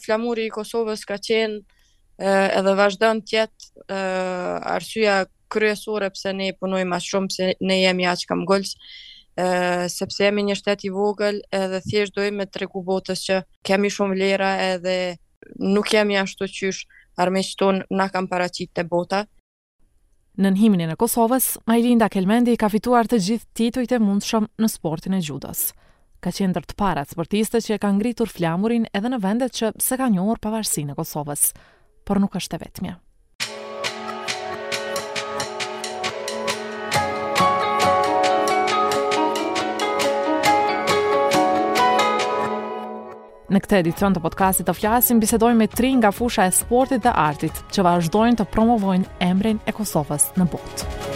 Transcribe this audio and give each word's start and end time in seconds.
flamuri 0.00 0.46
i 0.46 0.50
Kosovës 0.52 1.04
ka 1.08 1.16
qenë 1.22 2.30
edhe 2.60 2.76
vazhdon 2.78 3.20
të 3.24 3.36
jetë 3.36 4.00
arsyeja 4.74 5.18
kryesore 5.52 6.08
pse 6.14 6.32
ne 6.36 6.50
punojmë 6.58 6.90
më 6.94 7.00
shumë 7.06 7.32
se 7.34 7.50
ne 7.60 7.78
jemi 7.82 8.06
aq 8.10 8.24
kam 8.28 8.44
gols 8.48 8.74
sepse 9.92 10.24
jemi 10.24 10.46
një 10.48 10.56
shtet 10.62 10.84
i 10.88 10.92
vogël 10.92 11.42
edhe 11.54 11.82
thjesht 11.84 12.16
dojmë 12.16 12.38
me 12.42 12.48
tregu 12.48 12.80
botës 12.88 13.20
që 13.28 13.40
kemi 13.68 13.90
shumë 13.92 14.16
vlera 14.16 14.50
edhe 14.70 14.96
nuk 15.60 15.92
jemi 15.92 16.16
ashtu 16.22 16.48
qysh 16.48 16.86
armiqt 17.22 17.56
ton 17.60 17.82
na 17.90 18.08
kanë 18.12 18.32
paraqitë 18.32 18.80
të 18.82 18.88
bota 18.92 19.26
Në 20.36 20.50
himnin 20.60 20.90
e 20.92 20.98
Kosovës, 21.00 21.54
Majlinda 21.64 22.10
Kelmendi 22.12 22.58
ka 22.60 22.68
fituar 22.68 23.08
të 23.08 23.18
gjithë 23.24 23.46
titujt 23.56 23.92
e 23.96 23.98
mundshëm 24.04 24.44
në 24.60 24.68
sportin 24.68 25.14
e 25.16 25.22
gjudës 25.24 25.62
ka 26.26 26.32
qenë 26.34 26.54
ndër 26.56 26.64
të 26.72 26.76
parat 26.80 27.12
sportistët 27.14 27.62
që 27.68 27.76
e 27.78 27.82
kanë 27.82 28.00
ngritur 28.00 28.30
flamurin 28.32 28.88
edhe 28.90 29.12
në 29.12 29.22
vendet 29.22 29.54
që 29.54 29.70
s'e 29.78 29.98
kanë 30.00 30.16
njohur 30.18 30.40
pavarësinë 30.42 30.96
e 30.96 30.98
Kosovës, 30.98 31.50
por 32.02 32.18
nuk 32.22 32.34
është 32.40 32.58
e 32.58 32.64
vetmja. 32.66 32.96
Në 43.46 43.60
këtë 43.62 43.76
edicion 43.78 44.10
të 44.16 44.20
podcastit 44.24 44.66
të 44.66 44.72
flasim 44.74 45.20
bisedojmë 45.22 45.60
me 45.62 45.68
tri 45.70 45.92
nga 45.94 46.10
fusha 46.10 46.48
e 46.50 46.52
sportit 46.56 47.06
dhe 47.06 47.12
artit, 47.22 47.54
që 47.70 47.86
vazhdojnë 47.86 48.40
të 48.42 48.48
promovojnë 48.50 49.22
emrin 49.22 49.62
e 49.70 49.76
Kosovës 49.78 50.32
në 50.40 50.48
botë. 50.50 51.14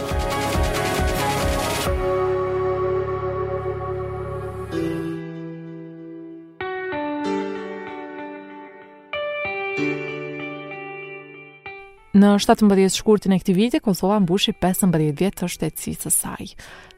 Në 12.21 12.29
17 12.37 12.91
shkurtin 12.99 13.33
e 13.33 13.37
këtij 13.41 13.53
viti, 13.57 13.77
Kosova 13.81 14.19
mbushi 14.21 14.51
15 14.61 15.13
vjet 15.17 15.39
të 15.39 15.47
shtetësisë 15.49 16.03
së 16.05 16.11
saj. 16.13 16.47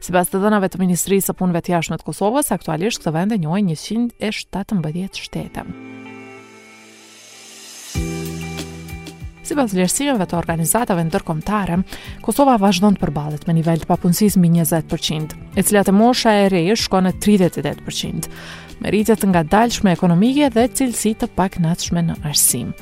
Sipas 0.04 0.28
të 0.28 0.40
dhënave 0.42 0.68
të 0.68 0.80
Ministrisë 0.82 1.30
së 1.30 1.34
Punëve 1.38 1.62
të 1.64 1.70
Jashtme 1.72 1.96
të 1.96 2.04
Kosovës, 2.10 2.50
aktualisht 2.52 3.00
këtë 3.00 3.12
vend 3.16 3.32
e 3.32 3.38
njohin 3.40 3.70
117 3.70 5.20
shtete. 5.24 5.62
Si 9.44 9.56
pas 9.56 9.72
lërësimeve 9.78 10.26
të 10.28 10.36
organizatave 10.42 11.04
ndërkomtare, 11.08 11.78
Kosova 12.26 12.58
vazhdojnë 12.60 12.98
të 13.00 13.04
përbalet 13.06 13.46
me 13.48 13.54
nivel 13.62 13.80
të 13.80 13.88
papunësis 13.94 14.36
mi 14.42 14.50
20%, 14.52 15.38
e 15.56 15.64
cilat 15.64 15.88
e 15.88 15.94
mosha 15.96 16.34
e 16.42 16.50
rejë 16.52 16.74
në 17.08 17.14
38%, 17.28 18.28
me 18.80 18.92
rritet 18.92 19.24
nga 19.24 19.42
dalshme 19.56 19.96
ekonomike 19.96 20.50
dhe 20.52 20.66
cilësi 20.68 21.14
të 21.16 21.30
pak 21.38 21.62
natshme 21.64 22.04
në 22.10 22.18
arsimë 22.28 22.76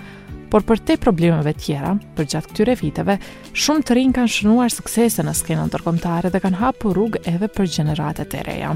por 0.52 0.66
për 0.68 0.82
te 0.84 0.98
problemeve 1.00 1.54
tjera, 1.56 1.94
për 2.12 2.26
gjatë 2.28 2.50
këtyre 2.52 2.74
viteve, 2.76 3.14
shumë 3.56 3.86
të 3.88 3.94
rinë 3.96 4.16
kanë 4.18 4.32
shënuar 4.36 4.72
suksese 4.72 5.24
në 5.24 5.32
skenën 5.38 5.70
tërkomtare 5.72 6.28
dhe 6.32 6.42
kanë 6.44 6.58
hapë 6.60 6.90
rrugë 6.92 7.22
edhe 7.30 7.48
për 7.48 7.70
gjeneratet 7.76 8.34
e 8.36 8.42
reja. 8.44 8.72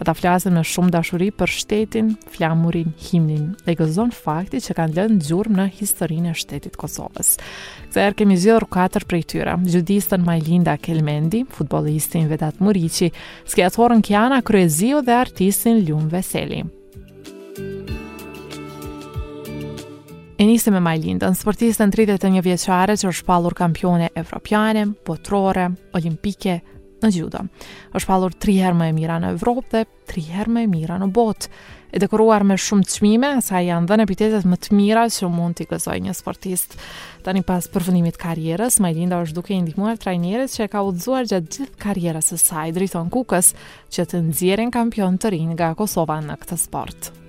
Ata 0.00 0.14
flasin 0.16 0.54
me 0.56 0.60
shumë 0.64 0.92
dashuri 0.94 1.28
për 1.36 1.50
shtetin, 1.56 2.10
flamurin, 2.32 2.92
himnin 3.04 3.50
dhe 3.66 3.74
gëzon 3.76 4.12
fakti 4.16 4.60
që 4.64 4.76
kanë 4.78 4.96
lënë 4.96 5.18
gjurëm 5.28 5.58
në 5.60 5.66
historinë 5.76 6.32
e 6.34 6.40
shtetit 6.40 6.76
Kosovës. 6.80 7.34
Këtë 7.90 8.02
erë 8.06 8.16
kemi 8.20 8.36
zhjodhër 8.40 8.66
katër 8.76 9.06
prej 9.10 9.22
tyra, 9.34 9.56
gjudistën 9.60 10.24
Majlinda 10.24 10.76
Kelmendi, 10.80 11.44
futbolistin 11.52 12.28
Vedat 12.32 12.60
Murici, 12.64 13.08
skeatorën 13.52 14.04
Kiana 14.08 14.40
Kruezio 14.44 15.00
dhe 15.04 15.16
artistin 15.20 15.80
Ljum 15.84 16.08
Veseli. 16.12 16.60
E 20.40 20.44
nisi 20.48 20.72
me 20.72 20.80
Majlinda, 20.80 21.28
në 21.28 21.36
sportiste 21.36 21.84
në 21.84 22.16
një 22.32 22.40
vjeqare 22.46 22.94
që 22.96 23.08
është 23.10 23.26
palur 23.28 23.52
kampione 23.58 24.06
evropiane, 24.16 24.86
botrore, 25.04 25.66
olimpike, 25.92 26.54
në 27.02 27.10
gjudo. 27.12 27.40
është 27.92 28.06
palur 28.08 28.32
tri 28.40 28.56
herë 28.56 28.74
më 28.80 28.88
e 28.88 28.92
mira 28.96 29.18
në 29.20 29.32
Evropë 29.36 29.70
dhe 29.74 29.82
tri 30.08 30.22
herë 30.32 30.50
më 30.56 30.60
e 30.62 30.66
mira 30.72 30.96
në 30.98 31.10
botë. 31.12 31.50
E 31.92 31.98
dekoruar 32.00 32.44
me 32.44 32.56
shumë 32.56 32.82
të 32.82 32.90
shmime, 32.96 33.30
sa 33.44 33.60
janë 33.60 33.86
dhe 33.90 33.94
në 33.94 34.02
epitetet 34.08 34.44
më 34.48 34.56
të 34.64 34.74
mira 34.80 35.04
që 35.12 35.28
mund 35.28 35.56
t'i 35.60 35.66
gëzoj 35.74 35.98
një 36.08 36.16
sportist. 36.16 36.78
Ta 37.22 37.36
një 37.36 37.44
pas 37.44 37.68
përfundimit 37.68 38.16
karjeres, 38.16 38.80
Majlinda 38.80 39.20
është 39.20 39.36
duke 39.36 39.52
i 39.52 39.60
ndihmuar 39.60 40.00
trajnjeres 40.00 40.56
që 40.56 40.64
e 40.64 40.72
ka 40.72 40.86
udzuar 40.88 41.28
gjatë 41.28 41.52
gjithë 41.58 41.80
karjeres 41.84 42.32
e 42.32 42.40
saj, 42.40 42.72
driton 42.72 43.12
kukës 43.12 43.52
që 43.92 44.08
të 44.08 44.24
nëzjerin 44.30 44.72
kampion 44.72 45.20
të 45.20 45.36
rinë 45.36 45.56
nga 45.60 45.74
Kosova 45.76 46.22
në 46.24 46.40
këtë 46.42 46.62
sportë. 46.68 47.19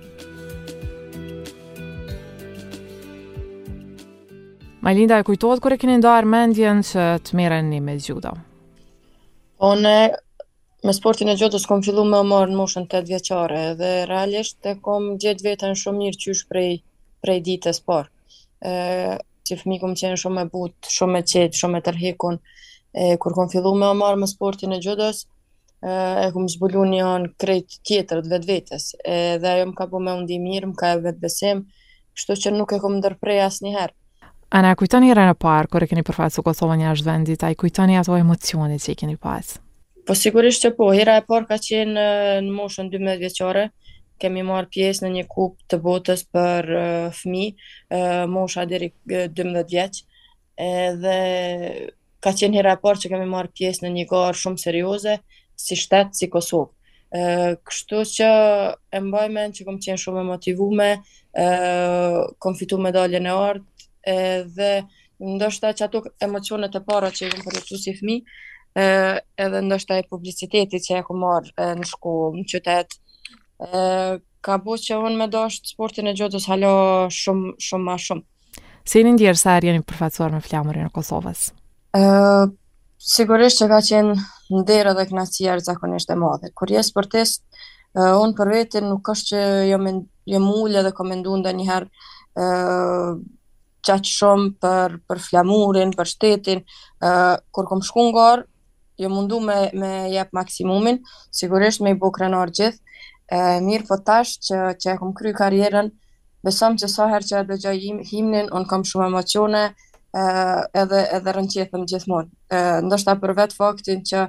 Malinda, 4.82 5.18
e 5.20 5.22
kujtohet 5.22 5.60
kur 5.62 5.70
e 5.70 5.76
kini 5.78 5.92
ndarë 6.00 6.26
mendjen 6.26 6.80
që 6.82 7.02
të 7.22 7.36
mireni 7.38 7.76
me 7.86 7.92
gjuda? 8.02 8.32
One, 9.66 9.92
me 10.88 10.94
sportin 10.98 11.30
e 11.30 11.36
gjodës 11.38 11.66
kom 11.70 11.84
fillu 11.86 12.02
me 12.08 12.16
omorë 12.24 12.50
në 12.50 12.56
moshën 12.60 12.86
8 12.90 13.06
vjeqare 13.12 13.60
dhe 13.80 13.90
realisht 14.10 14.66
e 14.66 14.72
kom 14.86 15.06
gjithë 15.22 15.46
vetën 15.46 15.78
shumë 15.84 15.98
mirë 16.02 16.20
qysh 16.24 16.42
prej, 16.50 16.72
prej 17.22 17.38
ditës 17.50 17.78
por. 17.86 18.10
E, 18.58 18.74
që 19.46 19.60
fëmi 19.62 19.78
kom 19.84 19.94
qenë 20.02 20.18
shumë 20.24 20.46
e 20.48 20.50
butë, 20.56 20.92
shumë 20.96 21.22
e 21.22 21.28
qetë, 21.30 21.60
shumë 21.62 21.78
e 21.82 21.86
tërhekun. 21.90 22.42
E, 22.90 23.06
kur 23.22 23.38
kom 23.38 23.54
fillu 23.54 23.76
me 23.78 23.86
omorë 23.94 24.18
me 24.24 24.32
sportin 24.34 24.74
e 24.74 24.82
gjodës, 24.82 25.22
e, 25.78 25.96
e 26.26 26.46
zbulu 26.58 26.88
një 26.96 27.04
anë 27.14 27.34
krejt 27.38 27.78
tjetër 27.86 28.24
të 28.26 28.34
vetë 28.34 28.50
vetës. 28.52 28.90
E, 29.06 29.16
dhe 29.44 29.54
ajo 29.56 29.70
më 29.70 29.78
ka 29.78 29.86
po 29.94 30.02
me 30.02 30.18
undi 30.18 30.42
mirë, 30.48 30.74
më 30.74 30.78
ka 30.84 30.94
e 30.98 31.02
vetë 31.06 31.22
besim, 31.28 31.62
kështu 32.18 32.40
që 32.44 32.56
nuk 32.58 32.74
e 32.74 32.82
kom 32.82 32.98
ndërprej 32.98 33.44
asë 33.46 33.70
njëherë. 33.70 33.96
A 34.52 34.60
na 34.62 34.74
kujtoni 34.76 35.08
rën 35.16 35.30
e 35.32 35.36
parë 35.40 35.70
kur 35.72 35.80
e 35.80 35.86
keni 35.88 36.02
përfaqësu 36.04 36.42
Kosovën 36.44 36.82
jashtë 36.84 37.06
vendit, 37.08 37.40
a 37.40 37.48
i 37.48 37.56
kujtoni 37.56 37.94
ato 37.96 38.18
emocionet 38.20 38.82
që 38.84 38.90
i 38.92 38.96
keni 39.00 39.14
pas? 39.16 39.54
Po 40.04 40.12
sigurisht 40.18 40.60
që 40.66 40.70
po, 40.76 40.90
hera 40.92 41.14
e 41.16 41.22
parë 41.24 41.48
ka 41.48 41.56
qenë 41.64 42.04
në 42.44 42.50
moshën 42.52 42.90
12 42.92 43.22
vjeqare, 43.22 43.62
kemi 44.20 44.44
marë 44.44 44.68
pjesë 44.74 45.06
në 45.06 45.12
një 45.14 45.22
kupë 45.32 45.68
të 45.72 45.78
botës 45.86 46.26
për 46.36 46.68
uh, 46.68 47.16
fmi, 47.22 47.46
uh, 47.48 48.26
mosha 48.28 48.66
dheri 48.68 48.90
uh, 48.92 49.24
12 49.40 49.64
vjeq, 49.72 50.02
dhe 51.00 51.16
ka 52.22 52.34
qenë 52.42 52.60
hera 52.60 52.76
e 52.76 52.82
parë 52.84 53.06
që 53.06 53.14
kemi 53.14 53.32
marë 53.32 53.54
pjesë 53.56 53.86
në 53.88 53.94
një 53.96 54.06
garë 54.12 54.36
shumë 54.42 54.60
serioze, 54.66 55.16
si 55.56 55.80
shtetë, 55.80 56.12
si 56.20 56.28
Kosovë. 56.28 56.68
Uh, 57.12 57.56
kështu 57.68 58.04
që 58.16 58.28
e 58.96 59.00
mbajmen 59.04 59.52
që 59.56 59.64
kom 59.68 59.80
qenë 59.84 60.00
shumë 60.00 60.20
e 60.20 60.28
motivume, 60.28 60.92
uh, 61.40 62.16
kom 62.40 62.54
fitu 62.56 62.78
medaljen 62.80 63.26
e 63.28 63.34
ardë, 63.36 63.66
edhe 64.06 64.84
ndoshta 65.20 65.72
që 65.74 65.84
ato 65.86 66.02
emocionet 66.20 66.74
e 66.74 66.80
para 66.84 67.10
që 67.10 67.28
i 67.28 67.30
për 67.36 67.42
përjetu 67.52 67.78
si 67.78 67.92
fmi, 67.98 68.18
edhe 69.38 69.60
ndoshta 69.66 69.98
e 70.00 70.06
publiciteti 70.10 70.80
që 70.82 70.98
e 70.98 71.02
ku 71.06 71.16
marë 71.18 71.68
në 71.80 71.86
shkollë, 71.86 72.42
në 72.42 72.46
qytetë, 72.52 74.22
ka 74.42 74.56
bo 74.58 74.76
që 74.82 74.98
unë 74.98 75.18
me 75.22 75.28
doshtë 75.30 75.74
sportin 75.74 76.10
e 76.10 76.16
gjotës 76.18 76.48
halo 76.50 76.72
shumë, 77.14 77.54
shumë 77.62 77.86
ma 77.86 77.94
shumë. 78.02 78.24
Se 78.82 78.96
si 78.98 79.04
një 79.06 79.12
ndjerë 79.14 79.38
sa 79.38 79.52
arjeni 79.54 79.84
përfacuar 79.86 80.32
me 80.34 80.40
flamurin 80.42 80.88
e 80.88 80.90
Kosovës? 80.90 81.52
E, 81.94 82.00
sigurisht 82.98 83.60
që 83.60 83.68
ka 83.70 83.78
qenë 83.86 84.16
ndera 84.62 84.96
dhe 84.98 85.04
knasija 85.12 85.54
zakonisht 85.62 86.10
e 86.10 86.16
madhe. 86.18 86.50
Kur 86.58 86.72
je 86.74 86.82
sportist, 86.82 87.44
uh, 87.94 88.16
unë 88.18 88.34
për 88.36 88.50
vetën 88.56 88.84
nuk 88.90 89.06
është 89.14 89.28
që 89.30 89.38
jë, 89.38 89.62
jo 89.70 89.78
jë 89.78 89.94
jo 90.34 90.40
mullë 90.42 90.82
dhe 90.88 90.92
komendu 90.98 91.36
nda 91.38 91.54
njëherë 91.60 91.88
uh, 92.42 93.22
qaq 93.88 94.06
shumë 94.06 94.48
për 94.62 94.92
për 95.10 95.20
flamurin, 95.26 95.92
për 95.98 96.10
shtetin, 96.14 96.60
ë 97.04 97.10
uh, 97.10 97.36
kur 97.54 97.66
kom 97.72 97.82
shku 97.84 98.08
ngor, 98.14 98.44
jo 99.02 99.08
mundu 99.10 99.40
me 99.42 99.56
me 99.82 99.92
jap 100.12 100.30
maksimumin, 100.36 101.00
sigurisht 101.34 101.82
me 101.82 101.94
i 101.94 101.98
bukur 101.98 102.28
në 102.30 102.42
gjithë. 102.58 102.98
Ë 103.32 103.40
uh, 103.40 103.56
mirë 103.66 103.86
po 103.90 103.98
tash 104.06 104.38
që 104.48 104.60
që 104.82 104.92
e 104.94 104.98
kam 105.00 105.12
kry 105.18 105.32
karrierën, 105.36 105.88
besom 106.46 106.78
se 106.78 106.88
sa 106.90 107.08
herë 107.10 107.28
që 107.32 107.40
dëgjoj 107.50 107.74
him, 107.86 107.98
himnin, 108.12 108.52
un 108.54 108.66
kam 108.70 108.84
shumë 108.86 109.08
emocione, 109.10 109.64
ë 110.12 110.28
uh, 110.28 110.60
edhe 110.82 111.02
edhe 111.18 111.34
rënqetëm 111.38 111.86
gjithmonë. 111.90 112.30
ë 112.52 112.60
uh, 112.62 112.78
ndoshta 112.86 113.16
për 113.22 113.34
vetë 113.40 113.58
faktin 113.58 114.04
që 114.10 114.22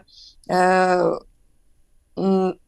ë 0.50 0.58
uh, 1.04 1.14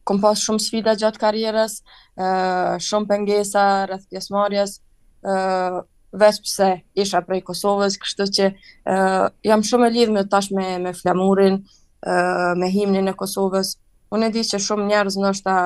kom 0.04 0.18
pas 0.22 0.38
shumë 0.42 0.62
sfida 0.66 0.94
gjatë 0.98 1.22
karrierës, 1.22 1.80
ë 2.14 2.30
uh, 2.30 2.72
shumë 2.82 3.06
pengesa 3.12 3.66
rreth 3.88 4.06
pjesëmarrjes, 4.10 4.78
ë 5.26 5.34
uh, 5.36 5.84
veç 6.16 6.36
pëse 6.44 6.66
isha 6.98 7.20
prej 7.26 7.42
Kosovës, 7.46 7.96
kështu 8.00 8.26
që 8.38 8.46
uh, 8.52 9.26
jam 9.44 9.62
shumë 9.66 9.88
e 9.90 9.94
lidhë 9.96 10.14
me 10.16 10.22
tash 10.32 10.50
me, 10.56 10.66
me 10.84 10.92
flamurin, 10.96 11.60
uh, 11.60 12.52
me 12.58 12.70
himnin 12.72 13.10
e 13.10 13.14
Kosovës. 13.18 13.74
Unë 14.14 14.30
e 14.30 14.34
di 14.36 14.44
që 14.48 14.60
shumë 14.66 14.88
njerëz 14.90 15.18
nështë 15.22 15.56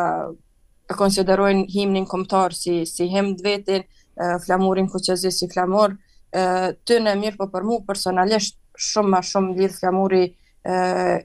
e 0.90 0.96
konsiderojnë 0.98 1.66
himnin 1.74 2.06
komtar 2.10 2.56
si, 2.56 2.80
si 2.90 3.08
him 3.12 3.34
uh, 3.36 4.36
flamurin 4.44 4.90
ku 4.90 4.98
që 4.98 5.16
zi 5.22 5.32
si 5.38 5.50
flamur, 5.54 5.94
uh, 6.34 6.70
në 7.06 7.16
mirë 7.22 7.38
po 7.40 7.50
për 7.54 7.66
mu 7.70 7.80
personalisht 7.86 8.58
shumë 8.90 9.14
ma 9.16 9.20
shumë 9.22 9.56
lidhë 9.60 9.78
flamuri 9.82 10.24
uh, 10.30 11.18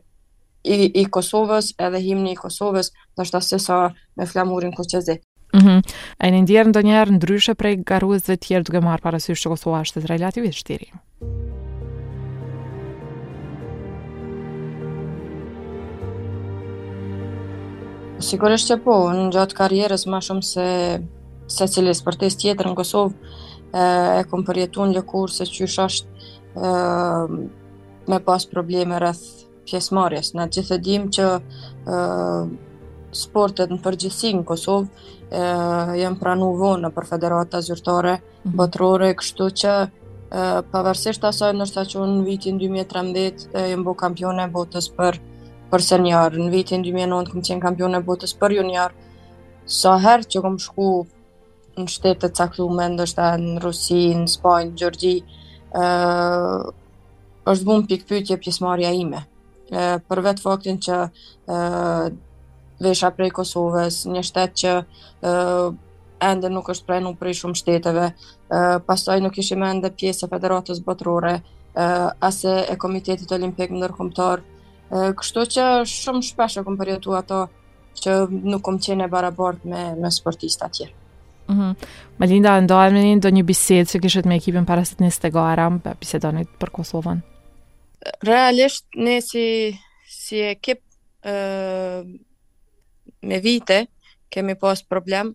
i, 0.65 0.77
i 1.01 1.05
Kosovës 1.13 1.73
edhe 1.79 2.01
himni 2.03 2.33
i 2.35 2.39
Kosovës, 2.41 2.91
nështë 3.19 3.41
asë 3.43 3.61
sa 3.69 3.79
me 4.19 4.29
flamurin 4.29 4.73
ku 4.75 4.83
që 4.85 5.01
zi. 5.09 5.21
Mm 5.55 5.61
-hmm. 5.63 5.79
E 6.23 6.25
në 6.33 6.39
ndjerë 6.43 6.69
ndonjerë 6.73 7.11
ndryshe 7.15 7.53
prej 7.55 7.77
garuëzve 7.89 8.35
tjerë 8.43 8.65
duke 8.67 8.81
marë 8.83 9.03
parasysh 9.05 9.39
që 9.45 9.51
Kosova 9.53 9.79
është 9.85 10.01
relativisht 10.11 10.59
shtiri. 10.65 10.89
Sigurisht 18.25 18.69
që 18.71 18.77
po, 18.83 18.97
në 19.15 19.29
gjatë 19.35 19.57
karjerës 19.61 20.03
ma 20.11 20.19
shumë 20.25 20.45
se 20.51 20.67
se 21.53 21.65
cili 21.69 21.93
sportist 21.93 22.39
tjetër 22.41 22.65
në 22.71 22.75
Kosovë 22.79 23.13
e, 23.13 24.19
e 24.19 24.23
kom 24.31 24.43
përjetu 24.47 24.81
në 24.89 24.95
lëkur 24.97 25.29
se 25.29 25.43
që 25.45 25.67
është 25.87 26.07
ë 26.55 27.39
me 28.09 28.19
pas 28.25 28.43
probleme 28.49 28.97
rrëth 28.99 29.21
pjesëmarjes. 29.69 30.33
Në 30.39 30.47
gjithë 30.55 30.77
dim 30.87 31.05
që 31.15 31.27
sportet 33.15 33.71
në 33.71 33.77
përgjithësi 33.85 34.31
në 34.37 34.43
Kosovë 34.47 35.07
e, 35.29 35.43
jenë 36.01 36.19
pranu 36.19 36.51
vonë 36.59 36.91
për 36.95 37.07
federata 37.13 37.61
zyrtare 37.63 38.17
mm 38.19 38.31
botërore, 38.59 39.07
kështu 39.17 39.45
që 39.63 39.71
e, 39.81 39.87
pavarësisht 40.69 41.23
asaj 41.25 41.49
nërsa 41.57 41.81
që 41.89 42.03
në 42.11 42.25
vitin 42.27 42.59
2013 42.61 43.55
jenë 43.71 43.85
bo 43.87 43.95
kampione 43.97 44.45
e 44.45 44.51
botës 44.53 44.91
për, 44.99 45.17
për 45.71 45.81
senjar. 45.87 46.37
Në 46.37 46.51
vitin 46.53 46.85
2009 46.85 47.31
këmë 47.31 47.45
qenë 47.47 47.63
kampione 47.65 47.97
e 47.97 48.05
botës 48.11 48.35
për 48.43 48.59
junior. 48.59 48.93
Sa 49.79 49.95
herë 49.97 50.29
që 50.29 50.43
këmë 50.45 50.61
shku 50.67 50.89
në 51.79 51.87
shtetet 51.91 52.43
me 52.77 52.85
ndështë 52.95 53.31
në 53.47 53.61
Rusi, 53.63 54.03
në 54.19 54.27
Spajnë, 54.35 54.71
në 54.71 54.77
Gjorgji, 54.83 55.15
e, 55.17 55.23
është 57.49 57.65
bunë 57.71 57.87
pikpytje 57.89 58.37
pjesmarja 58.45 58.91
ime. 58.95 59.23
E, 59.73 59.87
për 60.05 60.21
vetë 60.27 60.45
faktin 60.45 60.77
që 60.85 60.99
vesha 62.81 63.11
prej 63.15 63.31
Kosovës, 63.35 64.03
një 64.09 64.23
shtet 64.25 64.55
që 64.61 64.73
uh, 64.79 65.67
ende 66.25 66.49
nuk 66.49 66.69
është 66.73 66.87
prej 66.87 67.01
nuk 67.05 67.17
prej 67.19 67.37
shumë 67.41 67.59
shteteve, 67.59 68.07
uh, 68.09 68.77
pasaj 68.85 69.21
nuk 69.23 69.37
ishim 69.41 69.63
ende 69.63 69.91
pjesë 69.91 70.27
e 70.27 70.31
federatës 70.31 70.81
botërore, 70.83 71.35
uh, 71.43 72.09
ase 72.19 72.57
e 72.71 72.75
Komitetit 72.79 73.31
Olimpik 73.35 73.71
në 73.71 73.85
nërkomtar, 73.85 74.43
uh, 74.43 75.13
kështu 75.19 75.45
që 75.55 75.69
shumë 75.89 76.23
shpeshe 76.31 76.65
këmë 76.67 76.81
përjetu 76.83 77.15
ato 77.17 77.43
që 78.01 78.17
nuk 78.29 78.65
këmë 78.67 78.83
qene 78.85 79.07
e 79.07 79.11
barabart 79.13 79.63
me, 79.65 79.93
me 79.95 80.11
sportista 80.11 80.67
tjerë. 80.69 80.95
Mm 81.47 81.59
-hmm. 81.59 81.75
Melinda, 82.17 82.59
ndohet 82.61 82.93
me 82.93 83.01
një 83.03 83.19
do 83.21 83.29
një 83.29 83.43
bisedë 83.45 83.89
që 83.91 83.99
kështë 84.03 84.27
me 84.27 84.35
ekipin 84.35 84.65
para 84.65 84.83
se 84.85 84.95
të 84.95 85.03
një 85.05 85.11
stego 85.11 85.39
aram 85.39 85.79
për 85.81 85.95
bisedonit 85.99 86.47
për 86.59 86.69
Kosovën? 86.71 87.19
Realisht, 88.23 88.85
ne 88.95 89.21
si, 89.21 89.77
si 90.09 90.39
ekip 90.41 90.81
me 93.25 93.39
vite 93.41 93.85
kemi 94.29 94.55
pas 94.59 94.81
problem 94.83 95.33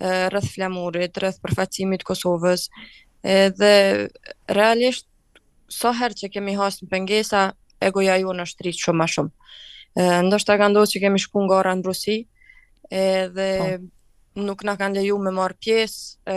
rrëth 0.00 0.48
flamurit, 0.56 1.14
rrëth 1.22 1.38
përfacimit 1.44 2.02
Kosovës, 2.06 2.64
dhe 3.22 3.74
realisht, 4.50 5.06
so 5.70 5.92
herë 5.96 6.18
që 6.20 6.28
kemi 6.34 6.56
hasë 6.58 6.84
në 6.84 6.90
pengesa, 6.92 7.42
egoja 7.80 8.16
ju 8.20 8.34
në 8.34 8.44
shtritë 8.50 8.82
shumë 8.84 9.00
ma 9.00 9.06
shumë. 9.08 9.30
Ndështë 10.26 10.58
të 10.64 10.68
ndohë 10.74 10.90
që 10.92 11.02
kemi 11.06 11.22
shku 11.22 11.44
nga 11.46 11.60
ora 11.62 11.76
në 11.78 11.86
Rusi, 11.86 12.16
dhe 13.36 13.48
oh. 13.54 13.62
Po. 13.62 13.90
nuk 14.44 14.64
në 14.66 14.74
kanë 14.80 14.98
leju 14.98 15.16
me 15.22 15.30
marë 15.30 15.56
pjesë, 15.62 16.34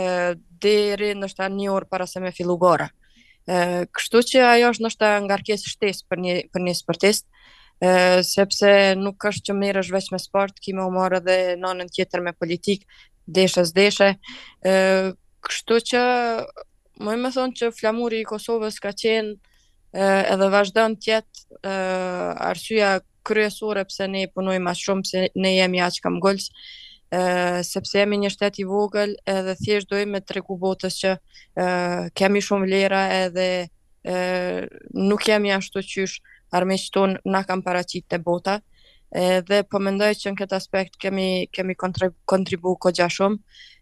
deri 0.62 1.10
nështë 1.18 1.50
një 1.58 1.72
orë 1.74 1.90
para 1.90 2.06
se 2.06 2.22
me 2.22 2.30
fillu 2.32 2.54
gora. 2.62 2.86
Kështu 3.50 4.22
që 4.30 4.46
ajo 4.54 4.70
është 4.76 4.86
nështë 4.86 5.12
nga 5.26 5.40
rkesë 5.42 5.74
shtesë 5.74 6.06
për 6.08 6.24
një, 6.24 6.36
për 6.54 6.66
një 6.68 6.76
sportistë, 6.78 7.28
e, 7.82 8.22
sepse 8.26 8.94
nuk 8.98 9.24
është 9.30 9.48
që 9.50 9.56
mirë 9.62 9.82
është 9.84 9.96
veç 9.96 10.08
me 10.14 10.18
sport, 10.22 10.58
kime 10.62 10.84
u 10.84 11.06
dhe 11.26 11.38
nanën 11.60 11.90
tjetër 11.94 12.20
me 12.24 12.32
politikë, 12.32 12.86
deshës 13.26 13.72
deshe. 13.74 14.14
s'deshe. 14.14 15.14
kështu 15.44 15.76
që, 15.90 16.02
më 17.06 17.14
me 17.22 17.30
thonë 17.34 17.54
që 17.58 17.70
flamuri 17.78 18.20
i 18.22 18.28
Kosovës 18.28 18.80
ka 18.82 18.90
qenë 18.92 19.34
e, 19.92 20.04
edhe 20.32 20.48
vazhdo 20.56 20.86
tjetë 21.04 21.34
e, 21.62 22.98
kryesore 23.28 23.82
pëse 23.84 24.06
ne 24.08 24.26
punoj 24.32 24.58
ma 24.58 24.72
shumë, 24.72 25.02
pëse 25.04 25.26
ne 25.36 25.50
jemi 25.52 25.80
aqë 25.84 26.00
kam 26.00 26.14
gëllës, 26.24 26.46
sepse 27.68 27.98
jemi 28.00 28.16
një 28.22 28.30
shtet 28.32 28.58
i 28.62 28.64
vogël 28.68 29.14
edhe 29.28 29.54
thjesht 29.58 29.90
dojmë 29.90 30.12
me 30.12 30.20
tregu 30.24 30.56
botës 30.60 30.96
që 31.00 31.10
e, 31.62 31.66
kemi 32.16 32.40
shumë 32.40 32.64
vlera 32.66 33.02
edhe 33.20 33.46
e, 33.60 34.18
nuk 34.94 35.28
jemi 35.28 35.52
ashtu 35.52 35.84
qysh 35.84 36.16
armiqë 36.54 36.90
tonë 36.94 37.18
na 37.28 37.42
kam 37.46 37.62
paraqitë 37.66 38.08
të 38.14 38.18
bota, 38.24 38.58
edhe 39.14 39.42
dhe 39.48 39.58
po 39.72 39.80
mendoj 39.80 40.12
që 40.20 40.32
në 40.34 40.40
këtë 40.42 40.56
aspekt 40.56 40.98
kemi, 41.00 41.28
kemi 41.56 41.76
kontribu 41.80 42.74
ko 42.82 42.92
gja 42.92 43.06
shumë, 43.12 43.38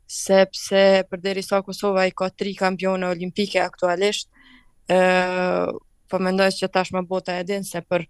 sepse 0.07 0.83
për 1.11 1.23
deri 1.25 1.43
sa 1.43 1.63
Kosova 1.67 2.05
i 2.07 2.15
ka 2.15 2.29
tri 2.31 2.53
kampione 2.55 3.09
olimpike 3.11 3.61
aktualisht, 3.65 4.29
e, 4.89 4.99
po 6.07 6.21
mendoj 6.23 6.47
që 6.55 6.69
tashmë 6.71 7.03
bota 7.11 7.41
e 7.41 7.47
din 7.49 7.65
se 7.67 7.81
për 7.83 8.05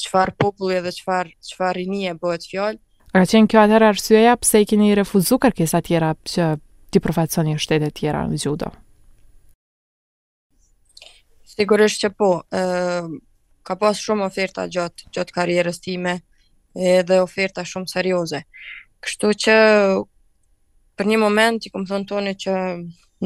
qëfar 0.00 0.30
populli 0.40 0.78
dhe 0.80 0.92
qëfar, 0.96 1.28
qëfar 1.50 1.78
i 1.82 1.88
një 1.92 2.14
e 2.14 2.16
bëhet 2.22 2.48
fjallë, 2.54 2.80
Ka 3.12 3.26
qenë 3.28 3.50
kjo 3.52 3.60
atër 3.60 3.84
arsyeja 3.90 4.30
pse 4.40 4.60
i 4.62 4.64
keni 4.70 4.86
refuzu 4.96 5.36
kërkesa 5.42 5.82
tjera 5.84 6.14
që 6.24 6.46
ti 6.94 7.00
përfaqësoni 7.04 7.52
në 7.52 7.60
shtete 7.60 7.90
tjera 7.98 8.22
në 8.24 8.38
gjudo? 8.40 8.70
Sigurisht 11.52 12.00
që 12.00 12.08
po. 12.16 12.30
Uh, 12.56 13.10
ka 13.66 13.76
pas 13.78 13.96
shumë 14.04 14.26
oferta 14.26 14.66
gjatë 14.70 15.08
gjatë 15.14 15.34
karrierës 15.36 15.80
time 15.84 16.16
edhe 16.74 17.18
oferta 17.22 17.64
shumë 17.66 17.90
serioze. 17.92 18.42
Kështu 19.02 19.30
që 19.46 19.56
për 20.98 21.10
një 21.12 21.18
moment 21.22 21.62
i 21.66 21.72
kom 21.74 21.86
thonë 21.88 22.08
tonë 22.10 22.34
që 22.44 22.56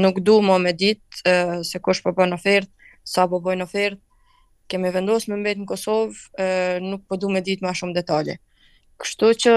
nuk 0.04 0.20
du 0.26 0.38
më 0.44 0.56
me 0.66 0.72
ditë 0.76 1.36
se 1.66 1.80
kush 1.84 2.02
po 2.04 2.12
bën 2.16 2.34
ofertë, 2.36 2.70
sa 3.06 3.26
po 3.30 3.40
bën 3.44 3.64
ofertë. 3.64 4.00
Kemë 4.66 4.90
vendosur 4.96 5.32
me 5.32 5.38
mbet 5.44 5.60
në 5.62 5.66
Kosovë, 5.70 6.16
e, 6.42 6.46
nuk 6.82 7.04
po 7.06 7.14
du 7.22 7.28
me 7.30 7.40
ditë 7.46 7.62
më 7.64 7.72
shumë 7.78 7.94
detaje. 7.94 8.34
Kështu 8.98 9.28
që 9.44 9.52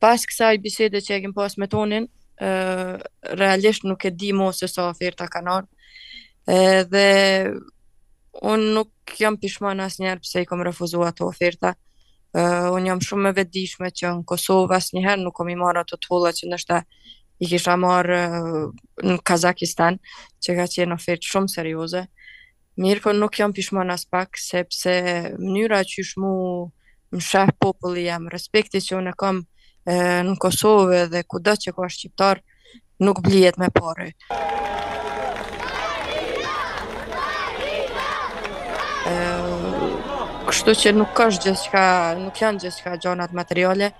pas 0.00 0.22
kësaj 0.28 0.58
bisede 0.62 1.00
që 1.02 1.16
e 1.18 1.22
kem 1.24 1.32
pas 1.34 1.56
me 1.58 1.66
tonin, 1.68 2.06
realisht 3.32 3.86
nuk 3.88 4.04
e 4.04 4.12
di 4.12 4.28
më 4.36 4.50
se 4.54 4.68
sa 4.70 4.86
oferta 4.92 5.24
kanë 5.32 5.54
ardhur. 5.56 5.72
Edhe 6.46 7.06
unë 8.44 8.72
nuk 8.74 9.14
jam 9.20 9.36
pishman 9.40 9.80
asë 9.84 10.02
njerë 10.04 10.22
pëse 10.24 10.42
i 10.44 10.48
kom 10.48 10.62
refuzua 10.66 11.12
të 11.14 11.24
oferta. 11.28 11.74
Uh, 12.36 12.68
unë 12.76 12.90
jam 12.90 13.00
shumë 13.00 13.22
me 13.28 13.32
vedishme 13.36 13.88
që 13.96 14.10
në 14.18 14.26
Kosovë 14.28 14.76
asë 14.76 14.96
njëherë 14.98 15.22
nuk 15.24 15.36
kom 15.38 15.48
i 15.52 15.56
marë 15.56 15.84
ato 15.84 15.96
të 15.96 16.10
hullat 16.10 16.36
që 16.36 16.50
nështë 16.52 16.80
i 17.44 17.48
kisha 17.48 17.76
marë 17.80 18.18
uh, 18.26 18.62
në 19.08 19.18
Kazakistan, 19.28 19.96
që 20.44 20.56
ka 20.60 20.66
qenë 20.76 20.96
ofertë 20.98 21.30
shumë 21.32 21.52
serioze. 21.54 22.04
Mirë 22.82 23.04
po 23.06 23.14
nuk 23.16 23.38
jam 23.40 23.54
pishman 23.56 23.92
asë 23.94 24.10
pak, 24.12 24.36
sepse 24.40 24.98
mënyra 25.38 25.80
që 25.88 26.04
shmu 26.10 26.32
më 27.16 27.22
shëf 27.24 27.54
populli 27.62 28.04
jam, 28.10 28.28
respekti 28.32 28.82
që 28.84 28.98
unë 29.00 29.14
e 29.14 29.16
kam 29.22 29.40
uh, 29.46 30.20
në 30.28 30.36
Kosovë 30.44 31.06
dhe 31.14 31.24
kuda 31.24 31.56
që 31.64 31.72
ka 31.78 31.88
shqiptarë, 31.88 32.44
nuk 33.06 33.24
blijet 33.24 33.56
me 33.62 33.70
pare. 33.72 34.10
Kështu 40.66 40.82
që 40.82 40.90
nuk 40.98 41.14
është 41.22 41.44
gjithçka, 41.46 41.80
nuk 42.18 42.40
janë 42.42 42.58
gjithçka 42.64 42.96
gjonat 42.98 43.30
materiale. 43.38 43.92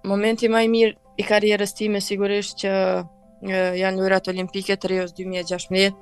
Momenti 0.09 0.45
më 0.49 0.61
i 0.65 0.67
mirë 0.77 1.05
i 1.17 1.23
karrierës 1.25 1.73
time 1.77 2.01
sigurisht 2.01 2.59
që 2.61 2.73
e, 2.73 3.61
janë 3.81 4.01
lojrat 4.01 4.29
olimpike 4.31 4.77
të 4.77 4.91
Rios 4.93 5.15
2016. 5.17 5.95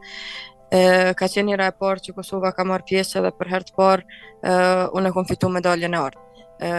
ë 0.76 1.14
ka 1.16 1.28
qenë 1.30 1.52
një 1.54 1.60
raport 1.62 2.04
që 2.08 2.16
Kosova 2.18 2.52
ka 2.58 2.66
marrë 2.68 2.88
pjesë 2.90 3.22
dhe 3.26 3.32
për 3.38 3.52
herë 3.54 3.68
të 3.70 3.76
parë 3.78 4.56
unë 4.98 5.12
e 5.12 5.14
kom 5.14 5.28
fitu 5.30 5.50
medaljën 5.54 5.94
e 5.96 6.00
artë. 6.02 6.24
E, 6.68 6.72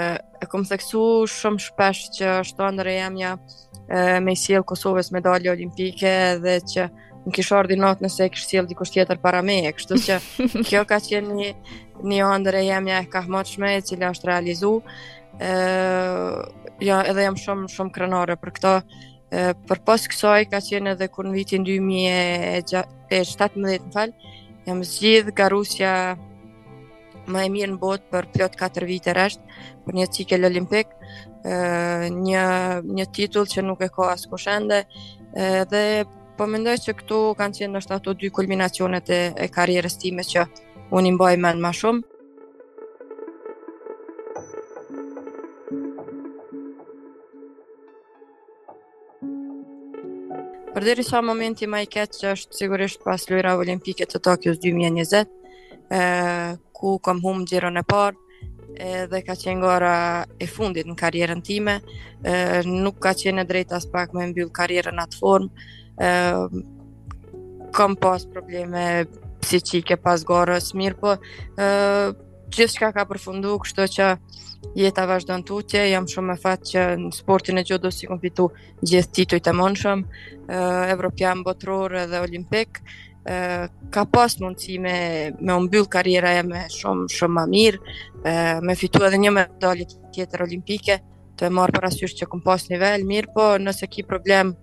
e 0.43 0.49
kom 0.51 0.65
theksu 0.67 1.03
shumë 1.31 1.63
shpesh 1.69 2.03
që 2.19 2.31
është 2.43 2.59
të 2.61 2.71
ndër 2.77 2.91
e 2.93 2.97
jemja 2.99 3.33
me 4.27 4.35
i 4.35 4.41
siel 4.41 4.65
Kosovës 4.67 5.13
medalje 5.15 5.53
olimpike 5.55 6.13
dhe 6.43 6.59
që 6.75 6.89
në 7.27 7.35
kishë 7.35 7.57
ardi 7.59 7.79
natë 7.79 8.05
nëse 8.09 8.27
e 8.27 8.33
kishë 8.35 8.49
siel 8.51 8.67
dikush 8.71 8.91
tjetër 8.97 9.21
para 9.23 9.41
me 9.47 9.61
e 9.71 9.75
kështu 9.79 10.01
që 10.09 10.19
kjo 10.67 10.83
ka 10.91 10.99
qenë 11.07 11.39
një, 11.39 11.51
një 12.11 12.33
ndër 12.43 12.61
e 12.61 12.65
jemja 12.69 13.01
e 13.05 13.09
kahmatshme 13.13 13.77
e 13.79 13.85
cilë 13.87 14.11
është 14.17 14.31
realizu 14.33 14.73
ë 15.41 16.47
ja 16.85 17.03
edhe 17.09 17.25
jam 17.27 17.37
shumë 17.41 17.69
shumë 17.73 17.93
krenare 17.97 18.37
për 18.41 18.53
këtë 18.57 18.73
për 19.69 19.81
pas 19.85 20.05
kësaj 20.11 20.47
ka 20.53 20.61
qenë 20.65 20.95
edhe 20.95 21.09
kur 21.13 21.27
në 21.29 21.35
vitin 21.37 21.65
2017 21.67 23.61
më 23.65 23.77
fal 23.95 24.13
jam 24.69 24.83
zgjidh 24.85 25.33
ka 25.39 25.49
më 27.27 27.41
e 27.43 27.49
mirë 27.51 27.73
në 27.73 27.81
bot 27.83 28.03
për 28.11 28.29
plot 28.33 28.55
4 28.61 28.87
vite 28.87 29.11
rresht 29.17 29.41
për 29.85 29.93
një 29.99 30.07
cikël 30.15 30.45
olimpik 30.47 30.87
një 31.45 32.45
një 32.87 33.07
titull 33.17 33.49
që 33.51 33.65
nuk 33.67 33.83
e 33.83 33.89
ka 33.91 34.13
as 34.13 34.27
kush 34.31 34.47
ende 34.47 34.85
edhe 35.35 35.83
po 36.37 36.47
mendoj 36.47 36.77
se 36.85 36.93
këtu 36.95 37.35
kanë 37.35 37.61
qenë 37.65 37.73
ndoshta 37.75 37.99
ato 37.99 38.13
dy 38.15 38.29
kulminacionet 38.31 39.09
e, 39.11 39.21
e 39.45 39.49
karrierës 39.49 39.97
time 39.99 40.23
që 40.23 40.45
unë 40.93 41.09
i 41.09 41.13
mbaj 41.17 41.35
mend 41.41 41.63
më 41.65 41.73
shumë 41.75 42.16
Për 50.77 50.85
deri 50.85 51.05
sa 51.09 51.23
momenti 51.25 51.65
ma 51.65 51.79
i 51.81 51.87
ketë 51.89 52.19
që 52.21 52.31
është 52.37 52.57
sigurisht 52.61 52.99
pas 53.01 53.23
lojra 53.33 53.55
olimpike 53.57 54.05
të 54.13 54.19
Tokios 54.27 54.59
2020, 54.61 55.31
e, 55.97 56.01
ku 56.77 56.99
kom 57.01 57.23
humë 57.25 57.47
gjiron 57.49 57.81
e 57.81 57.83
parë, 57.89 58.43
dhe 59.09 59.21
ka 59.25 59.37
qenë 59.41 59.63
gara 59.63 59.93
e 60.37 60.45
fundit 60.53 60.85
në 60.91 60.99
karjerën 61.01 61.41
time, 61.49 61.79
e, 62.29 62.35
nuk 62.69 62.99
ka 63.07 63.15
qenë 63.17 63.41
e 63.41 63.49
drejt 63.55 63.73
as 63.79 63.87
pak 63.89 64.13
me 64.13 64.27
mbyllë 64.35 64.53
karjerën 64.61 65.01
atë 65.07 65.21
formë, 65.23 65.65
kom 67.81 67.97
pas 68.05 68.29
probleme 68.35 68.85
psikike 69.47 69.97
pas 69.97 70.29
gara 70.29 70.61
së 70.61 70.77
mirë, 70.83 71.01
po 71.01 71.17
e, 71.17 71.73
gjithë 72.55 72.75
shka 72.77 72.89
ka 72.95 73.05
përfundu, 73.11 73.57
kështë 73.65 73.87
që 73.97 74.11
jetë 74.79 75.07
a 75.09 75.41
tutje, 75.45 75.83
jam 75.91 76.07
shumë 76.09 76.29
me 76.29 76.37
fatë 76.41 76.69
që 76.71 76.83
në 77.03 77.11
sportin 77.15 77.59
e 77.59 77.65
gjodo 77.67 77.91
si 77.93 78.07
kom 78.09 78.21
fitu 78.23 78.49
gjithë 78.83 79.13
ti 79.19 79.25
të 79.27 79.39
i 79.39 79.43
eh, 79.43 80.93
Evropian 80.95 81.43
botror 81.43 81.91
dhe 82.11 82.21
olimpik, 82.21 82.81
eh, 83.29 83.67
ka 83.91 84.05
pas 84.05 84.39
mundësi 84.41 84.79
me, 84.79 84.97
me 85.41 85.53
umbyllë 85.53 85.89
karriera 85.89 86.33
e 86.39 86.43
me 86.43 86.65
shumë, 86.71 87.09
shumë 87.11 87.35
ma 87.35 87.45
mirë, 87.47 87.79
eh, 88.25 88.61
me 88.63 88.75
fitu 88.77 89.03
edhe 89.05 89.19
një 89.19 89.31
medalit 89.31 89.97
tjetër 90.15 90.43
olimpike, 90.47 91.01
të 91.37 91.51
marë 91.53 91.73
për 91.77 91.89
asyshtë 91.91 92.23
që 92.25 92.29
kom 92.33 92.41
pas 92.43 92.69
nivel, 92.71 93.03
mirë 93.05 93.33
po 93.35 93.51
nëse 93.61 93.87
ki 93.93 94.07
problem, 94.09 94.55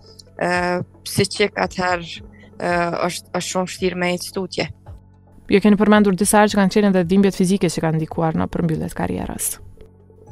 si 1.06 1.24
qik 1.30 1.60
atëherë, 1.62 2.32
është 3.06 3.42
shumë 3.46 3.70
shtirë 3.70 4.00
me 4.02 4.10
institutje. 4.16 4.66
Jo 5.52 5.60
keni 5.60 5.76
përmendur 5.80 6.16
disa 6.16 6.46
që 6.48 6.56
kanë 6.58 6.72
qenë 6.72 6.88
edhe 6.94 7.02
dhimbjet 7.08 7.36
fizike 7.36 7.68
që 7.72 7.82
kanë 7.84 7.98
ndikuar 8.00 8.34
në 8.40 8.46
përmbylljes 8.54 8.94
karrierës. 8.96 9.46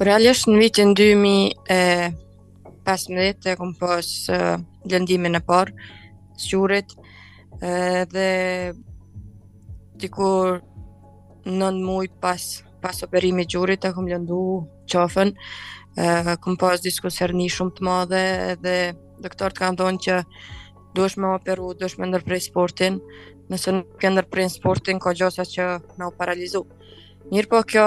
Realisht 0.07 0.47
në 0.47 0.57
vitin 0.61 0.93
2015 0.95 1.51
e 3.51 3.57
kom 3.59 3.73
pas 3.81 4.07
lëndimin 4.89 5.35
e 5.37 5.39
parë 5.45 5.71
squrit 6.39 6.89
dhe 7.59 8.29
dikur 10.01 10.61
nën 11.45 11.83
muj 11.85 12.07
pas 12.23 12.43
pas 12.81 13.03
operimit 13.05 13.47
gjurit 13.53 13.83
e 13.85 13.91
kom 13.93 14.07
lëndu 14.09 14.37
qafën 14.89 15.29
e, 15.29 15.35
kom 16.41 16.55
pas 16.57 16.81
diskus 16.81 17.19
herni 17.21 17.45
shumë 17.53 17.73
të 17.77 17.81
madhe 17.85 18.21
dhe 18.63 18.73
doktorët 19.21 19.57
kanë 19.59 19.77
thonë 19.77 19.99
që 20.07 20.15
duesh 20.97 21.15
me 21.21 21.27
operu, 21.35 21.67
duesh 21.77 21.95
me 22.01 22.05
ndërprej 22.09 22.41
sportin 22.47 22.95
nëse 23.51 23.69
nuk 23.75 24.01
e 24.03 24.09
ndërprin 24.15 24.49
sportin 24.51 24.99
ka 25.03 25.11
gjosa 25.19 25.43
që 25.47 25.65
me 25.99 26.07
u 26.07 26.13
paralizu. 26.15 26.63
Mirë 27.31 27.49
po 27.51 27.59
kjo 27.67 27.83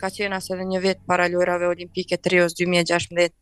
ka 0.00 0.08
qenë 0.08 0.38
asë 0.40 0.54
edhe 0.56 0.66
një 0.72 0.80
vetë 0.84 1.04
para 1.08 1.26
lojrave 1.32 1.68
olimpike 1.68 2.16
3 2.18 2.32
rios 2.32 2.56
2016. 2.56 3.34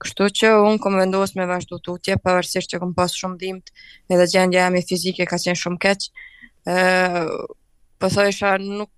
Kështu 0.00 0.28
që 0.38 0.52
unë 0.64 0.80
kom 0.80 0.96
vendosë 0.96 1.36
me 1.42 1.46
vazhdu 1.50 1.76
të 1.84 2.16
pavarësisht 2.24 2.72
që 2.72 2.80
kom 2.80 2.94
pasë 2.96 3.18
shumë 3.20 3.36
dhimt 3.42 3.68
edhe 4.14 4.26
gjendja 4.32 4.62
jam 4.64 4.78
fizike 4.92 5.26
ka 5.28 5.38
qenë 5.42 5.60
shumë 5.60 5.78
keq. 5.84 6.06
Ëh, 6.72 7.28
pësa 8.00 8.24
po 8.30 8.58
nuk, 8.64 8.90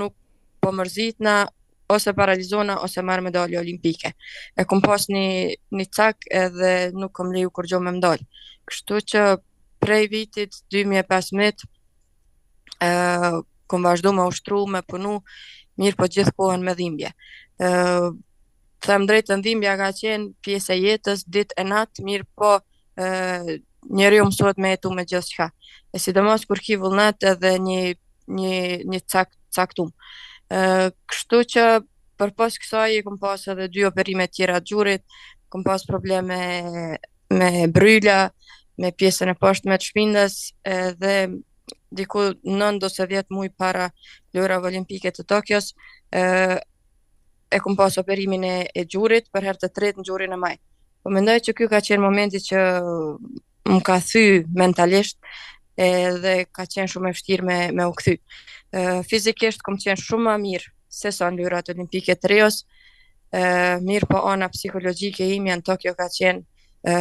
nuk 0.00 0.14
po 0.60 0.72
mërzit 0.76 1.16
ose 1.92 2.12
paralizona 2.16 2.78
ose 2.84 3.00
marrë 3.04 3.24
medalje 3.30 3.58
olimpike. 3.60 4.12
E 4.60 4.64
kom 4.68 4.84
pasë 4.84 5.12
një, 5.16 5.24
një 5.76 5.86
cak 5.96 6.28
edhe 6.28 6.72
nuk 6.92 7.12
kom 7.16 7.32
leju 7.32 7.50
kur 7.50 7.66
gjo 7.68 7.80
me 7.80 7.96
Kështu 8.68 8.96
që 9.12 9.22
prej 9.82 10.06
vitit 10.08 10.54
2015 10.70 11.66
e, 11.66 13.40
kom 13.66 13.82
vazhdu 13.84 14.12
me 14.14 14.22
ushtru, 14.30 14.60
me 14.70 14.82
punu, 14.86 15.18
mirë 15.80 15.98
po 15.98 16.06
gjithë 16.06 16.34
kohën 16.38 16.62
me 16.62 16.74
dhimbje. 16.78 17.10
E, 17.58 17.70
them 18.86 19.06
drejtë 19.10 19.38
në 19.40 19.46
dhimbja 19.48 19.74
ka 19.80 19.90
qenë 19.98 20.30
pjesë 20.46 20.76
e 20.76 20.78
jetës, 20.86 21.24
ditë 21.26 21.58
e 21.62 21.66
natë, 21.72 22.06
mirë 22.06 22.28
po 22.38 22.54
e, 22.94 23.58
njëri 23.90 24.20
u 24.20 24.22
jo 24.22 24.28
mësot 24.30 24.62
me 24.62 24.76
jetu 24.76 24.94
me 24.94 25.06
gjithë 25.10 25.28
shka. 25.32 25.50
E 25.92 25.98
sidomos 26.00 26.46
kur 26.48 26.62
ki 26.62 26.78
vullnet 26.80 27.26
edhe 27.34 27.56
një, 27.66 27.80
një, 28.38 28.56
një 28.92 29.02
cak, 29.10 29.34
caktum. 29.52 29.90
E, 30.52 30.62
kështu 31.10 31.42
që 31.56 31.66
për 32.22 32.34
pas 32.38 32.60
kësaj, 32.62 33.00
kom 33.06 33.18
pasë 33.18 33.56
edhe 33.56 33.70
dy 33.74 33.86
operime 33.90 34.30
tjera 34.30 34.60
gjurit, 34.62 35.02
kom 35.52 35.64
pasë 35.66 35.90
probleme 35.90 36.40
me 37.32 37.48
bryllja, 37.72 38.26
me 38.82 38.90
pjesën 38.98 39.30
e 39.30 39.36
poshtë 39.38 39.70
me 39.70 39.76
Çmindës 39.80 40.34
edhe 40.66 41.14
diku 41.94 42.22
9 42.44 42.84
ose 42.88 43.06
10 43.06 43.30
muaj 43.36 43.52
para 43.62 43.88
Lojrave 44.34 44.70
Olimpike 44.72 45.12
të 45.14 45.24
Tokios 45.30 45.72
e, 46.10 46.58
e 47.52 47.60
kum 47.62 47.76
pas 47.78 47.98
operimin 48.00 48.44
e 48.48 48.56
e 48.74 48.84
gjurit 48.94 49.30
për 49.32 49.46
herë 49.48 49.62
të 49.64 49.72
tretë 49.76 50.00
në 50.02 50.06
gjurin 50.08 50.34
e 50.36 50.40
maj. 50.40 50.54
Po 51.02 51.12
mendoj 51.12 51.38
që 51.48 51.54
ky 51.58 51.70
ka 51.72 51.82
qenë 51.84 52.02
momenti 52.04 52.40
që 52.48 52.62
më 53.72 53.80
ka 53.86 53.98
thy 54.08 54.24
mentalisht 54.62 55.18
edhe 55.80 56.34
ka 56.56 56.66
qenë 56.68 56.90
shumë 56.92 57.10
e 57.12 57.16
vështirë 57.16 57.48
me 57.48 57.58
me 57.78 57.86
u 57.90 57.94
kthy. 58.00 58.18
Ë 58.72 59.02
fizikisht 59.10 59.62
kam 59.66 59.76
qenë 59.82 60.00
shumë 60.02 60.26
më 60.30 60.36
mirë 60.48 60.72
se 61.00 61.12
sa 61.18 61.28
në 61.30 61.42
Lojrat 61.42 61.70
Olimpike 61.76 62.18
të 62.20 62.32
Rios. 62.34 62.62
Ë 63.32 63.78
mirë 63.88 64.08
po 64.12 64.24
ana 64.32 64.48
psikologjike 64.52 65.28
ime 65.36 65.54
në 65.60 65.68
Tokio 65.70 65.94
ka 65.98 66.08
qenë 66.08 66.42
ë 66.92 66.98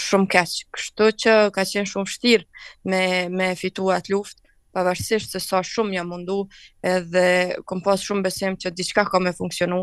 shumë 0.00 0.28
keq. 0.32 0.52
Kështu 0.76 1.08
që 1.22 1.34
ka 1.54 1.64
qenë 1.68 1.90
shumë 1.90 2.08
vështirë 2.08 2.68
me 2.92 3.02
me 3.36 3.48
fituar 3.58 3.98
atë 4.00 4.14
luftë, 4.14 4.40
pavarësisht 4.72 5.34
se 5.34 5.40
sa 5.44 5.60
shumë 5.64 5.98
jam 5.98 6.08
mundu, 6.10 6.38
edhe 6.82 7.24
kam 7.68 7.82
pas 7.84 8.00
shumë 8.04 8.24
besim 8.26 8.56
që 8.56 8.72
diçka 8.78 9.04
ka 9.10 9.20
më 9.20 9.34
funksionu, 9.36 9.82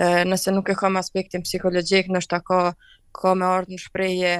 e, 0.00 0.24
nëse 0.28 0.52
nuk 0.54 0.70
e 0.70 0.74
kam 0.80 0.96
aspektin 0.96 1.44
psikologjik, 1.44 2.06
ta 2.30 2.40
ka 2.40 2.74
ka 3.12 3.34
më 3.34 3.46
ardhë 3.60 3.72
në 3.76 3.80
shprehje 3.82 4.32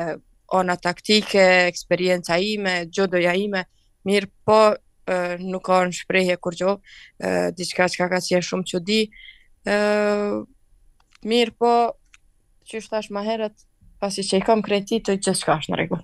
ona 0.55 0.77
taktike, 0.77 1.45
eksperienca 1.69 2.39
ime, 2.43 2.87
gjodoja 2.91 3.35
ime, 3.39 3.65
mirë 4.09 4.29
po 4.47 4.59
e, 5.07 5.37
nuk 5.43 5.65
ka 5.69 5.83
në 5.85 5.93
shprehje 6.01 6.37
kur 6.39 6.55
gjo, 6.59 6.79
diçka 7.59 7.89
që 7.93 8.09
ka 8.09 8.17
qenë 8.19 8.43
shumë 8.47 8.67
çudi. 8.73 9.03
Mirë 11.31 11.55
po, 11.61 11.75
që 12.65 12.81
është 12.81 12.99
ashtë 13.03 13.25
herët 13.27 13.67
pasi 14.01 14.23
që 14.25 14.39
i 14.41 14.45
kam 14.47 14.63
kreti 14.65 14.99
të 15.05 15.19
gjithë 15.19 15.35
shka 15.43 15.57
është 15.61 15.73
në 15.75 15.79
regu. 15.81 16.01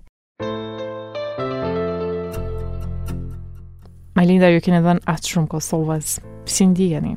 Malinda, 4.17 4.49
ju 4.53 4.61
kene 4.65 4.79
dhenë 4.85 5.05
atë 5.13 5.33
shumë 5.33 5.51
Kosovës. 5.51 6.15
Si 6.49 6.65
ndijeni? 6.71 7.15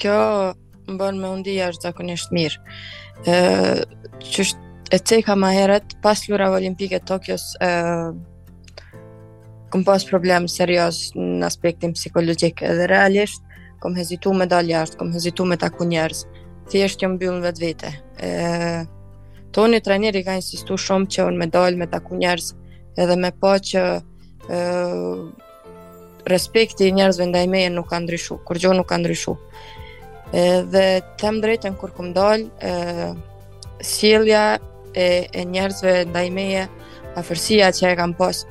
Kjo 0.00 0.16
më 0.90 0.96
bënë 0.98 1.20
me 1.22 1.28
undija 1.36 1.68
është 1.70 1.88
zakonisht 1.90 2.32
mirë. 2.34 2.58
E, 3.30 3.36
që 4.24 4.42
është 4.46 4.66
e 4.94 4.98
cejka 5.10 5.36
ma 5.38 5.52
heret, 5.54 5.94
pas 6.02 6.18
vë 6.26 6.40
olimpike 6.48 6.98
Tokios, 7.06 7.44
e, 7.62 7.68
këm 9.70 9.84
pas 9.86 10.02
problem 10.06 10.48
serios 10.50 11.12
në 11.14 11.46
aspektin 11.46 11.94
psikologjik 11.94 12.64
edhe 12.66 12.88
realisht, 12.90 13.44
këm 13.82 13.94
hezitu 14.00 14.32
me 14.34 14.48
dalë 14.50 14.74
jashtë, 14.74 14.98
këm 14.98 15.12
hezitu 15.14 15.46
me 15.46 15.60
taku 15.62 15.86
njerës, 15.92 16.24
thjesht 16.72 17.04
jë 17.06 17.12
mbyllën 17.14 17.44
vetë 17.46 17.68
vete. 17.68 17.92
E, 18.18 18.70
Toni 19.52 19.80
trajneri 19.82 20.22
ka 20.26 20.36
insistu 20.38 20.76
shumë 20.78 21.08
që 21.14 21.24
unë 21.26 21.38
me 21.40 21.46
dalë 21.50 21.78
me 21.80 21.86
taku 21.90 22.14
njerëz 22.20 22.52
edhe 23.02 23.16
me 23.18 23.30
po 23.42 23.50
që 23.68 23.82
e, 23.98 24.60
respekti 26.30 26.86
i 26.86 26.92
njerëzve 26.94 27.26
ndaj 27.32 27.46
meje 27.50 27.72
nuk 27.74 27.88
ka 27.90 27.98
ndryshu, 28.04 28.36
kur 28.46 28.60
gjo 28.62 28.70
nuk 28.78 28.86
ka 28.92 28.98
ndryshu. 29.00 29.34
Edhe 30.36 30.86
them 31.18 31.40
drejtën 31.42 31.74
kur 31.80 31.90
këm 31.96 32.12
dal, 32.14 32.46
ë 32.62 34.20
e, 34.20 35.08
e 35.40 35.44
njerëzve 35.54 35.94
ndaj 36.12 36.26
meje, 36.34 36.62
afërsia 37.18 37.72
që 37.74 37.90
e 37.90 37.98
kam 37.98 38.14
pas, 38.20 38.44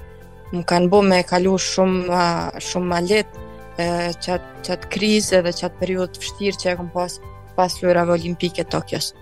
më 0.52 0.66
kanë 0.68 0.92
bë 0.92 1.02
me 1.14 1.22
kalu 1.32 1.56
shumë 1.70 2.04
ma, 2.12 2.26
shumë 2.60 2.92
më 2.92 3.00
lehtë 3.08 3.48
ë 3.80 4.20
çat 4.26 4.52
çat 4.68 4.90
krizë 4.92 5.40
edhe 5.40 5.56
çat 5.62 5.80
periudë 5.80 6.18
të 6.18 6.26
vështirë 6.26 6.64
që 6.66 6.74
e 6.74 6.78
kam 6.82 6.92
pas 6.98 7.20
pas 7.56 7.80
lojrave 7.84 8.18
olimpike 8.20 8.64
Tokios. 8.72 9.14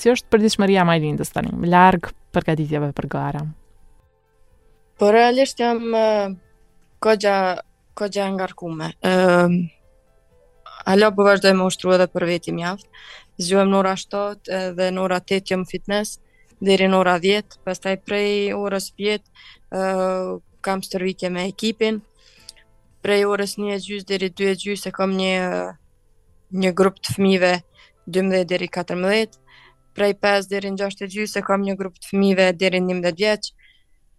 Si 0.00 0.08
është 0.08 0.30
përgjithshmëria 0.32 0.86
më 0.88 0.94
e 0.96 1.00
lindës 1.02 1.28
tani, 1.34 1.50
larg 1.68 2.06
përgatitjeve 2.32 2.86
për 2.96 3.06
gara? 3.12 3.40
Po 4.96 5.06
realisht 5.12 5.60
jam 5.60 5.82
kogja 7.04 7.34
kogja 8.00 8.24
e 8.30 8.32
ngarkume. 8.32 8.88
Ëm 9.04 9.68
po 11.18 11.22
vazhdoj 11.26 11.52
me 11.58 11.64
ushtru 11.68 11.92
edhe 11.98 12.06
për 12.14 12.24
veti 12.30 12.50
mjaft. 12.56 12.86
Zgjohem 13.44 13.70
në 13.72 13.76
ora 13.82 13.92
7 14.00 14.10
dhe 14.80 14.86
në 14.96 15.00
ora 15.04 15.16
8 15.20 15.48
jam 15.52 15.62
fitness 15.68 16.08
deri 16.64 16.86
në 16.92 16.96
ora 17.02 17.16
10, 17.26 17.60
pastaj 17.68 17.96
prej 18.08 18.32
orës 18.56 18.86
10 19.00 19.22
kam 20.64 20.78
stërvitje 20.88 21.28
me 21.36 21.42
ekipin. 21.52 21.94
Prej 23.04 23.22
orës 23.34 23.52
e 23.76 23.78
deri 24.14 24.28
2:30 24.32 24.90
kam 24.96 25.10
një 25.20 25.34
një 26.62 26.70
grup 26.80 26.96
të 27.04 27.08
fmive 27.18 27.52
12 28.08 28.44
deri 28.54 28.68
14 28.80 29.36
prej 29.96 30.14
5 30.22 30.48
deri 30.50 30.70
në 30.72 30.82
6 30.86 31.00
të 31.00 31.08
gjys 31.14 31.36
kam 31.46 31.64
një 31.66 31.74
grup 31.80 31.96
të 31.98 32.12
fëmijëve 32.12 32.46
deri 32.58 32.80
në 32.82 32.96
11 32.98 33.18
vjeç. 33.20 33.50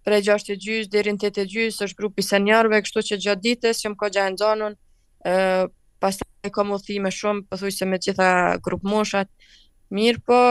Prej 0.07 0.21
6 0.27 0.47
të 0.49 0.57
gjys 0.65 0.89
deri 0.91 1.13
në 1.15 1.21
8 1.29 1.35
të 1.39 1.45
gjys 1.53 1.81
është 1.87 1.99
grupi 2.01 2.25
seniorëve, 2.25 2.81
kështu 2.85 3.03
që 3.11 3.19
gjatë 3.25 3.45
ditës 3.47 3.83
që 3.83 3.93
më 3.93 3.99
ka 4.01 4.09
gjajë 4.15 4.33
nxonun, 4.35 4.77
ë 5.29 5.33
pastaj 6.01 6.51
kam 6.55 6.71
udhime 6.75 7.11
shumë, 7.13 7.43
pothuajse 7.51 7.85
me 7.89 7.99
të 8.01 8.09
gjitha 8.09 8.29
grup 8.65 8.83
moshat. 8.89 9.29
Mirë, 9.93 10.23
po 10.25 10.41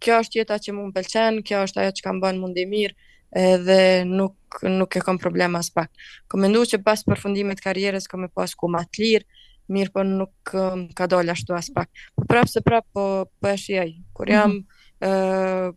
kjo 0.00 0.20
është 0.24 0.40
jeta 0.40 0.56
që 0.62 0.74
më 0.76 0.86
pëlqen, 0.96 1.42
kjo 1.44 1.64
është 1.68 1.82
ajo 1.84 1.94
që 1.98 2.06
kam 2.06 2.22
bën 2.22 2.38
mundi 2.40 2.64
mirë 2.70 2.96
edhe 3.36 3.76
nuk 4.10 4.34
nuk 4.66 4.94
e 4.96 5.00
kam 5.06 5.18
problem 5.22 5.54
as 5.54 5.68
pak. 5.70 5.90
Kam 6.28 6.40
menduar 6.42 6.66
që 6.66 6.80
pas 6.82 7.04
përfundimit 7.06 7.60
të 7.60 7.66
karrierës 7.68 8.08
kam 8.10 8.24
e 8.26 8.30
pas 8.34 8.50
ku 8.58 8.66
më 8.72 8.80
të 8.90 9.02
lirë, 9.04 9.28
mirë 9.74 9.92
po 9.94 10.04
nuk 10.06 10.52
um, 10.56 10.84
ka 10.98 11.06
dal 11.10 11.30
ashtu 11.32 11.54
as 11.56 11.70
pak. 11.74 11.88
Po 12.18 12.26
prapë 12.28 12.52
se 12.56 12.62
prapë 12.66 12.90
po, 12.94 13.06
po 13.40 13.50
e 13.52 13.56
shijaj. 13.60 13.92
Kur 14.14 14.30
jam 14.34 14.50
mm 14.50 14.58
-hmm. 14.58 14.76
Uh, 15.02 15.08
e, 15.08 15.72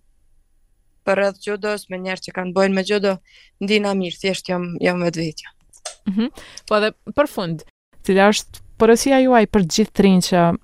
për 1.07 1.13
rrëdhë 1.17 1.39
gjodos 1.45 1.85
me 1.89 1.97
njerë 1.97 2.21
që 2.25 2.31
kanë 2.35 2.53
bojnë 2.53 2.75
me 2.75 2.83
gjodo, 2.83 3.11
ndina 3.63 3.93
mirë, 3.95 4.19
thjesht 4.19 4.49
jam, 4.49 4.63
jam 4.81 4.99
vetë 4.99 5.31
Mhm. 6.07 6.21
Mm 6.21 6.29
Po 6.67 6.79
dhe 6.79 6.91
për 7.15 7.27
fund, 7.29 7.63
cilë 8.03 8.27
është 8.29 8.59
përësia 8.79 9.19
juaj 9.23 9.45
për 9.47 9.61
gjithë 9.73 10.01
rinë 10.03 10.25
që 10.29 10.57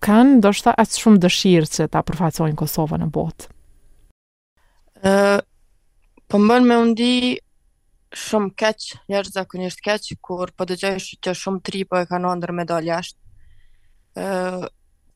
kanë 0.00 0.36
ndoshta 0.36 0.70
atë 0.78 1.00
shumë 1.00 1.18
dëshirë 1.18 1.66
që 1.66 1.88
ta 1.90 2.02
përfacojnë 2.02 2.54
Kosovën 2.54 3.00
në 3.02 3.10
botë? 3.10 3.44
Uh, 5.02 5.40
po 6.28 6.38
më 6.38 6.46
bënë 6.50 6.66
me 6.66 6.76
undi 6.76 7.38
shumë 8.10 8.50
keq, 8.58 8.86
njerëz 9.10 9.32
zakonisht 9.38 9.80
keq, 9.84 10.08
kur 10.22 10.50
po 10.56 10.66
dëgjojsh 10.66 11.12
që 11.24 11.34
shumë 11.38 11.62
tri 11.66 11.82
po 11.86 12.00
e 12.00 12.06
kanë 12.10 12.32
me 12.40 12.52
medal 12.62 12.82
jashtë. 12.84 13.18
ë 14.16 14.70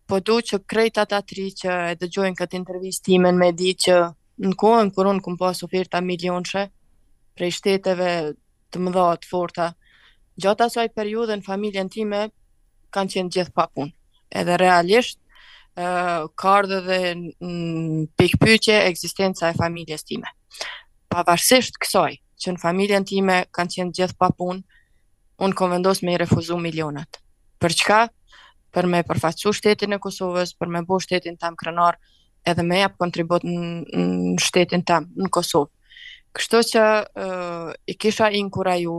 Po 0.06 0.18
du 0.20 0.34
që 0.44 0.58
krejt 0.68 0.98
ata 1.00 1.22
tri 1.24 1.48
që 1.56 1.70
e 1.96 1.96
dëgjojnë 1.96 2.36
këtë 2.36 2.58
intervjist 2.60 3.04
timen 3.08 3.38
me 3.40 3.52
di 3.56 3.72
që 3.72 3.94
në 4.44 4.52
kohën 4.60 4.90
kur 4.92 5.08
unë 5.08 5.22
këm 5.24 5.38
pas 5.40 5.56
firta 5.64 6.02
milionëshe 6.04 6.66
prej 7.34 7.50
shteteve 7.56 8.10
të 8.68 8.82
mëdha 8.84 9.06
të 9.16 9.24
forta, 9.30 9.70
gjatë 10.36 10.66
asaj 10.66 10.92
periude 10.92 11.32
në 11.40 11.46
familjen 11.46 11.88
time 11.88 12.20
kanë 12.92 13.10
qenë 13.16 13.32
gjithë 13.32 13.56
pa 13.56 13.64
punë. 13.72 13.96
Edhe 14.28 14.60
realisht, 14.60 15.16
kardë 16.36 16.80
dhe 16.84 16.98
në 17.16 18.06
pikpyqe 18.20 18.76
eksistenca 18.92 19.48
e 19.48 19.56
familjes 19.56 20.04
time. 20.04 20.28
Pavarësisht 21.08 21.80
kësoj, 21.80 22.12
që 22.42 22.54
në 22.54 22.60
familjen 22.62 23.06
time 23.08 23.40
kanë 23.54 23.76
qenë 23.76 23.94
gjithë 23.98 24.18
pa 24.18 24.28
punë, 24.34 24.60
unë 25.44 25.58
kom 25.58 25.72
vendos 25.74 26.02
me 26.04 26.14
i 26.14 26.20
refuzu 26.20 26.58
milionat. 26.60 27.20
Për 27.62 27.76
çka? 27.80 28.00
Për 28.74 28.88
me 28.90 29.04
përfaqësu 29.06 29.52
shtetin 29.54 29.94
e 29.94 30.00
Kosovës, 30.02 30.54
për 30.58 30.70
me 30.74 30.80
bu 30.88 30.98
shtetin 31.02 31.36
tam 31.40 31.54
krenar, 31.56 31.98
edhe 32.50 32.62
me 32.66 32.80
jap 32.82 32.96
kontribut 33.00 33.46
në 33.46 34.34
shtetin 34.42 34.82
tam 34.86 35.06
në 35.14 35.30
Kosovë. 35.32 35.70
Kështu 36.34 36.60
që 36.72 36.82
uh, 37.14 37.68
i 37.88 37.94
kisha 37.94 38.26
inkuraju 38.34 38.96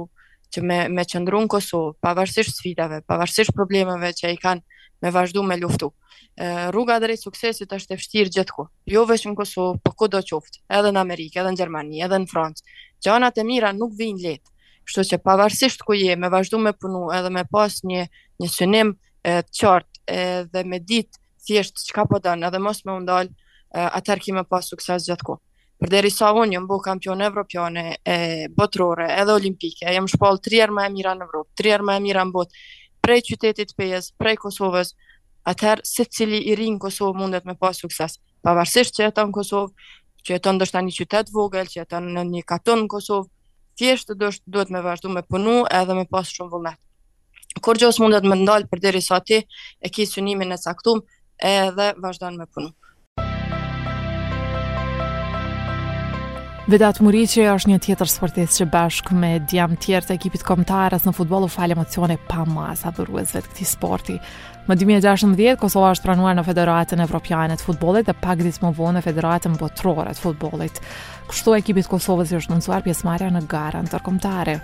që 0.56 0.62
me, 0.64 0.78
me 0.96 1.04
qëndru 1.04 1.42
në 1.44 1.50
Kosovë, 1.52 1.98
pavarësisht 2.04 2.56
sfidave, 2.62 3.02
pavarësisht 3.12 3.52
problemeve 3.58 4.14
që 4.16 4.32
i 4.32 4.40
kanë 4.40 4.75
me 5.02 5.12
vazhdu 5.12 5.44
me 5.44 5.58
luftu. 5.58 5.92
E, 6.38 6.48
rruga 6.72 7.00
drejt 7.00 7.24
suksesit 7.26 7.72
është 7.74 7.96
e 7.96 8.00
vështirë 8.00 8.34
gjithku. 8.38 8.68
Jo 8.92 9.06
veshë 9.08 9.32
në 9.32 9.38
Kosovë, 9.40 9.78
po 9.86 9.94
ku 9.96 10.08
do 10.12 10.22
qoftë, 10.24 10.62
edhe 10.80 10.92
në 10.92 11.02
Amerikë, 11.02 11.40
edhe 11.42 11.54
në 11.56 11.60
Gjermani, 11.62 12.02
edhe 12.06 12.20
në 12.22 12.30
Francë. 12.32 12.64
Gjanat 13.06 13.40
e 13.42 13.48
mira 13.48 13.72
nuk 13.76 13.96
vinë 14.00 14.24
letë, 14.26 14.52
kështu 14.88 15.08
që 15.14 15.22
pavarësisht 15.26 15.86
ku 15.88 15.96
je, 15.96 16.16
me 16.20 16.30
vazhdu 16.32 16.60
me 16.62 16.74
punu 16.74 17.08
edhe 17.16 17.32
me 17.34 17.46
pas 17.52 17.80
një, 17.88 18.08
një 18.44 18.52
synim 18.52 18.96
e, 19.24 19.40
të 19.48 19.58
qartë 19.60 20.22
dhe 20.54 20.66
me 20.70 20.80
ditë 20.80 21.22
thjeshtë 21.48 21.88
që 21.88 21.96
ka 22.00 22.04
po 22.10 22.20
dënë 22.26 22.48
edhe 22.50 22.62
mos 22.62 22.84
me 22.86 22.94
undalë, 23.00 23.32
atër 23.76 24.22
kime 24.24 24.44
pas 24.48 24.68
sukses 24.72 25.04
gjithku. 25.08 25.36
Për 25.82 25.92
deri 25.92 26.10
sa 26.14 26.30
unë 26.34 26.56
jëmë 26.56 26.70
bu 26.70 26.78
kampion 26.82 27.22
evropiane, 27.26 27.84
botërore, 28.56 29.10
edhe 29.20 29.34
olimpike, 29.38 29.88
jëmë 29.96 30.12
shpalë 30.16 30.42
trierë 30.46 30.76
me 30.78 30.86
e 30.88 30.92
mira 30.94 31.12
në 31.20 31.26
Evropë, 31.28 31.50
trierë 31.60 31.88
me 31.90 31.98
e 32.00 32.04
mira 32.06 32.24
në 32.26 32.34
botë, 32.38 32.56
prej 33.06 33.22
qytetit 33.28 33.70
pejes, 33.78 34.10
prej 34.18 34.38
Kosovës, 34.42 34.94
atëherë 35.46 35.86
se 35.86 36.06
cili 36.10 36.40
i 36.50 36.56
rinë 36.58 36.80
Kosovë 36.82 37.20
mundet 37.22 37.46
me 37.46 37.54
pas 37.60 37.78
sukses. 37.78 38.18
Pavarësisht 38.46 38.96
që 38.98 39.10
e 39.10 39.12
në 39.14 39.30
Kosovë, 39.36 39.92
që 40.26 40.38
e 40.38 40.40
të 40.42 40.54
një 40.90 40.98
qytet 41.00 41.30
vogël, 41.36 41.68
që 41.70 41.84
e 41.84 41.86
të 41.86 42.02
në 42.08 42.24
një 42.32 42.44
katon 42.50 42.86
në 42.86 42.90
Kosovë, 42.96 43.30
tjeshtë 43.78 44.16
dështë 44.24 44.50
duhet 44.56 44.70
me 44.74 44.82
vazhdu 44.86 45.10
me 45.14 45.22
punu 45.30 45.56
edhe 45.80 45.94
me 46.00 46.06
pas 46.10 46.26
shumë 46.34 46.52
vëllet. 46.56 46.80
Kur 47.64 47.78
gjësë 47.80 48.02
mundet 48.04 48.24
me 48.28 48.40
ndalë 48.42 48.70
për 48.74 48.82
diri 48.88 49.04
sa 49.06 49.20
ti, 49.22 49.44
e 49.46 49.88
ki 49.94 50.08
synimin 50.10 50.56
e 50.56 50.58
saktum 50.60 51.04
edhe 51.46 51.92
vazhdo 52.04 52.32
me 52.40 52.50
punu. 52.56 52.74
Vedat 56.66 56.98
Muriqi 57.04 57.44
është 57.46 57.70
një 57.70 57.76
tjetër 57.86 58.10
sportist 58.10 58.58
që 58.58 58.66
bashkë 58.74 59.14
me 59.14 59.28
djam 59.52 59.76
tjerë 59.78 60.08
të 60.10 60.16
ekipit 60.16 60.42
komtarës 60.42 61.04
në 61.06 61.12
futbolu 61.14 61.46
u 61.46 61.52
falë 61.54 61.76
emocione 61.78 62.16
pa 62.26 62.42
mas 62.50 62.82
adhuruesve 62.90 63.44
të 63.44 63.52
këti 63.52 63.68
sporti. 63.70 64.16
Më 64.66 64.78
2016, 64.82 65.60
Kosova 65.62 65.92
është 65.94 66.08
pranuar 66.08 66.34
në 66.40 66.46
Federatën 66.48 67.04
Evropiane 67.06 67.54
të 67.60 67.68
futbolit 67.68 68.10
dhe 68.10 68.18
pak 68.18 68.42
ditë 68.42 68.64
më 68.66 68.72
vonë 68.82 68.98
në 68.98 69.04
Federatën 69.06 69.60
Botrore 69.62 70.10
të 70.16 70.24
futbolit. 70.26 70.82
Kështu 71.30 71.54
ekipit 71.60 71.86
Kosovës 71.92 72.34
është 72.40 72.56
nënësuar 72.56 72.88
pjesmarja 72.88 73.30
në 73.38 73.44
gara 73.46 73.84
në 73.86 73.94
tërkomtare. 73.94 74.58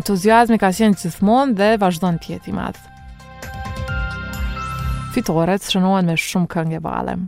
Entuziazmi 0.00 0.58
ka 0.58 0.72
qenë 0.74 1.12
thmonë 1.20 1.56
dhe 1.62 1.70
vazhdon 1.78 2.18
të 2.26 2.34
jetë 2.34 2.50
i 2.50 2.56
madh. 2.58 2.86
Fitoret 5.14 5.62
shënohen 5.70 6.10
me 6.10 6.18
shumë 6.26 6.50
këngë 6.56 6.82
vallë. 6.90 7.20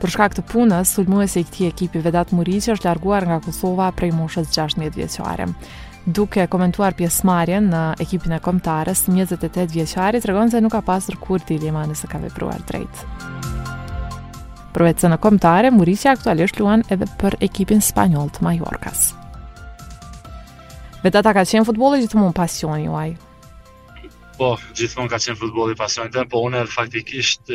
Për 0.00 0.14
shkak 0.14 0.32
të 0.38 0.42
punës, 0.48 0.94
sulmuesi 0.96 1.42
i 1.42 1.44
këtij 1.44 1.68
ekipi 1.68 2.00
Vedat 2.00 2.32
Muriçi 2.32 2.72
është 2.74 2.88
larguar 2.88 3.28
nga 3.28 3.36
Kosova 3.44 3.90
prej 3.92 4.08
moshës 4.16 4.48
16 4.56 4.88
vjeçare. 4.96 5.44
Duke 6.06 6.46
komentuar 6.48 6.96
pjesëmarrjen 6.96 7.68
në 7.68 7.82
ekipin 8.00 8.32
e 8.32 8.40
kombëtarës, 8.40 9.04
28 9.12 9.68
vjeçari 9.76 10.24
tregon 10.24 10.48
se 10.50 10.64
nuk 10.64 10.72
ka 10.72 10.80
pasur 10.88 11.20
kur 11.20 11.44
ti 11.44 11.58
dilema 11.60 11.84
nëse 11.92 12.08
ka 12.08 12.16
vepruar 12.24 12.64
drejt. 12.72 13.04
Për 14.72 14.88
vetë 14.88 15.12
në 15.12 15.20
kombëtare, 15.20 15.74
Muriçi 15.76 16.08
aktualisht 16.08 16.56
luan 16.62 16.80
edhe 16.88 17.04
për 17.20 17.36
ekipin 17.44 17.84
spanjoll 17.84 18.32
të 18.32 18.48
Majorkas. 18.48 19.10
Vetë 21.00 21.16
ata 21.22 21.30
ka 21.32 21.42
qenë 21.48 21.64
futbolli 21.66 22.02
gjithmonë 22.02 22.34
pasion 22.36 22.72
juaj. 22.82 23.04
Po, 24.40 24.48
gjithmonë 24.80 25.08
ka 25.12 25.18
qenë 25.24 25.38
futbolli 25.42 25.76
pasion 25.82 26.10
tim, 26.12 26.26
po 26.34 26.42
unë 26.48 26.60
faktikisht 26.72 27.52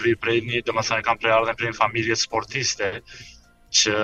vri 0.00 0.12
prej 0.24 0.40
një, 0.48 0.60
do 0.68 0.72
të 0.82 0.98
kam 1.06 1.20
prej 1.22 1.32
ardhën 1.38 1.56
prej 1.60 1.70
një 1.70 1.78
familje 1.78 2.16
sportiste 2.22 2.90
që 3.80 3.94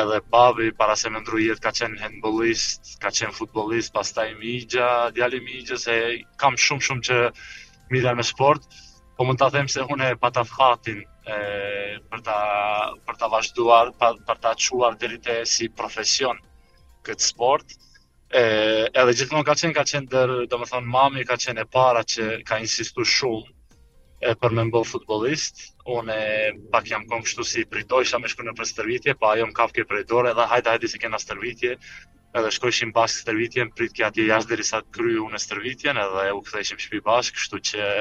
edhe 0.00 0.18
babi 0.34 0.72
para 0.80 0.96
se 0.98 1.10
më 1.16 1.22
ndrujet 1.22 1.60
ka 1.66 1.70
qenë 1.78 1.98
handballist, 2.02 2.90
ka 3.04 3.12
qenë 3.20 3.36
futbollist, 3.38 3.92
pastaj 3.94 4.32
Migja, 4.42 4.88
djali 5.14 5.38
i 5.38 5.44
Migjës 5.46 5.86
e 5.94 5.98
kam 6.42 6.56
shumë 6.64 6.86
shumë 6.88 7.04
që 7.10 7.18
mira 7.94 8.14
me 8.18 8.24
sport, 8.26 8.64
po 9.16 9.28
mund 9.28 9.38
ta 9.44 9.50
them 9.54 9.68
se 9.70 9.84
unë 9.86 10.10
e 10.14 10.16
pata 10.26 10.42
fatin 10.50 11.04
e, 11.04 11.36
për 12.10 12.24
ta 12.30 12.40
për 13.06 13.20
ta 13.22 13.30
vazhduar, 13.36 13.92
për, 14.02 14.18
për 14.30 14.42
ta 14.48 14.56
çuar 14.66 14.98
deri 15.04 15.20
te 15.30 15.38
si 15.56 15.70
profesion 15.82 16.40
këtë 17.06 17.28
sport. 17.34 17.78
E, 18.30 18.42
edhe 18.94 19.12
gjithmonë 19.18 19.46
ka 19.48 19.56
qenë, 19.58 19.74
ka 19.74 19.82
qenë 19.90 20.08
der 20.12 20.30
do 20.50 20.58
më 20.60 20.66
thonë, 20.70 20.86
mami 20.94 21.24
ka 21.26 21.34
qenë 21.42 21.64
e 21.66 21.70
para 21.76 22.04
që 22.12 22.26
ka 22.46 22.60
insistu 22.62 23.02
shumë 23.12 23.56
e 24.30 24.34
për 24.38 24.54
me 24.54 24.66
mbëllë 24.68 24.86
futbollist 24.86 25.62
unë 25.96 26.14
e 26.34 26.44
pak 26.70 26.86
jam 26.92 27.08
kom 27.10 27.24
kështu 27.26 27.46
si 27.52 27.64
pritoj, 27.66 28.04
shamë 28.12 28.30
shku 28.30 28.46
në 28.46 28.54
për 28.60 28.68
stërvitje, 28.70 29.16
pa 29.18 29.32
ajo 29.34 29.48
më 29.50 29.56
kafë 29.58 29.76
ke 29.80 29.86
pritore, 29.94 30.30
edhe 30.34 30.46
hajde, 30.52 30.76
hajde 30.76 30.92
se 30.92 31.00
kena 31.06 31.18
stërvitje, 31.24 31.74
edhe 32.38 32.54
shkojshim 32.54 32.94
bashkë 33.00 33.24
stërvitjen, 33.26 33.72
prit 33.80 33.96
kja 33.98 34.12
tje 34.14 34.28
jashtë 34.28 34.52
dherisa 34.52 34.82
të 34.84 34.94
kryu 35.00 35.26
në 35.34 35.42
stërvitjen, 35.46 36.00
edhe 36.04 36.28
u 36.38 36.44
këthejshim 36.46 36.82
shpi 36.86 37.02
bashkë, 37.10 37.40
kështu 37.40 37.62
që 37.70 37.92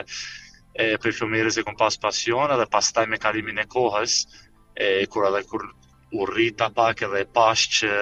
e 0.86 0.90
për 1.08 1.16
fjumirës 1.24 1.58
e 1.58 1.64
pas 1.82 1.98
pasion, 2.06 2.52
edhe 2.60 2.66
pas 2.78 2.94
taj 3.00 3.08
me 3.10 3.18
kalimin 3.26 3.66
e 3.66 3.66
kohës, 3.74 4.20
e 4.76 5.08
kura 5.08 5.32
edhe 5.34 5.44
kur 5.50 5.66
u 6.22 6.26
rrita 6.34 6.70
pak 6.82 7.08
edhe 7.10 7.26
pash 7.40 7.66
që 7.80 7.96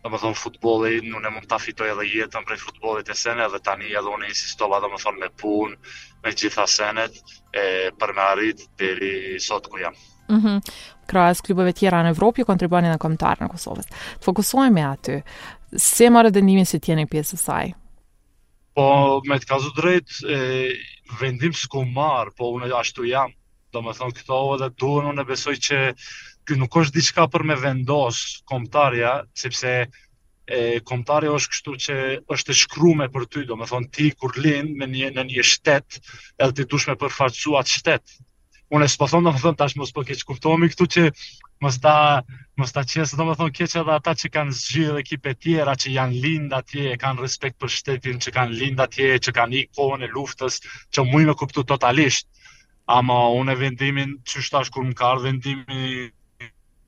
Dhe 0.00 0.08
më 0.08 0.18
thonë 0.22 0.38
futbolit, 0.40 1.04
në 1.04 1.18
në 1.20 1.30
mund 1.34 1.46
të 1.48 1.56
afitoj 1.58 1.90
edhe 1.92 2.06
jetën 2.08 2.44
prej 2.48 2.56
futbolit 2.62 3.10
e 3.12 3.16
senet 3.20 3.50
dhe 3.52 3.58
tani 3.66 3.90
edhe 3.92 4.08
unë 4.14 4.30
insistova 4.30 4.78
dhe 4.80 4.88
më 4.94 5.00
thonë 5.02 5.20
me 5.20 5.28
punë, 5.42 5.76
me 6.24 6.32
gjitha 6.32 6.64
senet, 6.74 7.18
e, 7.52 7.66
për 8.00 8.14
me 8.16 8.22
arritë 8.30 8.68
të 8.80 8.90
i 9.10 9.34
sotë 9.44 9.68
ku 9.74 9.80
jam. 9.82 9.98
Mm 10.30 10.40
-hmm. 10.40 10.72
Krajës 11.10 11.42
klubëve 11.44 11.74
tjera 11.76 12.00
në 12.06 12.14
Evropë, 12.16 12.40
ju 12.40 12.46
kontribuani 12.48 12.88
në 12.88 12.96
komentarë 13.02 13.44
në 13.44 13.48
Kosovës. 13.52 13.86
Të 14.20 14.24
fokusojnë 14.24 14.72
me 14.74 14.84
aty, 14.88 15.20
se 15.76 16.08
më 16.10 16.30
dëndimin 16.30 16.64
si 16.66 16.80
tjeni 16.80 17.04
në 17.04 17.10
pjesë 17.10 17.36
saj? 17.36 17.72
Po, 18.74 19.20
me 19.28 19.36
të 19.38 19.46
kazu 19.46 19.68
drejt, 19.76 20.08
e, 20.24 20.38
vendim 21.20 21.52
s'ku 21.52 21.84
marë, 21.84 22.30
po 22.36 22.44
unë 22.56 22.72
ashtu 22.76 23.04
jam. 23.04 23.30
Dhe 23.72 23.78
më 23.84 23.92
thonë 23.98 24.16
këto 24.16 24.56
dhe 24.60 24.68
duhen 24.80 25.06
unë 25.12 25.20
e 25.20 25.24
besoj 25.28 25.54
që 25.56 25.76
kjo 26.48 26.56
nuk 26.60 26.76
është 26.82 26.94
diçka 26.96 27.24
për 27.32 27.44
me 27.48 27.56
vendos 27.62 28.20
komptarja, 28.52 29.12
sepse 29.42 29.72
e, 29.84 30.60
komptarja 30.90 31.34
është 31.40 31.54
kështu 31.56 31.74
që 31.86 31.98
është 32.36 32.56
e 33.04 33.08
për 33.16 33.26
ty, 33.34 33.44
do 33.50 33.56
me 33.60 33.66
thonë 33.72 33.92
ti 33.98 34.08
kur 34.20 34.32
linë 34.46 34.74
me 34.82 34.86
një, 34.94 35.12
në 35.18 35.22
një 35.32 35.44
shtet, 35.52 35.98
edhe 36.38 36.52
ti 36.60 36.64
tushme 36.74 36.96
përfarcu 37.02 37.56
atë 37.60 37.68
shtet. 37.76 38.16
Unë 38.78 38.86
s'po 38.88 39.06
thonë, 39.10 39.28
do 39.28 39.32
me 39.34 39.40
thonë, 39.42 39.56
tash 39.60 39.76
mos 39.80 39.92
po 39.94 40.02
keqë 40.06 40.24
kuptohemi 40.30 40.68
këtu 40.72 40.86
që 40.94 41.06
mos 41.64 41.76
ta, 41.82 41.94
mos 42.60 42.72
ta 42.74 42.84
qesë, 42.86 43.18
do 43.18 43.26
me 43.30 43.34
thonë 43.40 43.52
keqë 43.58 43.80
edhe 43.82 43.96
ata 43.98 44.14
që 44.20 44.30
kanë 44.36 44.56
zgjidhe 44.60 44.98
ekipe 45.02 45.34
tjera, 45.42 45.74
që 45.82 45.92
janë 45.98 46.20
linda 46.24 46.60
tje, 46.70 46.94
kanë 47.02 47.24
respekt 47.26 47.58
për 47.60 47.74
shtetin, 47.76 48.20
që 48.22 48.32
kanë 48.36 48.54
lind 48.62 48.80
atje, 48.86 49.16
që 49.26 49.34
kanë 49.38 49.58
i 49.58 49.64
e 50.08 50.10
luftës, 50.14 50.60
që 50.94 51.04
mua 51.10 51.22
i 51.22 51.26
me 51.26 51.34
totalisht. 51.62 52.28
Ama 52.90 53.16
unë 53.38 53.54
vendimin, 53.58 54.16
çështash 54.26 54.70
kur 54.74 54.86
më 54.86 54.96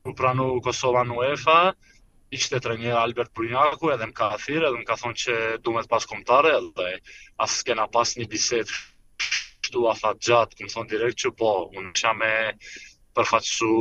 u 0.05 0.13
pranu 0.17 0.59
Kosova 0.63 1.03
në 1.07 1.15
UEFA, 1.19 1.57
ishte 2.35 2.45
shtetë 2.57 2.71
rënjë 2.71 2.95
Albert 3.01 3.31
Brunjaku, 3.37 3.91
edhe 3.93 4.07
më 4.09 4.15
ka 4.17 4.29
thirë, 4.45 4.65
edhe 4.69 4.79
më 4.81 4.87
ka 4.89 4.97
thonë 4.99 5.19
që 5.23 5.35
du 5.63 5.75
me 5.75 5.83
të 5.85 5.91
pasë 5.93 6.09
komptare 6.11 6.51
dhe 6.79 6.87
asë 7.45 7.67
kena 7.69 7.85
pasë 7.93 8.19
një 8.21 8.27
biset, 8.33 8.71
shtu 9.63 9.85
a 9.89 9.93
fatë 9.99 10.27
gjatë, 10.27 10.59
këmë 10.59 10.73
thonë 10.75 10.91
direkt 10.95 11.21
që 11.23 11.31
po, 11.39 11.53
unë 11.79 11.93
që 11.95 12.07
jam 12.07 12.25
përfaqësu 13.19 13.71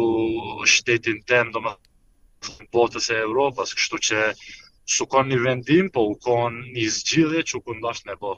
shtetin 0.74 1.18
tem, 1.32 1.50
do 1.56 1.64
më 1.64 1.74
thonë 2.46 2.70
botës 2.76 3.11
e 3.11 3.18
Europës, 3.24 3.74
kështu 3.80 4.02
që 4.12 4.22
su 4.96 5.06
konë 5.08 5.32
një 5.32 5.42
vendim, 5.48 5.90
po 5.94 6.06
u 6.12 6.16
konë 6.22 6.64
një 6.76 6.87
zgjidhje 7.00 7.46
që 7.50 7.58
u 7.61 7.64
këndasht 7.70 8.06
me 8.08 8.18
po. 8.22 8.37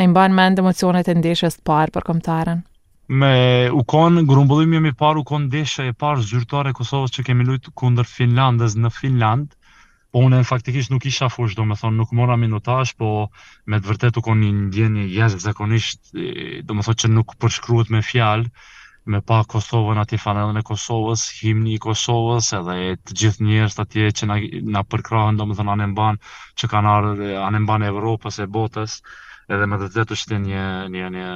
E 0.00 0.06
mba 0.06 0.28
në 0.30 0.38
mendë 0.40 0.62
emocionet 0.64 1.10
e 1.10 1.18
ndeshës 1.20 1.58
të 1.60 1.66
parë 1.72 1.98
për 1.98 2.06
komtaren? 2.12 2.68
me 3.10 3.68
u 3.74 3.80
kon 3.82 4.22
grumbullimi 4.30 4.78
më 4.84 4.92
parë 4.98 5.18
u 5.18 5.24
kon 5.26 5.48
ndeshja 5.50 5.88
e 5.90 5.94
parë 5.98 6.22
zyrtare 6.30 6.70
e 6.70 6.76
Kosovës 6.78 7.10
që 7.16 7.24
kemi 7.26 7.44
luajtur 7.48 7.72
kundër 7.80 8.06
Finlandës 8.06 8.76
në 8.78 8.90
Finland. 8.94 9.56
Po 10.14 10.22
unë 10.26 10.44
faktikisht 10.46 10.92
nuk 10.94 11.06
isha 11.10 11.26
fush, 11.30 11.56
do 11.58 11.62
thonë 11.66 11.96
nuk 11.98 12.12
mora 12.14 12.36
minutash, 12.38 12.94
po 12.94 13.10
me 13.66 13.80
të 13.82 13.90
vërtetë 13.90 14.18
u 14.18 14.22
kon 14.28 14.38
një 14.44 14.50
ndjenjë 14.60 15.06
jashtëzakonisht, 15.16 16.12
do 16.70 16.76
thonë 16.86 16.98
që 17.02 17.10
nuk 17.10 17.34
përshkruhet 17.42 17.90
me 17.90 18.02
fjalë 18.12 18.46
me 19.10 19.20
pa 19.26 19.40
Kosovën 19.42 19.98
aty 20.04 20.18
fanellën 20.20 20.60
e 20.60 20.62
Kosovës, 20.70 21.24
himni 21.42 21.74
i 21.74 21.80
Kosovës, 21.82 22.52
edhe 22.60 22.78
të 22.94 23.16
gjithë 23.24 23.42
njerëzit 23.48 23.82
atje 23.86 24.12
që 24.20 24.30
na 24.30 24.38
na 24.78 24.82
do 24.86 25.26
domethënë 25.42 25.74
anë 25.74 25.86
mban 25.96 26.20
që 26.62 26.70
kanë 26.70 26.88
ardhur 26.90 27.34
anë 27.48 27.62
mban 27.66 27.82
Evropës 27.90 28.38
e 28.38 28.46
botës 28.46 29.00
edhe 29.50 29.66
me 29.70 29.76
të 29.80 29.86
vërtetë 29.88 30.14
është 30.16 30.36
një 30.46 30.64
një 30.94 31.06
një 31.16 31.28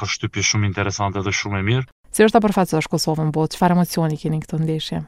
përshtypje 0.00 0.44
shumë 0.50 0.68
interesante 0.70 1.22
dhe 1.26 1.32
shumë 1.40 1.60
e 1.60 1.64
mirë. 1.68 1.86
Si 2.14 2.24
është 2.24 2.36
ta 2.38 2.42
përfaqësosh 2.46 2.88
Kosovën 2.92 3.32
botë? 3.34 3.54
Po, 3.54 3.56
çfarë 3.56 3.76
emocioni 3.76 4.18
keni 4.20 4.40
këtë 4.42 4.60
ndeshje? 4.64 5.02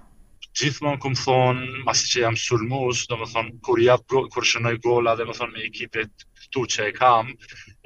Gjithmonë 0.59 1.01
kam 1.01 1.15
thon, 1.17 1.63
pasi 1.87 2.11
që 2.13 2.23
jam 2.27 2.37
sulmues, 2.37 3.07
domethënë 3.09 3.55
kur 3.65 3.81
ja 3.81 3.97
kur 4.05 4.45
shënoj 4.45 4.75
gol, 4.85 5.09
a 5.09 5.15
domethënë 5.17 5.55
me 5.57 5.65
ekipet 5.71 6.27
këtu 6.43 6.67
që 6.77 6.87
e 6.91 6.95
kam, 6.99 7.33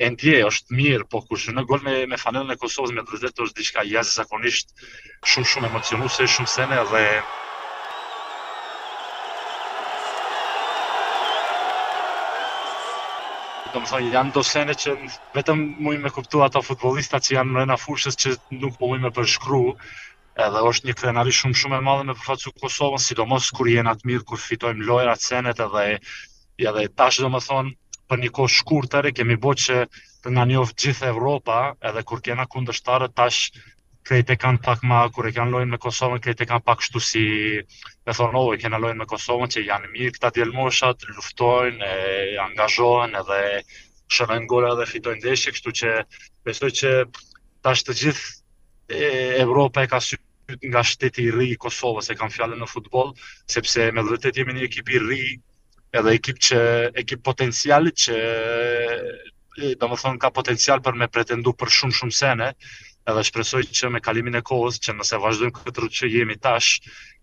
e 0.03 0.11
ndjej 0.17 0.43
është 0.49 0.79
mirë, 0.81 1.07
po 1.13 1.23
kur 1.29 1.39
shënoj 1.39 1.67
gol 1.71 1.85
me 1.87 1.97
me 2.11 2.19
fanelën 2.19 2.57
e 2.57 2.61
Kosovës 2.63 2.95
me 2.97 3.07
të 3.07 3.15
vërtetë 3.15 3.47
është 3.47 3.61
diçka 3.63 3.87
jashtëzakonisht 3.95 4.75
shumë 5.31 5.51
shumë 5.53 5.71
emocionuese, 5.71 6.27
shumë 6.27 6.55
sene 6.59 6.83
dhe 6.91 7.05
do 13.77 13.83
thonë, 13.89 14.11
janë 14.15 14.33
dosene 14.35 14.75
që 14.83 14.93
vetëm 15.37 15.63
mujë 15.87 15.99
me 16.05 16.11
kuptu 16.17 16.43
ato 16.47 16.63
futbollistat 16.65 17.27
që 17.27 17.35
janë 17.37 17.57
nëna 17.59 17.77
fushës 17.83 18.17
që 18.23 18.33
nuk 18.61 18.79
po 18.81 18.89
me 19.03 19.11
përshkru, 19.19 19.59
edhe 20.47 20.63
është 20.71 20.89
një 20.89 20.95
krenari 21.01 21.35
shumë 21.41 21.59
shumë 21.63 21.79
e 21.79 21.83
madhe 21.89 22.07
me 22.11 22.15
përfacu 22.21 22.53
Kosovën, 22.63 23.03
sidomos 23.07 23.51
kur 23.59 23.71
jenë 23.73 23.93
atë 23.93 24.09
mirë, 24.11 24.25
kur 24.31 24.41
fitojmë 24.45 24.89
lojra 24.89 25.17
të 25.21 25.29
senet 25.29 25.61
edhe, 25.67 25.85
edhe 26.73 26.87
tash 27.03 27.21
do 27.25 27.31
më 27.37 27.43
thonë, 27.51 27.77
për 28.11 28.21
një 28.25 28.33
kohë 28.41 28.55
shkurë 28.57 28.93
tëre, 28.95 29.13
kemi 29.19 29.37
bo 29.47 29.55
që 29.65 29.79
të 30.25 30.35
nga 30.35 30.45
njofë 30.55 30.77
gjithë 30.85 31.09
Evropa, 31.13 31.61
edhe 31.91 32.05
kur 32.13 32.23
kena 32.31 32.47
kundështarë, 32.57 33.11
tash 33.17 33.41
krejt 34.07 34.31
e 34.31 34.37
kanë 34.39 34.61
pak 34.63 34.85
ma, 34.87 35.01
kur 35.15 35.27
e 35.27 35.33
kanë 35.35 35.51
lojnë 35.53 35.73
me 35.75 35.79
Kosovën, 35.83 36.21
krejt 36.23 36.43
e 36.45 36.47
kanë 36.47 36.65
pak 36.69 36.83
shtu 36.87 37.01
si 37.03 37.23
me 38.07 38.15
thonë, 38.15 38.39
o, 38.39 38.53
e 38.55 38.59
kanë 38.63 38.79
lojnë 38.83 39.01
me 39.03 39.07
Kosovën, 39.11 39.51
që 39.55 39.65
janë 39.67 39.89
mirë 39.97 40.15
këta 40.17 40.31
djelmoshat, 40.37 41.07
luftojnë, 41.17 41.89
e 41.89 42.37
angazhojnë 42.45 43.19
edhe 43.25 43.41
shërën 44.17 44.47
gola 44.53 44.77
dhe 44.79 44.87
fitojnë 44.93 45.25
deshje, 45.27 45.55
kështu 45.57 45.73
që 45.83 45.93
besoj 46.47 46.71
që 46.83 46.93
ta 47.67 47.75
të 47.75 47.97
gjithë 48.03 49.43
Evropa 49.43 49.83
e 49.83 49.91
ka 49.91 49.99
sy 50.07 50.21
nga 50.71 50.85
shteti 50.87 51.25
i 51.27 51.33
ri 51.35 51.49
i 51.57 51.59
Kosovës 51.65 52.13
e 52.13 52.15
kam 52.21 52.31
fjalën 52.31 52.59
në 52.63 52.69
futbol, 52.71 53.11
sepse 53.51 53.89
me 53.97 54.05
dhërëtet 54.07 54.39
jemi 54.39 54.55
një 54.55 54.69
ekip 54.69 54.93
i 54.95 55.01
ri 55.03 55.23
edhe 55.99 56.13
ekip, 56.21 56.39
që, 56.47 56.61
ekip 57.03 57.25
potencialit 57.27 57.99
që 58.05 58.19
do 59.83 59.89
më 59.91 59.99
thonë 60.05 60.21
ka 60.23 60.31
potencial 60.39 60.79
për 60.87 61.01
me 61.03 61.09
pretendu 61.17 61.51
për 61.63 61.73
shumë 61.81 61.99
shumë 61.99 62.15
sene 62.21 62.53
edhe 63.11 63.23
shpresoj 63.29 63.63
që 63.79 63.89
me 63.95 64.01
kalimin 64.03 64.35
e 64.41 64.43
kohës 64.51 64.81
që 64.83 64.95
nëse 64.99 65.19
vazhdojmë 65.23 65.55
këtë 65.65 65.89
që 65.99 66.09
jemi 66.13 66.37
tash 66.43 66.71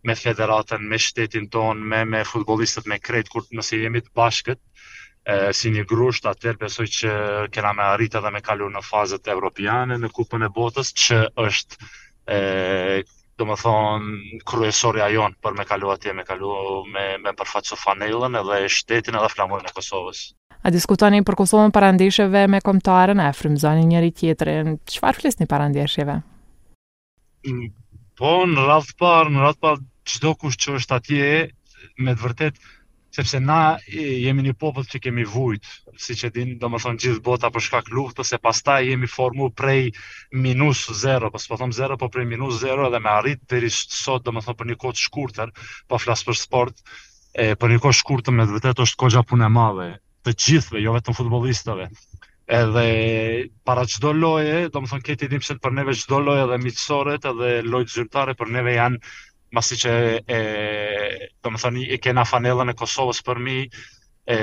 me 0.10 0.15
federatën, 0.19 0.84
me 0.93 1.00
shtetin 1.06 1.50
ton, 1.54 1.82
me 1.93 2.02
me 2.13 2.22
futbollistët 2.28 2.88
me 2.91 2.98
kret 3.08 3.30
kur 3.34 3.46
nëse 3.60 3.82
jemi 3.82 4.02
të 4.04 4.13
bashkët 4.19 4.60
e, 4.62 5.36
si 5.62 5.72
një 5.76 5.84
grusht, 5.91 6.30
atëherë 6.32 6.62
besoj 6.65 6.88
që 7.00 7.13
kena 7.56 7.74
me 7.80 7.88
arritë 7.89 8.22
edhe 8.22 8.32
me 8.36 8.41
kalu 8.50 8.69
në 8.78 8.84
fazat 8.91 9.28
evropiane, 9.36 10.00
në 10.06 10.12
kupën 10.19 10.48
e 10.48 10.52
botës 10.60 10.93
që 11.06 11.19
është 11.48 11.84
e, 12.38 12.41
do 13.41 13.48
më 13.50 13.56
thonë 13.60 14.41
kryesori 14.52 15.04
jonë 15.15 15.39
për 15.43 15.58
me 15.60 15.65
kalu 15.72 15.91
atje, 15.96 16.15
me 16.19 16.24
kalu 16.32 16.54
me, 16.96 17.08
me 17.26 17.36
përfaqë 17.39 18.08
edhe 18.08 18.62
shtetin 18.80 19.19
edhe 19.19 19.32
flamurin 19.36 19.67
e 19.72 19.76
Kosovës. 19.80 20.28
A 20.63 20.71
diskutoni 20.71 21.17
për 21.28 21.36
Kosovën 21.41 21.71
para 21.76 21.88
ndeshjeve 21.95 22.41
me 22.47 22.62
komtarën, 22.63 23.19
a 23.19 23.32
e 23.34 23.34
frimzoni 23.36 23.82
njëri 23.89 24.12
tjetërin, 24.19 24.69
çfarë 24.93 25.17
flisni 25.17 25.47
para 25.54 25.65
ndeshjeve? 25.73 26.13
Mm, 27.49 27.65
po, 28.21 28.30
në 28.47 28.63
radh 28.69 28.86
të 28.93 28.95
parë, 29.04 29.34
në 29.34 29.41
radh 29.43 29.58
të 29.58 29.65
parë 29.65 29.84
çdo 30.13 30.32
kush 30.43 30.56
që 30.63 30.78
është 30.80 30.95
atje 30.97 31.28
me 32.06 32.13
të 32.15 32.23
vërtet, 32.23 32.62
sepse 33.17 33.41
na 33.43 33.58
jemi 33.97 34.45
një 34.47 34.54
popull 34.63 34.88
që 34.93 35.02
kemi 35.04 35.26
vujt, 35.34 35.67
siç 36.06 36.23
e 36.30 36.32
din, 36.39 36.56
domethënë 36.63 37.04
gjithë 37.06 37.21
bota 37.28 37.52
për 37.58 37.65
shkak 37.67 37.91
luftës 37.97 38.32
e 38.34 38.39
pastaj 38.47 38.86
jemi 38.93 39.12
formuar 39.17 39.52
prej 39.60 39.91
minus 40.47 40.86
0, 41.04 41.28
pas 41.36 41.49
po 41.52 41.60
them 41.60 41.76
0, 41.82 41.99
po 41.99 42.08
prej 42.13 42.26
minus 42.32 42.62
0 42.63 42.88
edhe 42.88 43.04
me 43.04 43.12
arrit 43.17 43.43
deri 43.52 43.67
sot 43.82 44.23
domethënë 44.32 44.56
për 44.63 44.71
një 44.71 44.80
kohë 44.86 44.95
të 44.99 45.04
shkurtër, 45.10 45.52
po 45.91 45.99
flas 46.06 46.23
për 46.30 46.39
sport, 46.45 46.82
e 47.36 47.52
për 47.60 47.76
një 47.76 47.84
kohë 47.84 47.97
të 47.97 47.99
shkurtër 48.06 48.39
me 48.39 48.47
vërtet 48.56 48.82
është 48.88 49.02
koha 49.06 49.28
puna 49.34 49.52
e 49.52 49.56
madhe 49.60 49.91
të 50.24 50.34
gjithve, 50.40 50.80
jo 50.84 50.94
vetëm 50.96 51.16
futbolistëve. 51.18 51.90
Edhe 52.58 52.86
para 53.68 53.86
çdo 53.88 54.12
loje, 54.16 54.68
domethënë 54.72 55.06
këtë 55.08 55.40
se 55.44 55.56
për 55.64 55.76
neve 55.78 55.94
çdo 56.00 56.20
loje 56.20 56.48
dhe 56.52 56.58
miqësoret 56.64 57.28
edhe 57.32 57.50
lojë 57.72 57.92
zyrtare 57.96 58.36
për 58.40 58.52
neve 58.58 58.74
janë 58.76 58.98
masi 59.56 59.78
që 59.84 59.92
e 60.38 60.42
domethënë 61.44 61.88
e 61.96 62.00
kena 62.04 62.26
fanellën 62.28 62.72
e 62.74 62.76
Kosovës 62.76 63.22
për 63.26 63.40
mi 63.46 63.58
e, 63.68 64.38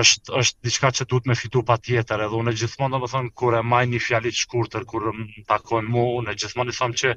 është 0.00 0.32
është 0.42 0.64
diçka 0.68 0.90
që 1.00 1.06
duhet 1.10 1.26
me 1.30 1.36
fitu 1.40 1.64
patjetër, 1.64 2.26
edhe 2.26 2.40
unë 2.42 2.54
gjithmonë 2.60 2.94
domethënë 2.98 3.32
kur 3.38 3.56
e 3.58 3.62
maj 3.64 3.84
një 3.92 4.02
fjalë 4.06 4.32
të 4.32 4.42
shkurtër 4.44 4.86
kur 4.92 5.08
më 5.12 5.44
takon 5.48 5.88
mua, 5.88 6.08
unë 6.20 6.36
gjithmonë 6.36 6.72
i 6.74 6.78
them 6.80 6.96
që 7.02 7.14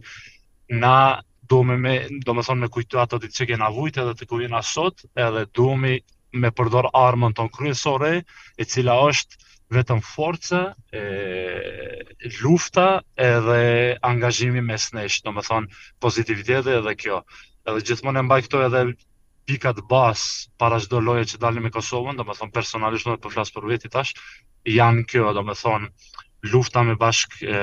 na 0.85 0.93
duhemi 1.49 1.77
me, 1.77 1.95
do 2.25 2.33
me 2.33 2.41
thonë 2.41 2.61
me 2.61 2.85
ato 3.03 3.19
ditë 3.19 3.39
që 3.41 3.49
kena 3.51 3.69
vujtë 3.79 4.01
edhe 4.05 4.15
të 4.21 4.27
kujtë 4.31 4.63
sot, 4.73 5.05
edhe 5.15 5.45
duhemi 5.53 5.97
me 6.33 6.49
përdor 6.51 6.87
armën 6.97 7.33
tonë 7.37 7.53
kryesore, 7.55 8.11
e 8.57 8.65
cila 8.69 8.95
është 9.09 9.43
vetëm 9.75 10.01
forca, 10.05 10.59
e, 10.93 11.03
lufta 12.41 12.87
edhe 13.17 13.97
angazhimi 14.05 14.61
mes 14.61 14.91
nesh, 14.93 15.21
do 15.25 15.33
pozitiviteti 16.01 16.75
edhe 16.79 16.95
kjo. 16.95 17.21
Edhe 17.65 17.81
gjithmonë 17.89 18.19
e 18.23 18.27
mbaj 18.27 18.41
këto 18.45 18.63
edhe 18.67 18.83
pikat 19.45 19.81
bas 19.89 20.49
para 20.57 20.79
çdo 20.81 20.99
loje 20.99 21.25
që 21.33 21.41
dalim 21.41 21.63
me 21.63 21.69
Kosovën, 21.71 22.17
do 22.17 22.23
personalisht 22.53 23.07
nuk 23.07 23.21
po 23.21 23.29
flas 23.29 23.51
për 23.53 23.67
veti 23.69 23.89
tash, 23.89 24.13
janë 24.65 25.05
kjo, 25.09 25.33
do 25.33 25.45
lufta 26.45 26.83
me 26.85 26.93
bashk 26.93 27.39
e, 27.41 27.61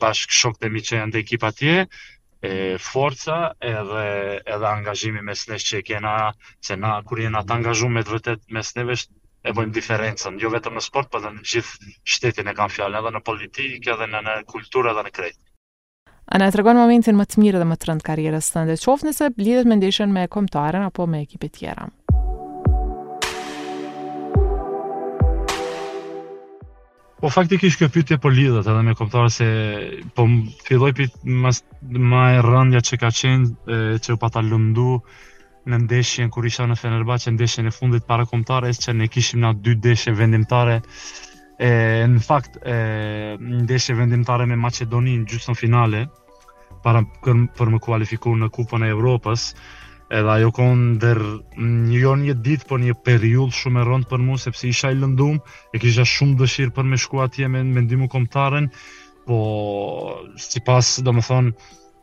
bashk 0.00 0.30
shokët 0.32 0.64
e 0.64 0.68
mi 0.72 0.80
që 0.80 0.96
janë 0.96 1.12
te 1.12 1.18
ekipa 1.26 1.50
atje, 1.52 1.86
e 2.40 2.76
forca 2.78 3.52
edhe 3.60 4.40
edhe 4.44 4.66
angazhimi 4.68 5.22
mes 5.24 5.46
nesh 5.48 5.64
që 5.70 5.80
kena 5.88 6.14
se 6.60 6.76
na 6.76 6.98
kur 7.04 7.20
jena 7.22 7.40
të 7.42 7.54
angazhuar 7.60 7.94
me 7.96 8.02
vërtet 8.04 8.44
mes 8.52 8.72
nesh 8.76 9.06
e 9.46 9.54
bëjmë 9.56 9.72
diferencën 9.76 10.36
jo 10.42 10.50
vetëm 10.52 10.76
në 10.76 10.84
sport 10.88 11.08
por 11.10 11.22
edhe 11.24 11.32
në 11.38 11.44
gjithë 11.52 11.92
shtetin 12.14 12.52
e 12.52 12.56
kanë 12.58 12.74
fjalën 12.76 13.00
edhe 13.00 13.14
në 13.16 13.22
politikë 13.30 13.94
edhe 13.94 14.08
në, 14.12 14.20
në 14.28 14.36
kulturë 14.52 14.92
edhe 14.94 15.04
në 15.08 15.14
krijim 15.16 15.42
A 16.34 16.38
në 16.42 16.48
tregon 16.56 16.76
momentin 16.76 17.14
më 17.16 17.24
të 17.30 17.40
mirë 17.40 17.58
dhe 17.62 17.68
më 17.72 17.76
të 17.80 17.88
rëndë 17.90 18.06
karierës 18.10 18.50
të 18.52 18.66
ndëqofë 18.68 19.08
nëse 19.10 19.30
lidhët 19.40 19.70
me 19.72 19.78
ndeshen 19.80 20.12
me 20.18 20.26
komtaren 20.36 20.82
apo 20.90 21.06
me 21.06 21.22
ekipit 21.24 21.54
tjera? 21.60 21.86
Po 27.16 27.30
faktikisht 27.32 27.78
kjo 27.80 27.86
pyetje 27.88 28.18
po 28.20 28.28
lidhet 28.28 28.58
edhe 28.68 28.80
me 28.84 28.92
komtarë 28.96 29.28
se 29.32 29.44
po 30.16 30.24
filloi 30.66 30.90
pit 30.98 31.14
më 31.44 31.52
më 32.10 32.24
e 32.34 32.42
rëndja 32.44 32.82
që 32.88 32.98
ka 33.00 33.08
qenë 33.20 33.46
e, 33.46 33.78
që 34.04 34.16
u 34.16 34.20
pata 34.24 34.42
lëndu 34.44 34.88
në 35.72 35.78
ndeshjen 35.86 36.28
kur 36.34 36.44
isha 36.50 36.66
në 36.68 36.76
Fenerbahçe 36.80 37.32
ndeshjen 37.38 37.70
e 37.70 37.72
fundit 37.76 38.04
para 38.10 38.28
komtarës 38.32 38.82
që 38.84 38.96
ne 38.98 39.08
kishim 39.14 39.40
na 39.46 39.54
dy 39.56 39.78
ndeshje 39.80 40.12
vendimtare 40.18 40.76
e 41.70 42.04
në 42.14 42.20
fakt 42.28 42.60
e 42.60 42.76
ndeshje 43.64 43.96
vendimtare 44.02 44.44
me 44.52 44.60
Maqedoninë 44.66 45.24
gjysmë 45.32 45.56
finale 45.62 46.04
para 46.84 47.00
për, 47.24 47.46
për 47.56 47.74
më 47.74 47.84
kualifikuar 47.88 48.36
në 48.44 48.52
Kupën 48.58 48.84
e 48.84 48.92
Evropës 48.92 49.50
edhe 50.14 50.30
ajo 50.38 50.52
konë 50.54 50.82
ndër 50.96 51.18
një 51.60 52.00
jonë 52.00 52.26
një 52.28 52.34
ditë, 52.46 52.66
por 52.70 52.80
një 52.82 52.94
periull 53.06 53.50
shumë 53.56 53.82
e 53.82 53.86
rëndë 53.88 54.10
për 54.10 54.22
mu, 54.26 54.36
sepse 54.38 54.68
isha 54.70 54.92
i 54.94 54.98
lëndum, 55.00 55.40
e 55.74 55.80
kisha 55.82 56.04
shumë 56.06 56.36
dëshirë 56.44 56.74
për 56.76 56.86
me 56.92 57.00
shku 57.02 57.22
atje 57.24 57.48
me 57.50 57.62
mendimu 57.66 58.06
komptaren, 58.12 58.68
po 59.26 59.40
si 60.38 60.62
pas, 60.62 60.92
do 61.02 61.14
më 61.16 61.24
thonë, 61.26 61.56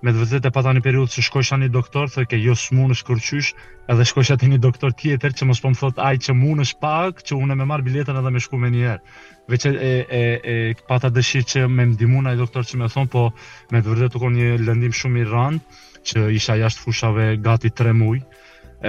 me 0.04 0.12
të 0.12 0.20
vëzete 0.20 0.50
pata 0.52 0.74
një 0.76 0.82
periull 0.84 1.08
që 1.08 1.22
shkojshan 1.30 1.62
një 1.64 1.70
doktor, 1.72 2.10
thë 2.12 2.26
ke 2.28 2.38
jo 2.44 2.58
së 2.60 2.76
mund 2.76 2.92
është 2.92 3.08
kërqysh, 3.08 3.52
edhe 3.94 4.08
shkojshat 4.10 4.42
të 4.44 4.50
një 4.52 4.60
doktor 4.66 4.92
tjetër 5.00 5.32
që 5.40 5.48
mos 5.48 5.62
po 5.64 5.72
më 5.72 5.80
thot 5.80 6.02
aj 6.04 6.20
që 6.26 6.36
mund 6.36 6.66
është 6.66 6.80
pak, 6.84 7.24
që 7.24 7.38
une 7.40 7.56
me 7.56 7.68
marë 7.70 7.88
biletën 7.88 8.20
edhe 8.20 8.34
me 8.36 8.42
shku 8.44 8.60
me 8.60 8.74
njerë. 8.76 9.00
Veqe 9.48 9.72
e, 9.72 9.94
e, 10.20 10.24
e 10.56 10.76
pata 10.92 11.08
dëshirë 11.08 11.48
që 11.54 11.64
me 11.72 11.88
mdimun 11.94 12.28
aj 12.34 12.36
doktor 12.44 12.68
që 12.68 12.84
me 12.84 12.92
thonë, 12.92 13.12
po 13.16 13.24
me 13.72 13.80
të 13.80 13.94
vëzete 13.96 14.20
kon 14.20 14.36
një 14.36 14.58
lëndim 14.68 14.92
shumë 15.00 15.24
i 15.24 15.30
randë, 15.32 15.64
që 16.08 16.20
isha 16.38 16.56
jashtë 16.60 16.84
fushave 16.84 17.28
gati 17.44 17.70
3 17.80 17.94
muaj, 17.98 18.20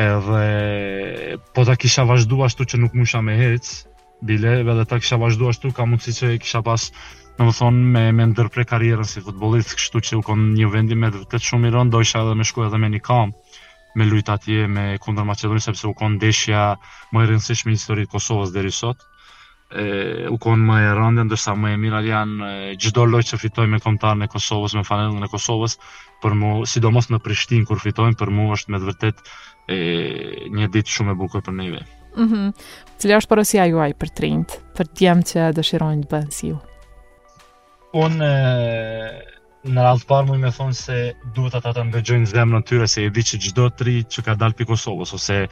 edhe 0.05 0.45
po 1.55 1.65
ta 1.69 1.77
kisha 1.79 2.05
vazhduar 2.09 2.51
ashtu 2.51 2.67
që 2.73 2.81
nuk 2.85 2.97
musha 2.99 3.21
me 3.29 3.37
hec, 3.41 3.71
bile, 4.31 4.55
edhe 4.65 4.87
ta 4.93 4.99
kisha 5.03 5.19
vazhduar 5.23 5.55
ashtu 5.55 5.71
ka 5.77 5.87
mundësi 5.91 6.17
që 6.19 6.33
kisha 6.45 6.63
pas, 6.67 6.89
domethënë 7.39 7.89
me 7.95 8.05
me 8.19 8.27
ndërpre 8.33 8.67
karierën 8.73 9.09
si 9.13 9.23
futbollist, 9.29 9.77
kështu 9.79 10.03
që 10.09 10.19
u 10.21 10.25
kon 10.27 10.45
një 10.59 10.71
vendi 10.75 10.99
me 11.05 11.11
të 11.15 11.23
vërtet 11.25 11.49
shumë 11.51 11.71
i 11.71 11.75
rëndë, 11.77 11.95
do 11.97 12.03
isha 12.07 12.23
edhe 12.27 12.37
me 12.41 12.47
shkuar 12.51 12.71
edhe 12.71 12.83
me 12.85 12.91
një 12.97 13.03
kam, 13.09 13.35
me 13.97 14.09
lujt 14.11 14.31
atje 14.37 14.69
me 14.77 14.87
kundër 15.03 15.27
Maqedonisë 15.31 15.71
sepse 15.71 15.91
u 15.91 15.95
kon 16.03 16.17
ndeshja 16.19 16.67
më 17.15 17.25
e 17.25 17.29
rëndësishme 17.31 17.75
në 17.79 18.01
e 18.07 18.11
Kosovës 18.15 18.53
deri 18.55 18.73
sot 18.83 19.03
e, 19.75 19.85
u 20.31 20.39
konë 20.41 20.67
më 20.69 20.77
e 20.87 20.91
rëndë, 20.99 21.23
ndërsa 21.29 21.55
më 21.59 21.73
e 21.75 21.79
mirë 21.83 22.01
janë 22.09 22.51
gjithdo 22.79 23.05
lojtë 23.11 23.31
që 23.33 23.41
fitoj 23.43 23.67
me 23.73 23.81
komtarën 23.83 24.23
e 24.25 24.29
Kosovës, 24.31 24.77
me 24.79 24.85
fanelën 24.87 25.27
e 25.27 25.31
Kosovës, 25.33 25.75
për 26.23 26.37
mu, 26.39 26.53
sidomos 26.71 27.11
në 27.11 27.19
Prishtinë 27.25 27.67
kur 27.69 27.83
fitojnë, 27.83 28.17
për 28.21 28.31
mu 28.37 28.47
është 28.57 28.71
me 28.73 28.81
dëvërtet 28.83 29.23
një 30.55 30.69
ditë 30.75 30.95
shumë 30.95 31.15
e 31.17 31.21
bukur 31.21 31.43
për 31.45 31.57
neve. 31.61 31.81
Mm 32.17 32.29
-hmm. 32.31 32.53
Cilja 33.01 33.19
është 33.21 33.29
porosia 33.33 33.65
juaj 33.67 33.91
për 33.99 34.13
trindë, 34.17 34.59
për 34.77 34.93
tjem 34.99 35.23
që 35.31 35.49
dëshirojnë 35.59 36.03
të 36.05 36.11
bëhen 36.15 36.31
si 36.39 36.53
ju? 36.53 36.59
Unë 38.05 38.29
në 39.75 39.83
radhë 39.89 40.07
parë 40.07 40.35
i 40.35 40.39
me 40.45 40.51
thonë 40.55 40.75
se 40.85 41.01
duhet 41.35 41.55
ata 41.59 41.73
të 41.73 41.87
ndëgjojnë 41.91 42.27
zemrën 42.37 42.61
e 42.63 42.69
tyre 42.69 42.87
se 42.87 43.03
e 43.05 43.11
di 43.11 43.23
që 43.23 43.39
çdo 43.43 43.71
tri 43.71 44.05
që 44.05 44.23
ka 44.25 44.35
dalë 44.35 44.55
për 44.59 44.67
Kosovës 44.71 45.15
ose 45.15 45.49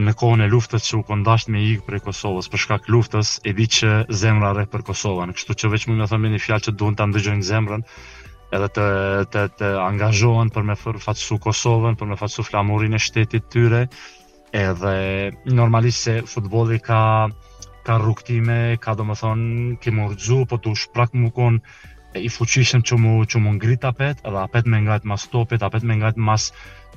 në 0.00 0.12
kohën 0.16 0.40
e 0.44 0.48
luftës 0.48 0.86
që 0.88 0.98
u 1.02 1.02
kondasht 1.04 1.50
me 1.52 1.60
ikë 1.68 1.82
prej 1.84 2.00
Kosovës, 2.06 2.48
për 2.52 2.60
shkak 2.64 2.86
luftës 2.88 3.32
e 3.44 3.52
di 3.58 3.66
që 3.68 3.90
zemra 4.16 4.54
rre 4.56 4.64
për 4.72 4.86
Kosovën, 4.88 5.34
kështu 5.36 5.56
që 5.62 5.70
veç 5.74 5.86
më 5.90 5.96
në 5.98 6.06
thëmë 6.12 6.30
një 6.32 6.38
fjalë 6.46 6.66
që 6.66 6.74
duhen 6.80 6.96
të 6.96 7.08
ndëgjojnë 7.10 7.48
zemrën, 7.50 7.84
edhe 8.56 8.70
të, 8.78 8.86
të, 9.34 9.42
të 9.60 9.70
angazhohen 9.82 10.52
për 10.54 10.66
me 10.70 10.78
fërfatsu 10.80 11.36
Kosovën, 11.44 11.98
për 12.00 12.08
me 12.14 12.18
fatsu 12.22 12.44
flamurin 12.48 12.96
e 12.96 13.02
shtetit 13.04 13.50
tyre, 13.52 13.82
edhe 14.64 14.94
normalisht 15.60 16.08
se 16.08 16.16
futboli 16.32 16.80
ka, 16.88 17.02
ka 17.84 18.00
rukëtime, 18.04 18.58
ka 18.80 18.94
do 18.96 19.04
më 19.08 19.18
thonë 19.20 19.72
ke 19.82 19.92
më 19.92 20.12
po 20.52 20.56
të 20.56 20.74
shprak 20.86 21.12
më 21.20 21.32
konë 21.36 21.58
i 22.16 22.28
fuqishëm 22.28 22.82
që 22.84 22.96
mu, 23.00 23.12
që 23.24 23.38
mu 23.40 23.52
ngrit 23.56 23.84
apet, 23.88 24.20
edhe 24.24 24.38
apet 24.40 24.66
me 24.68 24.80
ngajt 24.88 25.04
mas 25.04 25.28
topit, 25.32 25.62
apet 25.62 25.82
me 25.82 25.94
ngajt 26.00 26.16
mas 26.16 26.52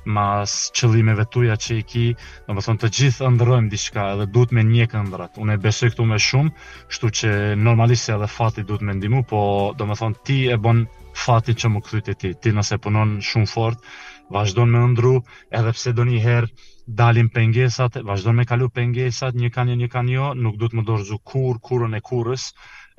mas 0.06 0.54
qëllimeve 0.78 1.26
tuja 1.34 1.56
që 1.58 1.78
i 1.80 1.84
ki, 1.90 2.04
Do 2.48 2.54
më 2.56 2.64
thonë 2.66 2.82
të 2.84 2.90
gjithë 2.98 3.26
ëndrëm 3.30 3.70
diçka 3.72 4.04
edhe 4.14 4.28
duhet 4.36 4.52
me 4.54 4.64
një 4.66 4.86
këndrat. 4.92 5.40
Unë 5.42 5.56
e 5.58 5.58
besoj 5.66 5.90
këtu 5.94 6.06
me 6.06 6.20
shumë, 6.22 6.50
shtu 6.94 7.10
që 7.20 7.32
normalisht 7.58 8.10
edhe 8.14 8.28
fati 8.30 8.64
duhet 8.64 8.82
me 8.86 8.94
ndimu, 9.00 9.24
po 9.30 9.42
do 9.80 9.88
më 9.90 9.98
thonë 10.02 10.22
ti 10.26 10.38
e 10.54 10.58
bon 10.62 10.84
fati 11.26 11.54
që 11.58 11.72
më 11.74 11.82
këthyte 11.88 12.16
ti. 12.22 12.32
Ti 12.42 12.54
nëse 12.54 12.78
punon 12.86 13.18
shumë 13.30 13.50
fort, 13.50 13.82
vazhdon 14.30 14.70
me 14.76 14.84
ndru 14.94 15.16
edhe 15.52 15.74
pse 15.74 15.94
do 15.98 16.06
një 16.06 16.22
herë 16.28 16.50
dalin 16.86 17.30
pengesat, 17.34 17.98
vazhdon 18.06 18.38
me 18.38 18.46
kalu 18.46 18.70
pengesat, 18.70 19.34
një 19.34 19.50
kanë 19.56 19.74
jo, 19.74 19.80
një 19.82 19.90
kanjo, 19.96 20.30
nuk 20.38 20.62
duhet 20.62 20.78
më 20.78 20.86
dorëzu 20.86 21.18
kur, 21.24 21.58
kurën 21.58 21.98
e 21.98 22.02
kurës, 22.02 22.52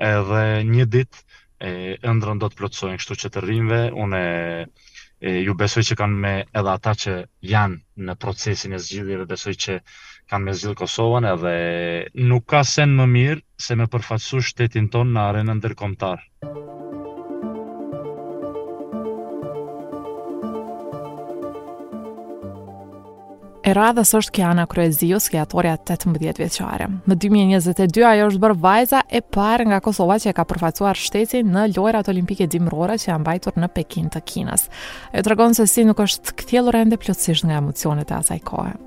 edhe 0.02 0.42
një 0.74 0.86
ditë 0.94 1.44
e 1.62 1.72
ëndrën 2.02 2.40
do 2.42 2.50
të 2.50 2.58
plotësojnë, 2.58 2.98
kështu 2.98 3.16
që 3.22 3.32
të 3.36 3.46
rrimve, 3.46 3.82
unë 3.94 4.26
e 4.26 4.68
e 5.20 5.38
ju 5.48 5.54
besoj 5.56 5.82
që 5.90 5.96
kanë 5.98 6.18
me 6.24 6.32
edhe 6.60 6.72
ata 6.72 6.92
që 7.04 7.12
janë 7.52 8.06
në 8.08 8.16
procesin 8.24 8.76
e 8.76 8.80
zgjidhjeve 8.86 9.24
besoj 9.30 9.54
që 9.66 9.76
kanë 10.30 10.44
me 10.48 10.54
zgjidh 10.60 10.76
Kosovën 10.82 11.28
edhe 11.30 11.54
nuk 12.32 12.44
ka 12.52 12.60
sen 12.72 12.92
më 13.00 13.06
mirë 13.14 13.64
se 13.68 13.78
me 13.80 13.88
përfaqësu 13.94 14.42
shtetin 14.50 14.90
ton 14.96 15.14
në 15.16 15.24
arenën 15.30 15.60
ndërkombëtare 15.62 16.28
E 23.66 23.72
radhës 23.74 24.12
është 24.14 24.30
Kiana 24.36 24.62
Kruezio, 24.70 25.16
skiatoria 25.18 25.72
18 25.74 26.14
vjeqare. 26.22 26.84
Më 27.02 27.16
2022, 27.18 28.04
ajo 28.06 28.28
është 28.30 28.40
bërë 28.44 28.56
vajza 28.62 29.00
e 29.10 29.18
parë 29.34 29.66
nga 29.66 29.80
Kosova 29.82 30.20
që 30.22 30.28
e 30.30 30.34
ka 30.38 30.44
përfacuar 30.46 30.94
shtetin 30.94 31.50
në 31.50 31.64
lojrat 31.74 32.06
olimpike 32.12 32.46
dimrora 32.46 32.94
që 32.94 33.08
janë 33.10 33.26
bajtur 33.26 33.58
në 33.58 33.70
Pekin 33.74 34.06
të 34.14 34.22
Kinas. 34.22 34.68
E 35.10 35.18
të 35.18 35.32
rëgonë 35.32 35.58
se 35.58 35.66
si 35.66 35.82
nuk 35.84 35.98
është 36.04 36.36
këthjelur 36.38 36.78
e 36.78 36.84
ndë 36.92 37.00
nga 37.10 37.58
emocionet 37.58 38.14
e 38.14 38.18
asaj 38.20 38.40
kohë. 38.52 38.78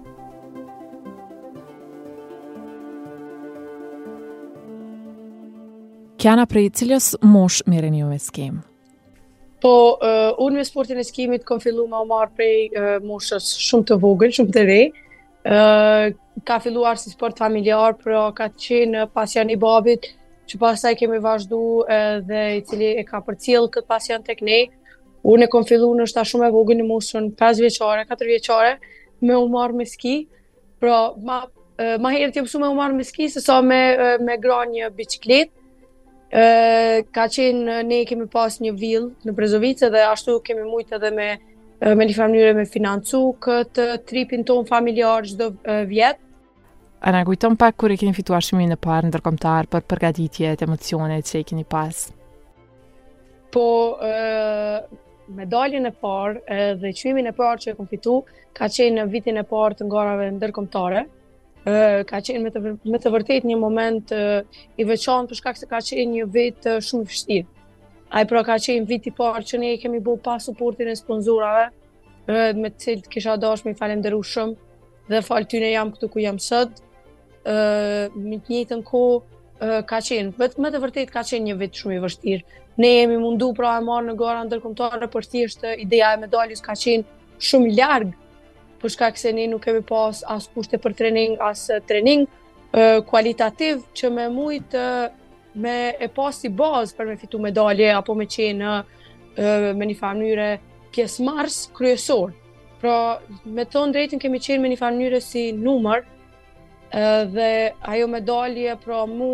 Kiana 6.20 6.46
Prejcilios, 6.48 7.16
mosh 7.22 7.64
mire 7.68 7.92
një 7.92 8.08
me 8.16 8.22
Po, 9.60 9.72
uh, 10.00 10.30
unë 10.46 10.62
me 10.62 10.64
sportin 10.64 11.00
e 11.02 11.04
skimit 11.04 11.44
kom 11.48 11.60
fillu 11.60 11.84
me 11.92 11.98
omarë 12.00 12.30
prej 12.32 12.54
uh, 12.70 12.88
moshës 13.04 13.50
shumë 13.60 13.90
të 13.90 13.98
vogël, 14.00 14.32
shumë 14.38 14.54
të 14.56 14.64
rej. 14.70 14.86
Uh, 15.50 16.08
ka 16.48 16.62
filluar 16.64 16.96
si 17.00 17.12
sport 17.12 17.40
familjar, 17.42 17.98
pra 18.00 18.30
ka 18.38 18.48
të 18.54 18.64
qenë 18.64 19.04
pasjan 19.18 19.52
i 19.52 19.58
babit, 19.60 20.08
që 20.50 20.60
pasaj 20.64 20.94
kemi 21.02 21.20
vazhdu 21.26 21.60
uh, 21.84 22.22
dhe 22.30 22.44
i 22.56 22.64
cili 22.72 22.94
e 23.02 23.06
ka 23.10 23.20
për 23.28 23.40
cilë 23.46 23.74
këtë 23.76 23.92
pasjan 23.92 24.24
të 24.30 24.38
kënej. 24.40 24.64
Unë 25.28 25.48
e 25.48 25.52
kom 25.52 25.68
fillu 25.68 25.92
në 26.00 26.08
shta 26.14 26.24
shumë 26.24 26.48
e 26.48 26.56
vogël 26.56 26.80
në 26.80 26.88
moshën 26.94 27.28
5 27.42 27.64
vjeqare, 27.66 28.08
4 28.14 28.32
vjeqare, 28.32 28.72
me 29.28 29.36
omarë 29.44 29.76
me 29.82 29.90
ski. 29.92 30.16
Pra, 30.80 31.10
ma, 31.28 31.42
uh, 31.52 31.94
ma 32.00 32.16
herë 32.16 32.32
t'jë 32.38 32.48
pësu 32.48 32.64
me 32.64 32.72
omarë 32.72 32.96
me 32.96 33.04
ski, 33.12 33.28
sësa 33.28 33.44
sa 33.52 33.60
me, 33.60 33.84
uh, 33.92 34.16
me 34.24 34.40
gra 34.40 34.64
një 34.72 34.88
bicikletë, 34.96 35.58
ka 36.30 37.24
qenë 37.34 37.78
ne 37.90 38.04
kemi 38.06 38.28
pas 38.30 38.58
një 38.62 38.74
vill 38.78 39.08
në 39.26 39.34
Brezovice 39.36 39.90
dhe 39.90 40.04
ashtu 40.12 40.38
kemi 40.46 40.66
mujtë 40.70 40.98
edhe 41.00 41.10
me 41.16 41.28
me 41.96 42.06
një 42.06 42.16
farë 42.18 42.54
me 42.56 42.66
financu 42.68 43.22
këtë 43.42 43.86
tripin 44.06 44.44
ton 44.44 44.66
familjar 44.68 45.24
çdo 45.26 45.48
vjet. 45.88 46.18
A 47.00 47.24
kujton 47.26 47.56
pak 47.56 47.78
kur 47.80 47.92
e 47.92 47.96
keni 47.96 48.12
fituar 48.14 48.44
shumë 48.44 48.66
në 48.74 48.76
parë 48.84 49.08
ndërkombëtar 49.08 49.70
për 49.72 49.86
përgatitjet, 49.88 50.62
emocionet 50.68 51.24
që 51.26 51.38
e 51.40 51.46
keni 51.48 51.64
pas? 51.64 52.10
Po, 53.56 53.96
ë 53.96 55.32
medaljen 55.40 55.88
e 55.88 55.94
parë 55.96 56.76
dhe 56.82 56.92
qymin 57.00 57.32
e 57.32 57.36
parë 57.38 57.64
që 57.64 57.72
e 57.74 57.78
kom 57.80 57.88
fitu 57.88 58.18
ka 58.54 58.68
qenë 58.68 59.00
në 59.00 59.08
vitin 59.14 59.40
e 59.40 59.46
parë 59.48 59.80
të 59.80 59.88
ngarave 59.88 60.30
ndërkombëtare 60.36 61.06
ka 62.10 62.20
qenë 62.26 62.42
me 62.46 62.52
të, 62.54 62.62
me 62.92 63.00
të 63.02 63.12
vërtet 63.14 63.46
një 63.48 63.58
moment 63.60 64.12
e, 64.16 64.22
i 64.82 64.86
për 64.86 65.00
shkak 65.40 65.58
se 65.58 65.68
ka 65.70 65.82
qenë 65.84 66.12
një 66.16 66.28
vit 66.34 66.70
shumë 66.86 67.08
vështirë. 67.12 67.48
A 68.16 68.24
i 68.24 68.30
pra 68.30 68.44
ka 68.48 68.56
qenë 68.58 68.88
vit 68.90 69.10
i 69.10 69.14
parë 69.20 69.44
që 69.50 69.60
ne 69.62 69.74
i 69.76 69.82
kemi 69.82 70.00
bo 70.02 70.16
pa 70.18 70.38
suportin 70.42 70.90
e 70.90 70.96
sponsorave, 70.98 71.68
e, 72.26 72.54
me 72.58 72.72
cilë 72.72 73.10
kisha 73.14 73.38
dash 73.38 73.66
me 73.66 73.74
i 73.74 73.76
shumë 73.78 74.56
dhe 75.10 75.22
falë 75.26 75.50
ty 75.50 75.58
jam 75.74 75.92
këtu 75.94 76.10
ku 76.14 76.20
jam 76.22 76.38
sëtë. 76.38 76.86
Më 78.30 78.38
të 78.46 78.52
njëtë 78.54 78.76
në 78.78 78.84
ko, 78.86 79.00
ka 79.90 79.98
qenë, 80.06 80.34
vetë 80.38 80.62
me 80.62 80.70
të 80.70 80.82
vërtet 80.84 81.12
ka 81.14 81.24
qenë 81.26 81.48
një 81.48 81.56
vit 81.64 81.74
shumë 81.80 81.96
i 81.96 82.00
vështirë. 82.04 82.44
Ne 82.84 82.90
jemi 83.00 83.16
mundu 83.18 83.50
pra 83.58 83.78
e 83.80 83.84
marë 83.88 84.08
në 84.12 84.16
gara 84.20 84.44
ndërkomtare, 84.46 85.08
për 85.10 85.30
thjeshtë 85.32 85.72
ideja 85.82 86.12
e 86.14 86.20
medaljus 86.28 86.62
ka 86.66 86.76
qenë 86.78 87.42
shumë 87.48 87.72
largë 87.80 88.12
për 88.82 88.94
shkak 88.96 89.18
se 89.20 89.32
ne 89.36 89.46
nuk 89.52 89.64
kemi 89.66 89.82
pas 89.90 90.24
as 90.36 90.48
kushte 90.54 90.80
për 90.84 90.96
trening, 91.02 91.36
as 91.52 91.66
eh, 91.70 91.80
trening 91.92 92.26
eh, 92.28 93.00
kualitativ 93.10 93.84
që 93.98 94.12
me 94.16 94.30
mujt 94.34 94.76
eh, 94.78 95.10
me 95.64 95.76
e 96.00 96.10
pas 96.16 96.36
si 96.44 96.52
bazë 96.62 96.96
për 96.98 97.08
me 97.12 97.18
fitu 97.20 97.40
medalje 97.44 97.90
apo 98.00 98.16
me 98.16 98.28
qenë 98.30 98.78
me 99.80 99.86
një 99.88 99.96
farnyre 99.96 100.46
pjesë 100.92 101.24
mars 101.24 101.56
kryesor. 101.78 102.32
Pra, 102.82 102.96
me 103.46 103.64
thonë 103.72 103.94
drejtën 103.96 104.20
kemi 104.20 104.40
qenë 104.44 104.60
me 104.66 104.72
një 104.74 104.78
farnyre 104.82 105.20
si 105.24 105.44
numër 105.56 106.02
dhe 107.32 107.48
ajo 107.94 108.08
medalje 108.12 108.76
pra 108.84 109.04
mu 109.08 109.30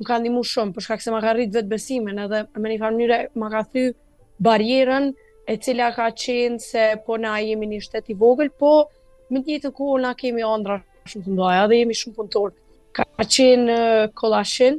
më 0.00 0.06
ka 0.08 0.18
ndimu 0.22 0.44
shumë 0.50 0.74
për 0.76 0.86
shkak 0.86 1.04
se 1.04 1.12
ma 1.14 1.20
ka 1.24 1.34
rritë 1.36 1.56
vetë 1.58 1.72
besimin 1.72 2.22
edhe 2.24 2.44
me 2.56 2.72
një 2.72 2.80
farnyre 2.84 3.20
ma 3.40 3.52
ka 3.52 3.62
thy 3.74 3.84
barjerën 4.46 5.10
e 5.48 5.56
cila 5.58 5.90
ka 5.96 6.06
qenë 6.14 6.58
se 6.62 6.82
po 7.06 7.16
na 7.18 7.36
jemi 7.42 7.66
një 7.66 7.80
shtet 7.84 8.10
i 8.12 8.16
vogël, 8.18 8.50
po 8.58 8.72
me 9.32 9.42
një 9.42 9.60
të 9.64 9.70
kohë 9.74 10.02
na 10.04 10.12
kemi 10.18 10.44
ëndra 10.46 10.78
shumë 11.10 11.24
të 11.26 11.34
mëdha 11.36 11.64
dhe 11.70 11.78
jemi 11.80 11.96
shumë 11.98 12.16
punëtor. 12.18 12.52
Ka 12.96 13.06
qenë 13.24 13.68
uh, 13.68 14.06
Kolashin 14.18 14.78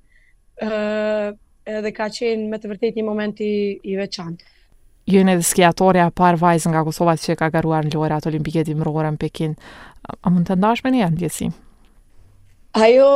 ë 0.57 0.69
uh, 0.73 1.35
edhe 1.69 1.91
ka 1.93 2.07
qenë 2.13 2.47
me 2.51 2.57
të 2.61 2.71
vërtetë 2.73 2.97
një 2.99 3.05
moment 3.07 3.39
i 3.45 3.51
i 3.81 3.97
veçantë. 3.99 4.49
Ju 5.13 5.19
edhe 5.21 5.43
skiatorja 5.45 6.07
e 6.09 6.13
parë 6.19 6.39
vajzë 6.41 6.71
nga 6.73 6.81
Kosova 6.87 7.13
që 7.21 7.35
ka 7.37 7.51
garuar 7.53 7.85
në 7.85 7.93
lojrat 7.93 8.25
olimpike 8.25 8.63
dimrore 8.65 9.11
në 9.13 9.19
Pekin. 9.21 9.51
A, 10.09 10.31
mund 10.33 10.47
të 10.49 10.57
ndashme 10.57 10.89
me 10.89 10.97
një 11.03 11.11
ndjesi? 11.13 11.51
Ajo 12.73 13.11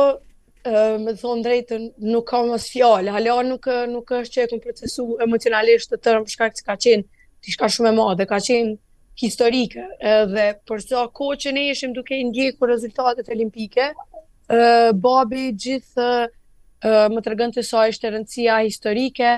ë 0.60 0.98
me 1.00 1.12
drejtë, 1.14 1.42
drejtën 1.44 1.84
nuk 2.12 2.26
ka 2.28 2.40
mos 2.44 2.66
fjalë. 2.68 3.12
Hala 3.14 3.36
nuk 3.46 3.66
nuk 3.88 4.10
është 4.18 4.34
që 4.34 4.44
e 4.44 4.48
këmë 4.50 4.62
procesu 4.64 5.06
emocionalisht 5.24 5.90
të 5.94 5.98
tërë 6.04 6.22
për 6.26 6.32
shkak 6.34 6.54
të 6.58 6.64
ka 6.66 6.76
qenë 6.76 7.04
diçka 7.46 7.68
shumë 7.72 7.88
e 7.88 7.92
madhe, 7.96 8.26
ka 8.28 8.36
qenë 8.48 8.74
historike 9.22 9.84
edhe 10.16 10.48
për 10.68 10.82
sa 10.84 11.06
kohë 11.16 11.38
që 11.44 11.52
ne 11.56 11.64
ishim 11.72 11.94
duke 11.96 12.16
i 12.18 12.24
ndjekur 12.28 12.68
rezultatet 12.68 13.28
olimpike, 13.34 13.88
ë 13.92 14.58
ehm, 14.58 15.00
babi 15.00 15.46
gjithë 15.64 16.08
ehm, 16.28 17.14
më 17.16 17.22
tregon 17.26 17.54
se 17.56 17.64
sa 17.70 17.86
është 17.88 18.12
rëndësia 18.14 18.60
historike 18.66 19.32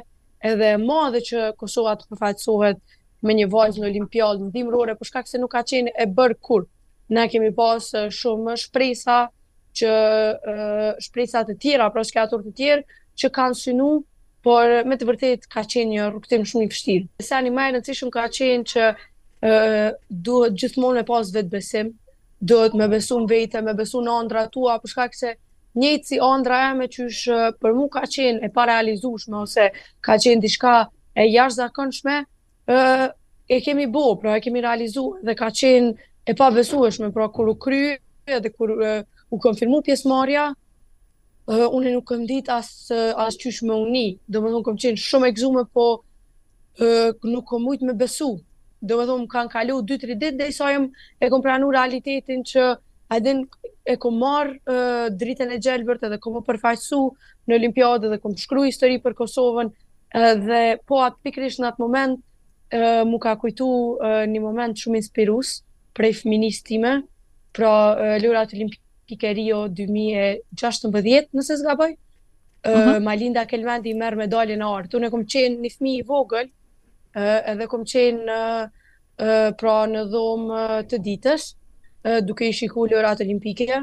edhe 0.51 0.73
e 0.75 0.81
madhe 0.83 1.21
që 1.23 1.53
Kosova 1.63 1.95
të 2.01 2.09
përfaqësohet 2.11 2.83
me 3.23 3.37
një 3.39 3.47
vajzë 3.53 3.79
në 3.85 3.89
olimpiadë 3.93 4.49
ndimrore, 4.49 4.97
për 4.99 5.11
shkak 5.13 5.31
se 5.31 5.39
nuk 5.39 5.55
ka 5.55 5.63
qenë 5.71 5.95
e 6.03 6.09
bër 6.19 6.35
kur. 6.43 6.67
Ne 7.13 7.29
kemi 7.31 7.53
pas 7.55 7.87
shumë 8.19 8.57
shpresa 8.65 9.23
që 9.79 9.93
shpresat 11.05 11.51
e 11.53 11.57
tjera, 11.61 11.89
pra 11.93 12.05
shkjatur 12.05 12.45
të 12.47 12.53
tjerë, 12.59 12.85
që 13.19 13.31
kanë 13.37 13.59
synu, 13.59 13.91
por 14.43 14.69
me 14.91 14.97
të 14.99 15.07
vërtet 15.09 15.47
ka 15.53 15.63
qenë 15.71 15.95
një 15.95 16.09
rukëtim 16.17 16.45
shumë 16.49 16.67
i 16.67 16.71
fështirë. 16.73 17.07
Se 17.23 17.37
animaj 17.39 17.69
në 17.77 17.83
cishëm 17.87 18.11
ka 18.17 18.25
qenë 18.37 18.69
që 18.73 18.89
duhet 20.27 20.57
gjithmonë 20.61 21.01
me 21.01 21.05
pas 21.07 21.31
vetë 21.35 21.53
besim, 21.53 21.93
duhet 22.43 22.75
me 22.79 22.89
besu 22.91 23.21
në 23.23 23.31
vete, 23.31 23.63
me 23.63 23.75
besu 23.79 24.03
në 24.03 24.17
andra 24.25 24.47
tua, 24.53 24.79
për 24.83 24.91
shkak 24.95 25.15
se 25.19 25.35
njëtë 25.79 26.09
si 26.11 26.19
andra 26.23 26.59
e 26.71 26.75
me 26.83 26.89
qysh 26.93 27.25
për 27.63 27.77
mu 27.79 27.87
ka 27.95 28.03
qenë 28.11 28.43
e 28.45 28.51
parealizushme, 28.55 29.39
ose 29.47 29.71
ka 30.05 30.19
qenë 30.21 30.43
diçka 30.45 30.75
e 31.15 31.29
jash 31.31 31.57
zakënshme, 31.61 32.17
e 33.53 33.61
kemi 33.65 33.87
bo, 33.95 34.09
pra 34.21 34.37
e 34.39 34.43
kemi 34.45 34.63
realizu 34.65 35.13
dhe 35.23 35.35
ka 35.39 35.49
qenë 35.55 35.95
e 36.29 36.35
pa 36.39 36.51
besueshme, 36.55 37.13
pra 37.15 37.31
kur 37.35 37.55
u 37.55 37.57
kry, 37.63 37.97
dhe 38.27 38.51
kur 38.55 38.75
u 39.33 39.41
konfirmu 39.41 39.81
pjesë 39.87 40.09
marja, 40.11 40.43
uh, 40.55 41.65
unë 41.73 41.95
nuk 41.97 42.05
këm 42.13 42.25
dit 42.29 42.49
as, 42.53 42.69
as 42.93 43.39
qysh 43.41 43.63
me 43.67 43.77
uni, 43.81 44.07
dhe 44.29 44.43
më 44.43 44.53
thonë 44.53 44.67
këm 44.69 44.81
qenë 44.85 45.01
shumë 45.03 45.29
egzume, 45.33 45.65
po 45.73 45.87
uh, 45.99 47.13
nuk 47.25 47.49
këm 47.49 47.65
mujt 47.67 47.85
me 47.89 47.95
besu, 47.99 48.35
dhe 48.83 48.99
më 48.99 49.07
thonë 49.09 49.29
kanë 49.33 49.53
kalu 49.55 49.79
2-3 49.95 50.17
dit, 50.21 50.37
dhe 50.39 50.51
i 50.51 50.57
sajëm 50.57 50.89
e 51.17 51.31
kom 51.33 51.43
pranu 51.45 51.71
realitetin 51.73 52.45
që 52.51 52.67
adin 53.13 53.43
e 53.89 53.97
kom 54.01 54.19
marë 54.21 54.57
uh, 54.69 55.07
dritën 55.19 55.51
e 55.53 55.59
gjelbërt 55.65 56.05
edhe 56.07 56.21
kom 56.23 56.37
përfajsu 56.47 57.01
në 57.49 57.57
olimpiade 57.59 58.13
dhe 58.13 58.21
kom 58.23 58.37
shkru 58.39 58.67
histori 58.69 59.01
për 59.03 59.17
Kosovën, 59.19 59.73
dhe 60.45 60.61
po 60.87 60.99
atë 61.01 61.23
pikrish 61.25 61.57
në 61.61 61.71
atë 61.71 61.81
moment 61.81 62.19
uh, 62.21 63.01
mu 63.09 63.17
ka 63.23 63.33
kujtu 63.41 63.65
uh, 63.97 64.23
një 64.29 64.43
moment 64.45 64.77
shumë 64.77 65.01
inspirus 65.01 65.55
prej 65.97 66.19
feministime, 66.21 66.99
pra 67.53 67.73
uh, 67.97 68.15
lurat 68.21 68.53
Pikerio 69.13 69.57
jo 69.59 69.69
2016, 69.77 71.33
nëse 71.37 71.59
s'ka 71.61 71.75
bëj. 71.77 71.97
uh 72.65 72.77
mhm. 72.77 72.89
-huh. 72.89 73.01
Malinda 73.05 73.43
Kelmendi 73.51 73.93
merr 73.99 74.17
medaljen 74.21 74.61
e 74.61 74.65
art. 74.79 74.93
Unë 74.95 75.09
kam 75.11 75.25
qenë 75.33 75.57
një 75.65 75.71
fëmijë 75.77 75.99
i 76.03 76.07
vogël, 76.13 76.47
edhe 77.53 77.67
kam 77.73 77.83
qenë 77.93 78.39
pra 79.61 79.75
në 79.95 80.03
dhomë 80.13 80.61
të 80.91 80.97
ditës, 81.09 81.43
ëh 82.11 82.21
duke 82.29 82.49
i 82.49 82.55
shikuar 82.61 82.89
lojrat 82.95 83.21
olimpike, 83.27 83.83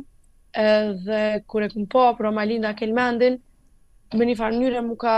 edhe 0.66 1.20
kur 1.50 1.64
e 1.64 1.70
kam 1.76 1.86
pa 1.94 2.06
për 2.18 2.32
Malinda 2.40 2.72
Kelmendin, 2.80 3.36
më 4.18 4.24
në 4.26 4.36
fund 4.42 4.64
më 4.90 4.96
ka 5.06 5.16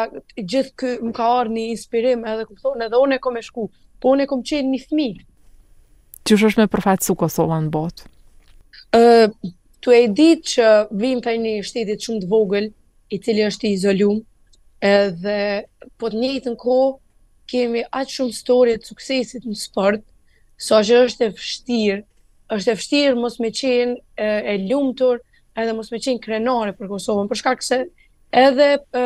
gjithë 0.50 0.74
kë 0.80 0.90
më 1.08 1.12
ka 1.18 1.26
ardhur 1.40 1.54
një 1.56 1.64
inspirim 1.78 2.26
edhe 2.32 2.48
kam 2.50 2.58
thonë 2.66 2.82
edhe 2.90 2.98
unë 3.06 3.18
kam 3.24 3.38
e 3.40 3.44
shku. 3.48 3.64
Po 4.02 4.06
unë 4.18 4.26
kam 4.34 4.42
qenë 4.52 4.70
një 4.74 4.82
fëmijë. 4.86 5.22
është 6.32 6.60
me 6.60 6.66
më 6.72 7.02
su 7.02 7.14
Kosovën 7.22 7.68
botë. 7.76 8.02
uh, 9.02 9.28
tu 9.82 9.92
e 9.94 10.02
ditë 10.08 10.52
që 10.56 10.66
vim 11.02 11.22
për 11.26 11.38
një 11.42 11.54
shtetit 11.66 12.06
shumë 12.06 12.24
të 12.24 12.30
vogël, 12.32 12.68
i 13.12 13.18
cili 13.20 13.44
është 13.44 13.68
i 13.68 13.72
izolum, 13.76 14.22
edhe 14.88 15.38
po 16.00 16.12
të 16.14 16.22
njëtë 16.22 16.54
në 16.54 16.60
kohë, 16.62 16.92
kemi 17.52 17.82
atë 17.90 18.14
shumë 18.18 18.38
storit 18.38 18.84
të 18.86 18.92
suksesit 18.94 19.48
në 19.50 19.58
sport, 19.60 20.04
so 20.62 20.80
që 20.86 21.02
është 21.08 21.28
e 21.28 21.34
fështirë, 21.38 21.98
është 22.56 22.72
e 22.72 22.78
fështirë 22.80 23.20
mos 23.20 23.40
me 23.44 23.52
qenë 23.56 23.98
e, 24.16 24.30
e 24.54 24.56
lumëtur, 24.70 25.20
edhe 25.60 25.76
mos 25.76 25.92
me 25.92 26.00
qenë 26.04 26.22
krenare 26.24 26.76
për 26.78 26.92
Kosovën, 26.94 27.28
për 27.28 27.42
shkak 27.42 27.66
se 27.66 27.82
edhe 28.40 28.70
e, 28.80 29.06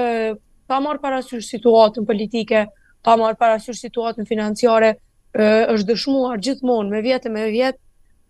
pa 0.70 0.80
marë 0.86 1.02
parasysh 1.02 1.48
situatën 1.56 2.06
politike, 2.10 2.68
pa 3.06 3.16
marë 3.18 3.40
parasysh 3.42 3.80
situatën 3.88 4.28
financiare, 4.30 4.94
e, 5.32 5.50
është 5.74 5.90
dëshmuar 5.94 6.44
gjithmonë 6.46 6.94
me 6.94 7.02
vjetë 7.08 7.34
me 7.34 7.48
vjetë 7.54 7.82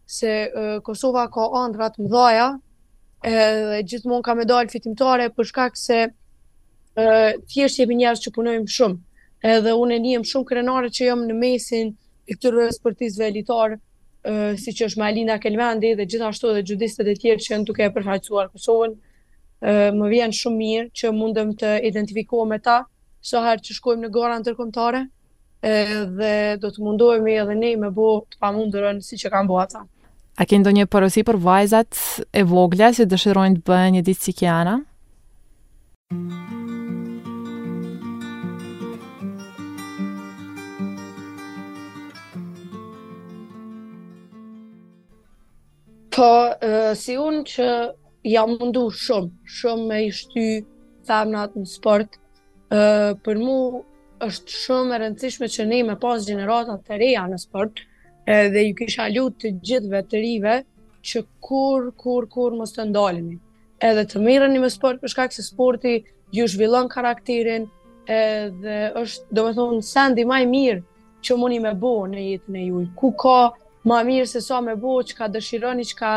se 0.08 0.52
uh, 0.56 0.82
Kosova 0.86 1.28
ka 1.34 1.48
ëndrat 1.66 1.98
më 1.98 2.04
mëdhaja 2.06 2.48
edhe 3.26 3.80
gjithmonë 3.90 4.26
ka 4.28 4.36
medal 4.38 4.68
fitimtare 4.70 5.30
për 5.34 5.48
shkak 5.50 5.80
se 5.80 5.98
uh, 6.08 7.32
thjesht 7.50 7.82
jemi 7.82 7.98
njerëz 8.00 8.22
që 8.26 8.34
punojmë 8.36 8.70
shumë. 8.76 9.00
Edhe 9.56 9.74
unë 9.78 9.98
e 9.98 10.02
njem 10.04 10.26
shumë 10.30 10.50
krenare 10.52 10.92
që 10.94 11.08
jam 11.10 11.24
në 11.28 11.38
mesin 11.40 11.90
e 12.30 12.38
këtyre 12.38 12.68
sportistëve 12.76 13.32
elitar, 13.32 13.76
uh, 13.80 14.54
siç 14.62 14.84
është 14.90 15.02
Malina 15.02 15.40
Kelmendi 15.42 15.96
dhe 15.98 16.06
gjithashtu 16.06 16.54
edhe 16.54 16.64
judistët 16.70 17.10
e 17.10 17.18
tjerë 17.24 17.42
që 17.48 17.54
janë 17.56 17.68
duke 17.72 17.86
e 17.86 17.90
përfaqësuar 17.98 18.54
Kosovën. 18.54 18.94
Uh, 19.66 19.90
më 19.98 20.12
vjen 20.14 20.34
shumë 20.42 20.58
mirë 20.62 20.88
që 20.94 21.14
mundem 21.18 21.56
të 21.58 21.80
identifikohem 21.90 22.54
me 22.54 22.62
ta 22.62 22.84
sa 23.26 23.42
herë 23.48 23.66
që 23.66 23.80
shkojmë 23.80 24.06
në 24.06 24.14
gara 24.14 24.38
ndërkombëtare 24.44 25.04
edhe 25.66 26.34
do 26.62 26.70
të 26.70 26.84
mundohemi 26.86 27.34
edhe 27.42 27.56
ne 27.58 27.72
me 27.82 27.90
bëu 27.90 28.20
të 28.36 29.02
siç 29.02 29.26
e 29.26 29.30
kanë 29.34 29.50
bëu 29.50 29.62
ata. 29.64 29.82
A 30.36 30.44
ke 30.44 30.58
ndonjë 30.60 30.84
porosi 30.92 31.22
për 31.28 31.38
vajzat 31.44 32.00
e 32.36 32.42
vogla 32.48 32.90
që 32.96 33.06
dëshirojnë 33.12 33.60
të 33.62 33.70
bëjnë 33.70 33.92
një 33.96 34.00
ditë 34.08 34.24
cikiana? 34.26 34.74
Po, 46.16 46.28
e, 46.52 46.74
si 47.04 47.16
unë 47.22 47.46
që 47.56 47.70
jam 48.36 48.58
mundu 48.60 48.84
shumë, 49.06 49.32
shumë 49.62 49.88
me 49.94 50.04
ishty 50.10 50.46
femnat 51.08 51.56
në 51.60 51.66
sport, 51.78 52.20
e, 52.20 52.84
për 53.24 53.40
mu 53.48 53.58
është 54.32 54.60
shumë 54.68 55.00
e 55.00 55.04
rëndësishme 55.06 55.52
që 55.56 55.70
ne 55.72 55.82
me 55.92 55.98
pas 56.06 56.28
gjeneratat 56.28 56.84
të 56.92 57.02
reja 57.06 57.24
në 57.32 57.40
sport, 57.46 57.84
e, 57.88 57.92
edhe 58.28 58.62
ju 58.68 58.76
kisha 58.80 59.06
lutë 59.12 59.42
të 59.44 59.50
gjithve 59.68 60.00
të 60.10 60.22
rive 60.22 60.56
që 61.06 61.22
kur, 61.46 61.92
kur, 62.02 62.26
kur 62.34 62.56
mos 62.58 62.74
të 62.74 62.86
ndalini. 62.90 63.38
Edhe 63.86 64.06
të 64.10 64.22
mirën 64.24 64.58
me 64.62 64.70
sport, 64.74 65.02
për 65.02 65.14
shkak 65.14 65.36
se 65.36 65.44
sporti 65.46 66.00
ju 66.34 66.48
zhvillon 66.50 66.88
karakterin, 66.90 67.68
edhe 68.10 68.78
është, 69.02 69.28
do 69.36 69.46
me 69.46 69.54
thonë, 69.58 69.82
sendi 69.86 70.26
maj 70.26 70.42
mirë 70.50 70.82
që 71.26 71.38
mundi 71.38 71.60
me 71.64 71.74
bo 71.82 71.92
në 72.10 72.24
jetën 72.32 72.58
e 72.62 72.66
juj. 72.70 72.88
Ku 72.98 73.12
ka 73.22 73.52
ma 73.90 74.02
mirë 74.08 74.28
se 74.32 74.42
sa 74.42 74.60
me 74.66 74.76
bo, 74.78 74.96
që 75.06 75.14
ka 75.20 75.30
dëshironi, 75.36 75.86
që 75.92 75.96
ka 76.00 76.16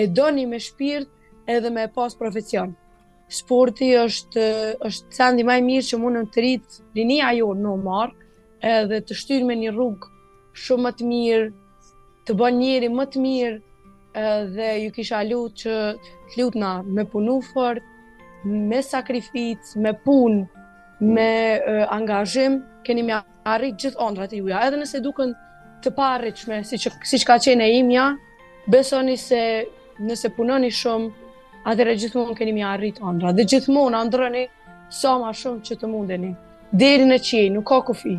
e 0.00 0.06
doni 0.08 0.46
me 0.48 0.60
shpirt, 0.60 1.08
edhe 1.48 1.70
me 1.72 1.88
pas 1.94 2.16
profesion. 2.16 2.72
Sporti 3.32 3.92
është, 3.96 4.46
është 4.88 5.16
sendi 5.20 5.44
maj 5.48 5.60
mirë 5.64 5.86
që 5.90 6.00
mundi 6.00 6.24
të 6.32 6.42
rritë 6.44 6.80
linia 6.98 7.32
jo 7.36 7.52
në 7.56 7.76
markë, 7.84 8.20
edhe 8.76 9.00
të 9.04 9.16
shtyrë 9.20 9.48
me 9.48 9.56
një 9.64 9.72
rrugë 9.74 10.08
shumë 10.60 10.84
më 10.86 10.90
të 10.98 11.04
mirë, 11.10 11.46
të 12.28 12.34
bën 12.38 12.58
njëri 12.60 12.88
më 12.92 13.04
të 13.12 13.20
mirë, 13.24 13.56
dhe 14.56 14.68
ju 14.84 14.90
kisha 14.92 15.22
lutë 15.24 15.58
që 15.62 15.76
të 16.02 16.40
lutë 16.40 16.60
na 16.60 16.72
me 16.82 17.04
punu 17.12 17.38
fort, 17.52 17.80
me 18.44 18.82
sakrific, 18.82 19.58
me 19.76 19.92
pun, 20.04 20.42
me 21.00 21.28
uh, 21.58 21.86
angazhim, 21.94 22.58
keni 22.84 23.04
me 23.06 23.20
arrit 23.48 23.78
gjithë 23.80 24.00
ondrat 24.02 24.32
e 24.34 24.40
juja, 24.42 24.60
edhe 24.66 24.78
nëse 24.82 25.00
duken 25.02 25.32
të 25.82 25.92
parrëqme, 25.96 26.60
si, 26.68 26.78
që, 26.78 26.92
si 27.08 27.18
që 27.22 27.26
ka 27.30 27.36
qene 27.42 27.66
imja, 27.78 28.10
besoni 28.70 29.16
se 29.18 29.40
nëse 30.04 30.30
punoni 30.36 30.70
shumë, 30.70 31.08
atëre 31.70 31.96
gjithmonë 32.02 32.36
keni 32.38 32.52
me 32.58 32.66
arrit 32.66 33.00
ondrat, 33.02 33.38
dhe 33.38 33.46
gjithmonë 33.50 33.98
androni 34.04 34.44
sa 34.92 35.14
so 35.14 35.18
ma 35.22 35.32
shumë 35.32 35.64
që 35.70 35.78
të 35.80 35.90
mundeni. 35.90 36.34
Deri 36.72 37.08
në 37.08 37.18
qi, 37.22 37.46
nuk 37.52 37.66
ka 37.68 37.82
kufi. 37.90 38.18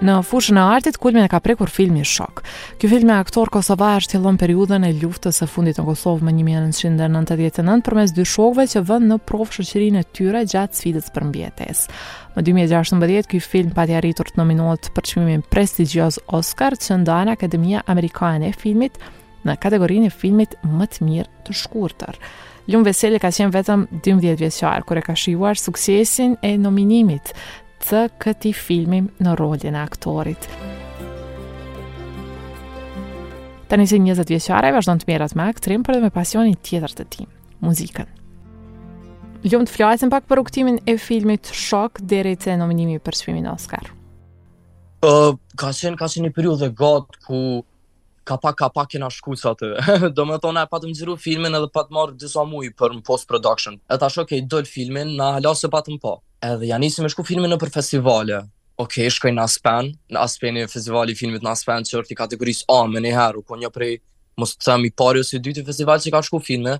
Në 0.00 0.14
fushën 0.24 0.56
e 0.56 0.62
artit 0.78 0.96
kulmin 0.96 1.26
e 1.26 1.28
ka 1.28 1.42
prekur 1.44 1.68
filmi 1.68 2.00
Shok. 2.08 2.38
Ky 2.80 2.88
film 2.88 3.10
me 3.10 3.18
aktor 3.20 3.50
kosovar 3.52 4.00
shtillon 4.00 4.38
periudhën 4.40 4.86
e 4.88 4.94
luftës 5.02 5.42
së 5.42 5.48
fundit 5.52 5.76
të 5.76 5.84
Kosovës 5.84 6.22
në 6.24 6.32
1999 6.40 7.82
përmes 7.84 8.14
dy 8.16 8.24
shokëve 8.32 8.64
që 8.72 8.82
vënë 8.88 9.10
në 9.10 9.18
prov 9.28 9.52
shoqërinë 9.58 10.00
e 10.00 10.08
tyre 10.16 10.40
gjatë 10.48 10.78
sfidës 10.80 11.10
për 11.12 11.26
mbijetesë. 11.28 12.00
Më 12.38 12.46
2016, 12.48 13.28
ky 13.34 13.42
film 13.44 13.74
pati 13.76 13.98
arritur 14.00 14.32
të 14.32 14.40
nominohet 14.40 14.88
për 14.96 15.08
qëmimin 15.12 15.44
Prestigios 15.52 16.16
Oscar 16.40 16.80
që 16.80 16.96
ndan 17.04 17.34
Akademia 17.36 17.84
Amerikane 17.92 18.54
e 18.54 18.56
Filmit 18.56 18.96
në 19.44 19.58
kategorinë 19.60 20.08
e 20.08 20.16
filmit 20.22 20.56
më 20.64 20.88
të 20.94 21.10
mirë 21.10 21.42
të 21.50 21.60
shkurtër. 21.60 22.16
Lum 22.72 22.88
Veseli 22.88 23.20
ka 23.20 23.28
qenë 23.28 23.52
vetëm 23.52 23.84
12 24.00 24.40
vjeqar, 24.46 24.84
kër 24.88 25.00
e 25.04 25.08
ka 25.10 25.16
shihuar 25.18 25.60
suksesin 25.60 26.38
e 26.40 26.56
nominimit 26.56 27.36
C 27.80 27.96
këti 28.20 28.50
filmim 28.54 29.06
në 29.24 29.32
rolin 29.40 29.74
e 29.78 29.80
aktorit. 29.80 30.44
Të 33.70 33.78
një 33.78 33.86
si 33.88 33.98
njëzët 34.04 34.32
vjeqare, 34.34 34.72
vazhdo 34.74 34.96
të 35.00 35.08
mirat 35.08 35.34
me 35.38 35.46
aktrim, 35.48 35.82
për 35.86 35.96
dhe 35.98 36.02
me 36.04 36.10
pasionin 36.12 36.58
tjetër 36.66 36.94
të 36.98 37.06
tim, 37.16 37.30
muzikën. 37.64 38.08
Ljumë 39.46 39.70
të 39.70 39.76
flajtën 39.78 40.10
pak 40.12 40.26
për 40.28 40.42
uktimin 40.42 40.80
e 40.90 40.98
filmit 41.00 41.48
Shok, 41.56 42.02
dhere 42.04 42.34
i 42.34 42.38
të 42.42 42.58
nominimi 42.60 42.98
për 43.00 43.16
shpimin 43.22 43.48
Oscar. 43.54 43.88
Uh, 45.00 45.32
ka 45.56 45.70
qenë 45.72 45.96
ka 45.96 46.10
qenë 46.12 46.26
një 46.28 46.34
periud 46.36 46.60
dhe 46.60 46.68
god 46.76 47.06
ku 47.24 47.40
ka 48.28 48.36
pak 48.36 48.58
ka 48.60 48.66
pak 48.68 48.90
kena 48.92 49.06
shku 49.10 49.32
sa 49.40 49.54
të 49.56 49.70
do 50.16 50.26
me 50.28 50.36
thona 50.42 50.66
e 50.66 50.68
pat 50.68 50.84
më 50.84 50.92
gjiru 50.98 51.14
filmin 51.18 51.56
edhe 51.56 51.70
pat 51.72 51.88
marrë 51.96 52.18
disa 52.20 52.44
mui 52.44 52.68
për 52.76 52.98
post 53.08 53.24
production 53.30 53.78
e 53.88 53.96
ta 53.98 54.10
shok 54.12 54.36
e 54.36 54.42
i 54.42 54.44
dojt 54.44 54.68
filmin 54.68 55.14
na 55.16 55.30
halasë 55.38 55.70
e 55.70 55.72
pat 55.72 55.88
më 55.88 55.96
po 56.04 56.18
edhe 56.42 56.66
ja 56.70 56.78
nisi 56.78 57.02
me 57.02 57.10
shku 57.12 57.24
filmi 57.28 57.48
në 57.50 57.58
për 57.60 57.72
festivale. 57.76 58.40
Ok, 58.80 58.94
shkoj 59.12 59.32
në 59.36 59.42
Aspen, 59.44 59.90
në 60.14 60.20
Aspen 60.24 60.56
e 60.56 60.66
festivali 60.72 61.14
filmit 61.16 61.42
në 61.44 61.50
Aspen, 61.52 61.84
që 61.84 61.98
është 62.00 62.14
i 62.14 62.18
kategorisë 62.18 62.64
A, 62.72 62.78
me 62.88 63.02
një 63.04 63.12
heru, 63.12 63.42
ku 63.44 63.58
një 63.60 63.68
prej, 63.74 63.98
mos 64.40 64.54
të 64.56 64.62
të 64.64 64.70
themi 64.70 64.90
pari 64.96 65.20
ose 65.20 65.40
dy 65.44 65.52
të 65.56 65.66
festival 65.68 66.00
që 66.00 66.12
ka 66.14 66.22
shku 66.24 66.40
filmi, 66.40 66.78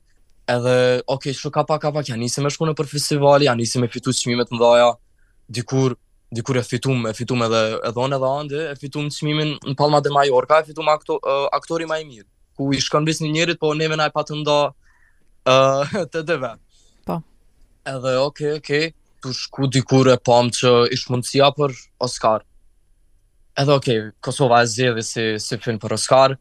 edhe, 0.49 0.77
ok, 1.13 1.27
shku 1.37 1.53
ka 1.53 1.65
pak, 1.69 1.83
ka 1.83 1.91
pak, 1.93 2.09
ja 2.09 2.17
nisi 2.17 2.41
me 2.41 2.49
shku 2.51 2.65
në 2.71 2.75
për 2.79 2.89
festivali, 2.89 3.49
ja 3.51 3.55
nisi 3.59 3.79
me 3.83 3.89
fitu 3.93 4.15
qëmimet 4.17 4.49
më 4.55 4.61
dhaja, 4.63 4.89
dikur, 5.59 5.95
dikur 6.33 6.57
e 6.57 6.63
fitum, 6.65 7.05
e 7.11 7.13
fitum 7.19 7.45
edhe 7.45 7.61
edhone 7.91 8.17
edhe 8.17 8.31
ande, 8.39 8.63
e 8.71 8.79
fitum 8.81 9.11
qëmimin 9.13 9.53
në 9.69 9.75
Palma 9.77 10.01
de 10.01 10.13
Mallorca, 10.15 10.63
e 10.65 10.71
fitum 10.71 10.89
akto, 10.89 11.19
uh, 11.21 11.51
aktori 11.59 11.85
ma 11.91 11.99
i 12.01 12.07
mirë, 12.09 12.25
ku 12.57 12.71
i 12.73 12.81
shkon 12.81 13.05
vis 13.09 13.21
një 13.21 13.29
njërit, 13.37 13.61
po 13.61 13.75
neve 13.77 14.01
na 14.01 14.09
patë 14.15 14.41
nda 14.41 14.57
uh, 14.73 15.95
të 16.15 16.25
dëve. 16.33 16.55
Po. 17.05 17.21
Edhe, 17.93 18.15
ok, 18.25 18.43
ok, 18.55 18.73
për 19.23 19.35
shku 19.37 19.68
dikur 19.73 20.09
e 20.12 20.16
pam 20.27 20.49
që 20.55 20.71
ish 20.97 21.09
mundësia 21.12 21.49
për 21.57 21.75
Oscar. 22.07 22.45
Edhe 23.59 23.75
okej, 23.77 23.99
okay, 24.03 24.18
Kosova 24.25 24.62
e 24.64 24.68
zjedhi 24.71 25.05
si, 25.05 25.25
si 25.43 25.59
për 25.61 25.95
Oscar. 25.97 26.37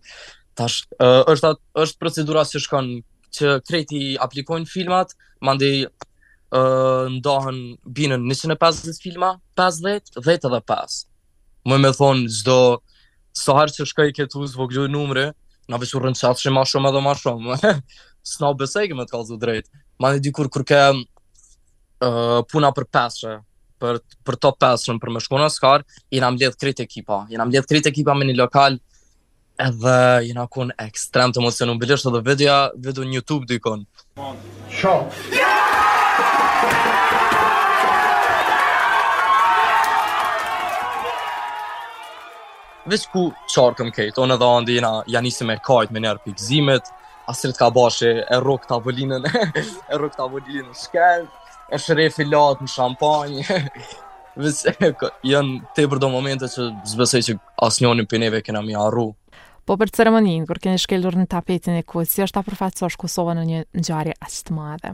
Tash, 0.59 0.81
uh, 1.03 1.21
është, 1.31 1.53
është 1.83 1.99
procedura 2.01 2.45
si 2.47 2.61
shkon 2.63 2.89
që 3.37 3.57
kreti 3.67 4.03
aplikojnë 4.25 4.67
filmat, 4.69 5.13
mandi 5.45 5.71
uh, 5.85 7.09
ndohën 7.17 7.59
binën 7.99 8.25
150 8.31 9.03
filma, 9.03 9.33
50, 9.59 10.15
10 10.23 10.31
edhe 10.47 10.61
5. 10.73 10.97
Më 11.69 11.81
me 11.83 11.91
thonë, 11.95 12.27
zdo, 12.39 12.57
së 13.37 13.55
harë 13.57 13.77
që 13.77 13.89
shkoj 13.91 14.09
këtu 14.17 14.45
zvo 14.53 14.69
gjoj 14.71 14.89
numre, 14.91 15.29
na 15.69 15.77
veç 15.77 15.93
urën 15.99 16.15
qatë 16.17 16.47
që 16.47 16.55
ma 16.55 16.63
shumë 16.67 16.91
edhe 16.93 17.03
ma 17.05 17.13
shumë. 17.17 17.61
Së 18.25 18.41
na 18.43 18.53
besej 18.57 18.93
me 18.97 19.05
të 19.05 19.13
kalëzë 19.15 19.39
drejtë. 19.43 19.71
Mandi 19.99 20.23
dikur 20.29 20.47
kur 20.51 20.63
ke 20.67 20.79
puna 22.47 22.69
për 22.71 22.85
pesë, 22.95 23.33
për, 23.81 23.97
për 24.23 24.35
top 24.39 24.57
pesën, 24.61 24.99
për 25.03 25.09
me 25.11 25.19
shku 25.23 25.37
në 25.39 25.49
skar, 25.51 25.83
i 26.15 26.19
nga 26.23 26.29
mbledh 26.31 26.55
të 26.55 26.83
ekipa. 26.85 27.25
I 27.29 27.35
nga 27.35 27.45
mbledh 27.45 27.65
të 27.67 27.89
ekipa 27.91 28.13
me 28.15 28.23
një 28.29 28.37
lokal, 28.39 28.79
edhe 29.59 29.95
i 30.29 30.31
nga 30.31 30.47
kun 30.47 30.71
ekstrem 30.79 31.31
të 31.35 31.41
emocionu. 31.41 31.75
Më 31.75 31.79
bilisht 31.83 32.07
edhe 32.07 32.21
video 32.23 33.03
në 33.03 33.13
YouTube 33.19 33.45
dykon. 33.45 33.83
Sho! 34.69 34.95
Vesh 42.89 43.05
ku 43.13 43.27
këm 43.53 43.91
kejtë, 43.93 44.17
onë 44.23 44.37
edhe 44.39 44.47
andi 44.49 44.79
jena 44.79 44.93
janisi 45.05 45.45
me 45.45 45.59
kajt 45.61 45.91
me 45.93 45.99
njerë 46.01 46.23
pikzimet, 46.25 46.87
asrit 47.29 47.59
ka 47.59 47.67
bashi 47.69 48.09
e 48.23 48.39
rok 48.41 48.65
tavolinën, 48.71 49.27
e 49.91 49.99
rok 49.99 50.15
tavolinën 50.17 50.71
shkelë, 50.73 51.27
e 51.71 51.77
shëref 51.77 52.17
latë 52.25 52.65
në 52.65 52.71
shampanjë. 52.73 53.57
Vese, 54.39 54.71
janë 55.27 55.73
te 55.75 55.85
për 55.91 55.99
do 55.99 56.09
momente 56.13 56.47
që 56.49 56.67
zbesej 56.93 57.25
që 57.27 57.35
asë 57.65 57.83
njonin 57.83 58.07
për 58.09 58.21
neve 58.23 58.41
kena 58.45 58.61
mi 58.63 58.75
arru. 58.79 59.09
Po 59.67 59.75
për 59.77 59.91
ceremoninë, 59.97 60.45
kur 60.49 60.61
keni 60.63 60.79
shkellur 60.81 61.17
në 61.19 61.27
tapetin 61.29 61.75
e 61.81 61.85
kujtë, 61.85 62.11
si 62.13 62.23
është 62.25 62.37
ta 62.39 62.45
përfaqësosh 62.47 62.95
Kosovën 63.03 63.37
në 63.37 63.43
një 63.49 63.59
nxarje 63.83 64.15
asë 64.25 64.47
të 64.47 64.55
madhe? 64.57 64.93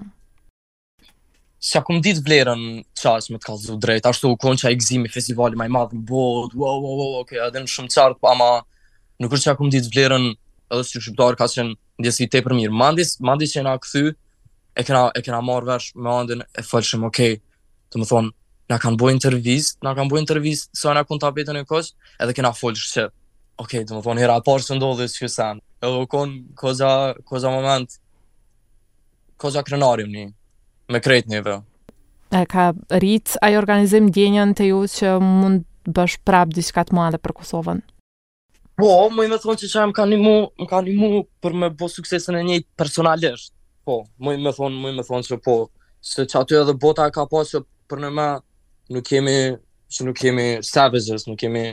Si 1.66 1.78
akum 1.80 2.02
ditë 2.04 2.24
vlerën 2.28 2.66
qash 3.00 3.30
me 3.32 3.38
të 3.40 3.46
kalëzu 3.48 3.78
drejt, 3.82 4.10
ashtu 4.10 4.34
u 4.34 4.40
konë 4.44 4.62
që 4.64 4.68
a 4.70 4.74
i 4.76 4.80
gzimi 4.82 5.10
festivali 5.14 5.58
maj 5.60 5.70
madhë 5.78 5.96
në 6.00 6.04
bod, 6.10 6.58
wow, 6.60 6.82
wow, 6.84 7.00
wow, 7.00 7.16
ok, 7.24 7.38
adhe 7.48 7.64
në 7.64 7.72
shumë 7.72 7.94
qartë, 7.96 8.20
pa 8.22 8.28
po 8.28 8.34
ama 8.36 8.50
nuk 9.24 9.34
është 9.38 9.48
që 9.50 9.54
akum 9.56 9.72
ditë 9.74 9.94
vlerën 9.96 10.28
edhe 10.32 10.84
si 10.86 11.00
shqiptarë 11.02 11.40
ka 11.40 11.48
qenë 11.56 11.76
ndjesi 12.04 12.28
te 12.34 12.44
për 12.46 12.58
mirë. 12.60 12.76
Mandis, 12.76 13.16
mandis 13.26 13.56
që 13.56 13.64
na 13.66 13.78
këthy, 13.82 14.12
e 14.76 14.84
kena, 14.84 15.08
e 15.16 15.24
kena 15.24 15.40
marrë 15.44 15.70
vesh 15.72 15.86
me 15.96 16.12
andin 16.12 16.42
e 16.44 16.64
fëllshim, 16.64 17.06
okej, 17.08 17.38
okay, 17.38 17.44
të 17.92 18.02
më 18.02 18.08
thonë, 18.10 18.32
na 18.70 18.80
kanë 18.82 18.98
bu 19.00 19.10
intervist 19.12 19.78
na 19.86 19.94
kanë 19.96 20.10
bu 20.10 20.18
intervist 20.18 20.72
sa 20.76 20.94
na 20.98 21.04
kun 21.08 21.20
tapetën 21.22 21.56
një 21.60 21.66
kësë, 21.70 21.94
edhe 22.24 22.34
kena 22.36 22.52
falsh 22.58 22.88
që, 22.94 23.06
okej, 23.06 23.62
okay, 23.64 23.86
të 23.88 23.96
më 23.96 24.04
thonë, 24.08 24.24
hera 24.26 24.38
parë 24.44 24.66
së 24.68 24.78
ndodhë 24.80 25.06
dhe 25.06 25.30
së 25.32 25.54
edhe 25.86 25.96
u 26.02 26.10
konë 26.12 26.40
koza, 26.60 26.92
koza 27.28 27.54
moment, 27.54 27.96
koza 29.40 29.64
krenarim 29.64 30.12
një, 30.12 30.28
me 30.92 31.02
krejt 31.02 31.32
një 31.32 31.42
E 32.36 32.42
ka 32.50 32.72
rrit 32.92 33.38
ai 33.46 33.54
organizim 33.56 34.10
djenjën 34.12 34.56
të 34.58 34.66
ju 34.72 34.80
që 34.92 35.10
mund 35.24 35.62
bësh 35.88 36.18
prap 36.26 36.50
diska 36.52 36.82
të 36.84 36.96
madhe 36.98 37.18
për 37.22 37.32
Kosovën? 37.38 37.80
Po, 38.76 38.90
më 39.14 39.28
i 39.28 39.30
me 39.32 39.38
thonë 39.40 39.60
që 39.62 39.68
që 39.72 39.84
më 39.84 39.86
më 40.58 40.68
ka 40.74 40.82
një 40.84 40.94
mu 40.98 41.22
për 41.40 41.54
me 41.56 41.70
bo 41.70 41.88
suksesën 41.88 42.36
e 42.36 42.42
njëjtë 42.50 42.68
personalisht 42.82 43.54
po, 43.86 43.96
më 44.24 44.30
i 44.38 44.42
më 44.44 44.52
thonë, 44.58 44.80
më 44.84 44.90
më 45.00 45.04
thonë 45.10 45.28
që 45.30 45.38
po, 45.46 45.56
se 46.06 46.26
që 46.30 46.42
aty 46.42 46.58
edhe 46.62 46.76
bota 46.86 47.06
ka 47.16 47.24
po 47.30 47.42
që 47.50 47.62
për 47.90 48.02
në 48.04 48.12
me 48.18 48.26
nuk 48.96 49.08
kemi, 49.10 49.38
që 49.94 50.06
nuk 50.08 50.20
kemi 50.22 50.48
savages, 50.66 51.24
nuk 51.30 51.40
kemi 51.44 51.64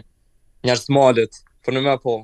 njërës 0.66 0.86
malit, 0.94 1.40
për 1.64 1.76
në 1.76 1.82
me 1.88 1.96
po, 2.04 2.18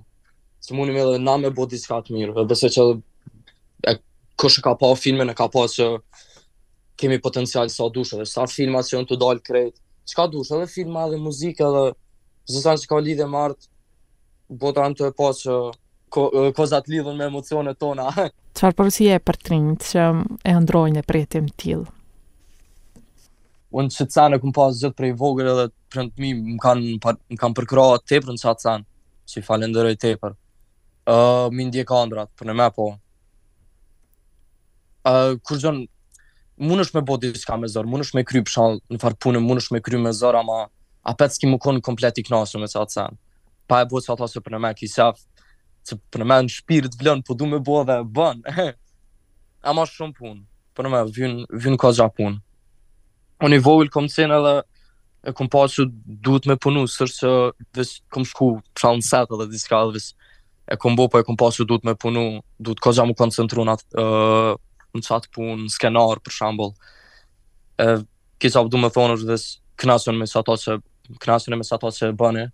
se 0.64 0.76
mundim 0.76 0.98
edhe 1.02 1.18
na 1.22 1.34
me 1.40 1.50
bodi 1.56 1.80
s'ka 1.80 2.02
të 2.06 2.14
mirë, 2.16 2.46
dhe 2.50 2.56
se 2.60 2.70
që 2.74 2.84
edhe 2.84 3.94
e 3.94 3.98
kështë 4.40 4.64
ka 4.66 4.76
po 4.80 4.92
filmin 4.98 5.30
e 5.32 5.36
ka 5.38 5.48
po 5.52 5.64
që 5.72 5.88
kemi 6.98 7.20
potencial 7.22 7.68
sa 7.72 7.88
dushë, 7.94 8.20
dhe 8.22 8.26
sa 8.28 8.46
filma 8.50 8.80
që 8.84 8.96
jënë 8.96 9.10
të 9.10 9.20
dalë 9.24 9.44
krejt, 9.48 9.76
që 10.08 10.18
ka 10.20 10.28
dushë, 10.32 10.56
edhe 10.58 10.70
filma 10.78 11.06
dhe 11.12 11.20
muzika 11.22 11.68
dhe 11.74 11.84
zësan 12.52 12.80
që 12.82 12.88
ka 12.90 13.02
lidhe 13.04 13.26
martë, 13.36 13.68
bota 14.60 14.84
në 14.88 14.96
të 15.00 15.10
e 15.12 15.18
po 15.18 15.34
që, 15.42 15.60
Ko, 16.08 16.22
lidhën 16.32 17.18
me 17.18 17.26
emocionet 17.26 17.76
tona 17.76 18.06
Qfar 18.58 18.74
porosia 18.74 19.14
e 19.14 19.20
për 19.22 19.36
trimit 19.46 19.84
që 19.86 20.04
e 20.50 20.52
ndrojnë 20.64 20.98
e 20.98 21.04
prejtim 21.06 21.44
t'il? 21.62 21.84
Unë 23.78 23.92
që 23.94 24.06
të 24.08 24.14
sanë 24.16 24.34
e 24.34 24.42
këm 24.42 24.54
pasë 24.56 24.80
gjithë 24.82 24.96
prej 24.98 25.10
vogërë 25.20 25.52
edhe 25.52 25.66
për 25.70 25.94
prejnë 25.94 26.10
të 26.16 26.24
mi, 26.24 26.30
më 26.56 26.56
kanë 27.44 27.54
përkra 27.60 27.84
tepër 28.10 28.32
në 28.34 28.42
që 28.42 28.48
atë 28.50 28.66
sanë, 28.66 28.88
që 29.30 29.86
i 29.92 30.00
tepër. 30.06 30.34
Uh, 31.06 31.46
më 31.54 31.68
ndje 31.68 31.84
ka 31.86 32.00
ndratë, 32.10 32.34
për 32.40 32.50
në 32.50 32.56
me 32.58 32.66
po. 32.80 32.88
Uh, 35.06 35.38
kur 35.46 35.62
gjënë, 35.62 35.86
më 36.58 36.80
nëshë 36.82 36.98
me 36.98 37.02
bodi 37.12 37.30
diska 37.36 37.54
me 37.62 37.70
zorë, 37.70 37.88
më 37.94 38.02
nëshë 38.02 38.18
me 38.18 38.26
kry 38.26 38.42
pëshanë 38.42 38.90
në 38.90 38.98
farë 39.04 39.20
punë, 39.22 39.38
më 39.46 39.60
nëshë 39.60 39.76
me 39.78 39.84
kry 39.86 40.02
me 40.02 40.10
zorë, 40.18 40.42
ama 40.42 40.64
apet 41.14 41.38
s'ki 41.38 41.46
më 41.54 41.62
konë 41.62 41.80
komplet 41.86 42.18
i 42.18 42.26
knasë 42.26 42.58
me 42.58 42.66
që 42.74 42.82
sanë. 42.98 43.14
Pa 43.70 43.84
e 43.84 43.86
bodi 43.94 44.02
s'ka 44.10 44.18
se 44.34 44.42
për 44.42 44.58
në 44.58 44.64
me, 44.66 44.74
kisaf, 44.82 45.22
se 45.88 45.96
për 46.12 46.22
në 46.22 46.26
me 46.28 46.38
në 46.44 46.52
shpirit 46.54 46.96
vlonë, 47.00 47.24
po 47.26 47.36
du 47.38 47.48
me 47.48 47.58
bo 47.64 47.80
dhe 47.88 47.98
bën, 48.16 48.42
A 49.68 49.72
ma 49.76 49.86
shumë 49.88 50.14
punë, 50.18 50.42
për 50.76 50.86
në 50.86 50.90
me, 50.92 51.00
vynë 51.16 51.46
vyn 51.64 51.78
ka 51.80 51.90
gja 51.96 52.06
punë. 52.14 52.38
Unë 53.46 53.56
i 53.58 53.62
vojlë 53.64 53.92
kom 53.94 54.06
cene 54.10 54.36
dhe 54.44 54.52
e 55.28 55.32
kom 55.34 55.48
pa 55.50 55.64
që 55.70 55.86
du 56.26 56.36
të 56.38 56.52
me 56.52 56.56
punu, 56.62 56.84
sërë 56.90 57.14
që 57.16 57.32
vis, 57.78 57.94
kom 58.14 58.26
shku 58.26 58.50
pra 58.78 58.92
në 58.98 59.04
setë 59.06 59.40
dhe 59.42 59.48
diska 59.52 59.80
edhe 59.82 59.96
vis, 59.96 60.12
e 60.70 60.76
kom 60.80 60.96
bo, 60.98 61.08
po 61.10 61.20
e 61.22 61.26
kom 61.26 61.36
pa 61.40 61.50
që 61.54 61.66
du 61.70 61.76
të 61.78 61.90
me 61.90 61.94
punu, 62.00 62.22
du 62.58 62.74
të 62.76 62.84
ka 62.86 62.94
gja 62.96 63.06
mu 63.08 63.16
koncentru 63.18 63.64
në 63.66 63.74
atë, 63.78 63.88
uh, 64.02 64.54
në 64.98 65.04
qatë 65.08 65.32
punë, 65.34 65.58
në 65.66 65.74
skenarë, 65.74 66.20
për 66.26 66.36
shambullë. 66.38 66.94
E 67.82 67.86
kisa 68.42 68.62
për 68.62 68.72
du 68.74 68.80
me 68.82 68.92
thonë 68.94 69.18
është 69.18 69.30
dhe 69.32 69.40
knasën 69.84 70.18
me 70.22 70.28
sa 70.30 70.44
ta 70.46 70.54
që, 70.58 70.78
knasën 71.22 71.54
e 71.54 71.58
me 71.60 71.66
sa 71.66 71.78
ta 71.82 71.90
që 71.98 72.12
bëni, 72.20 72.48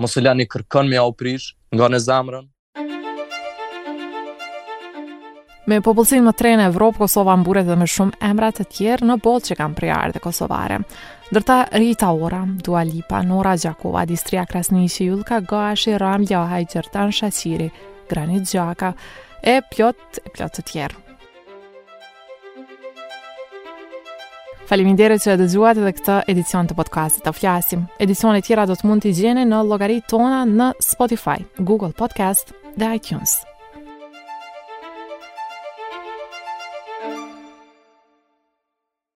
mos 0.00 0.16
e 0.16 0.22
lani 0.24 0.48
kërkën 0.48 0.88
me 0.88 1.00
au 1.00 1.12
prish, 1.16 1.54
nga 1.76 1.88
në 1.92 2.04
zemrën, 2.04 2.46
Me 5.70 5.78
popullsinë 5.84 6.24
më 6.26 6.32
tre 6.38 6.50
në 6.58 6.64
Evropë, 6.72 7.02
Kosova 7.04 7.36
mburet 7.38 7.62
edhe 7.68 7.76
me 7.78 7.86
shumë 7.86 8.18
emra 8.30 8.48
të 8.50 8.64
tjerë 8.74 9.06
në 9.06 9.14
botë 9.22 9.50
që 9.52 9.56
kanë 9.60 9.76
prirë 9.78 10.20
kosovare. 10.24 10.80
Ndërta 11.30 11.58
Rita 11.78 12.08
Ora, 12.10 12.40
Dua 12.66 12.80
Lipa, 12.84 13.20
Nora 13.22 13.52
Gjakova, 13.54 14.02
Distria 14.10 14.42
Krasniqi, 14.50 15.06
Julka 15.06 15.38
Gashi, 15.46 15.92
Ram 16.02 16.24
Ljohaj, 16.26 16.64
Gjertan 16.72 17.12
Shashiri, 17.14 17.68
Granit 18.10 18.48
Gjaka 18.50 18.90
e 19.46 19.60
pjot 19.70 20.18
e 20.24 20.32
pjot 20.34 20.58
të 20.58 20.64
tjerë. 20.72 21.06
Faleminderit 24.70 25.22
që 25.22 25.32
e 25.34 25.38
dëgjuat 25.44 25.78
edhe 25.84 25.92
këtë 26.00 26.16
edicion 26.34 26.66
të 26.70 26.78
podcastit 26.82 27.22
të 27.28 27.34
flasim. 27.38 27.86
Edicionet 28.02 28.46
tjera 28.50 28.66
do 28.70 28.74
të 28.78 28.90
mund 28.90 29.06
t'i 29.06 29.14
gjeni 29.14 29.42
në 29.46 29.62
llogaritë 29.70 30.14
tona 30.16 30.42
në 30.50 30.72
Spotify, 30.86 31.44
Google 31.62 31.90
Podcast 31.98 32.54
dhe 32.78 32.90
iTunes. 32.98 33.49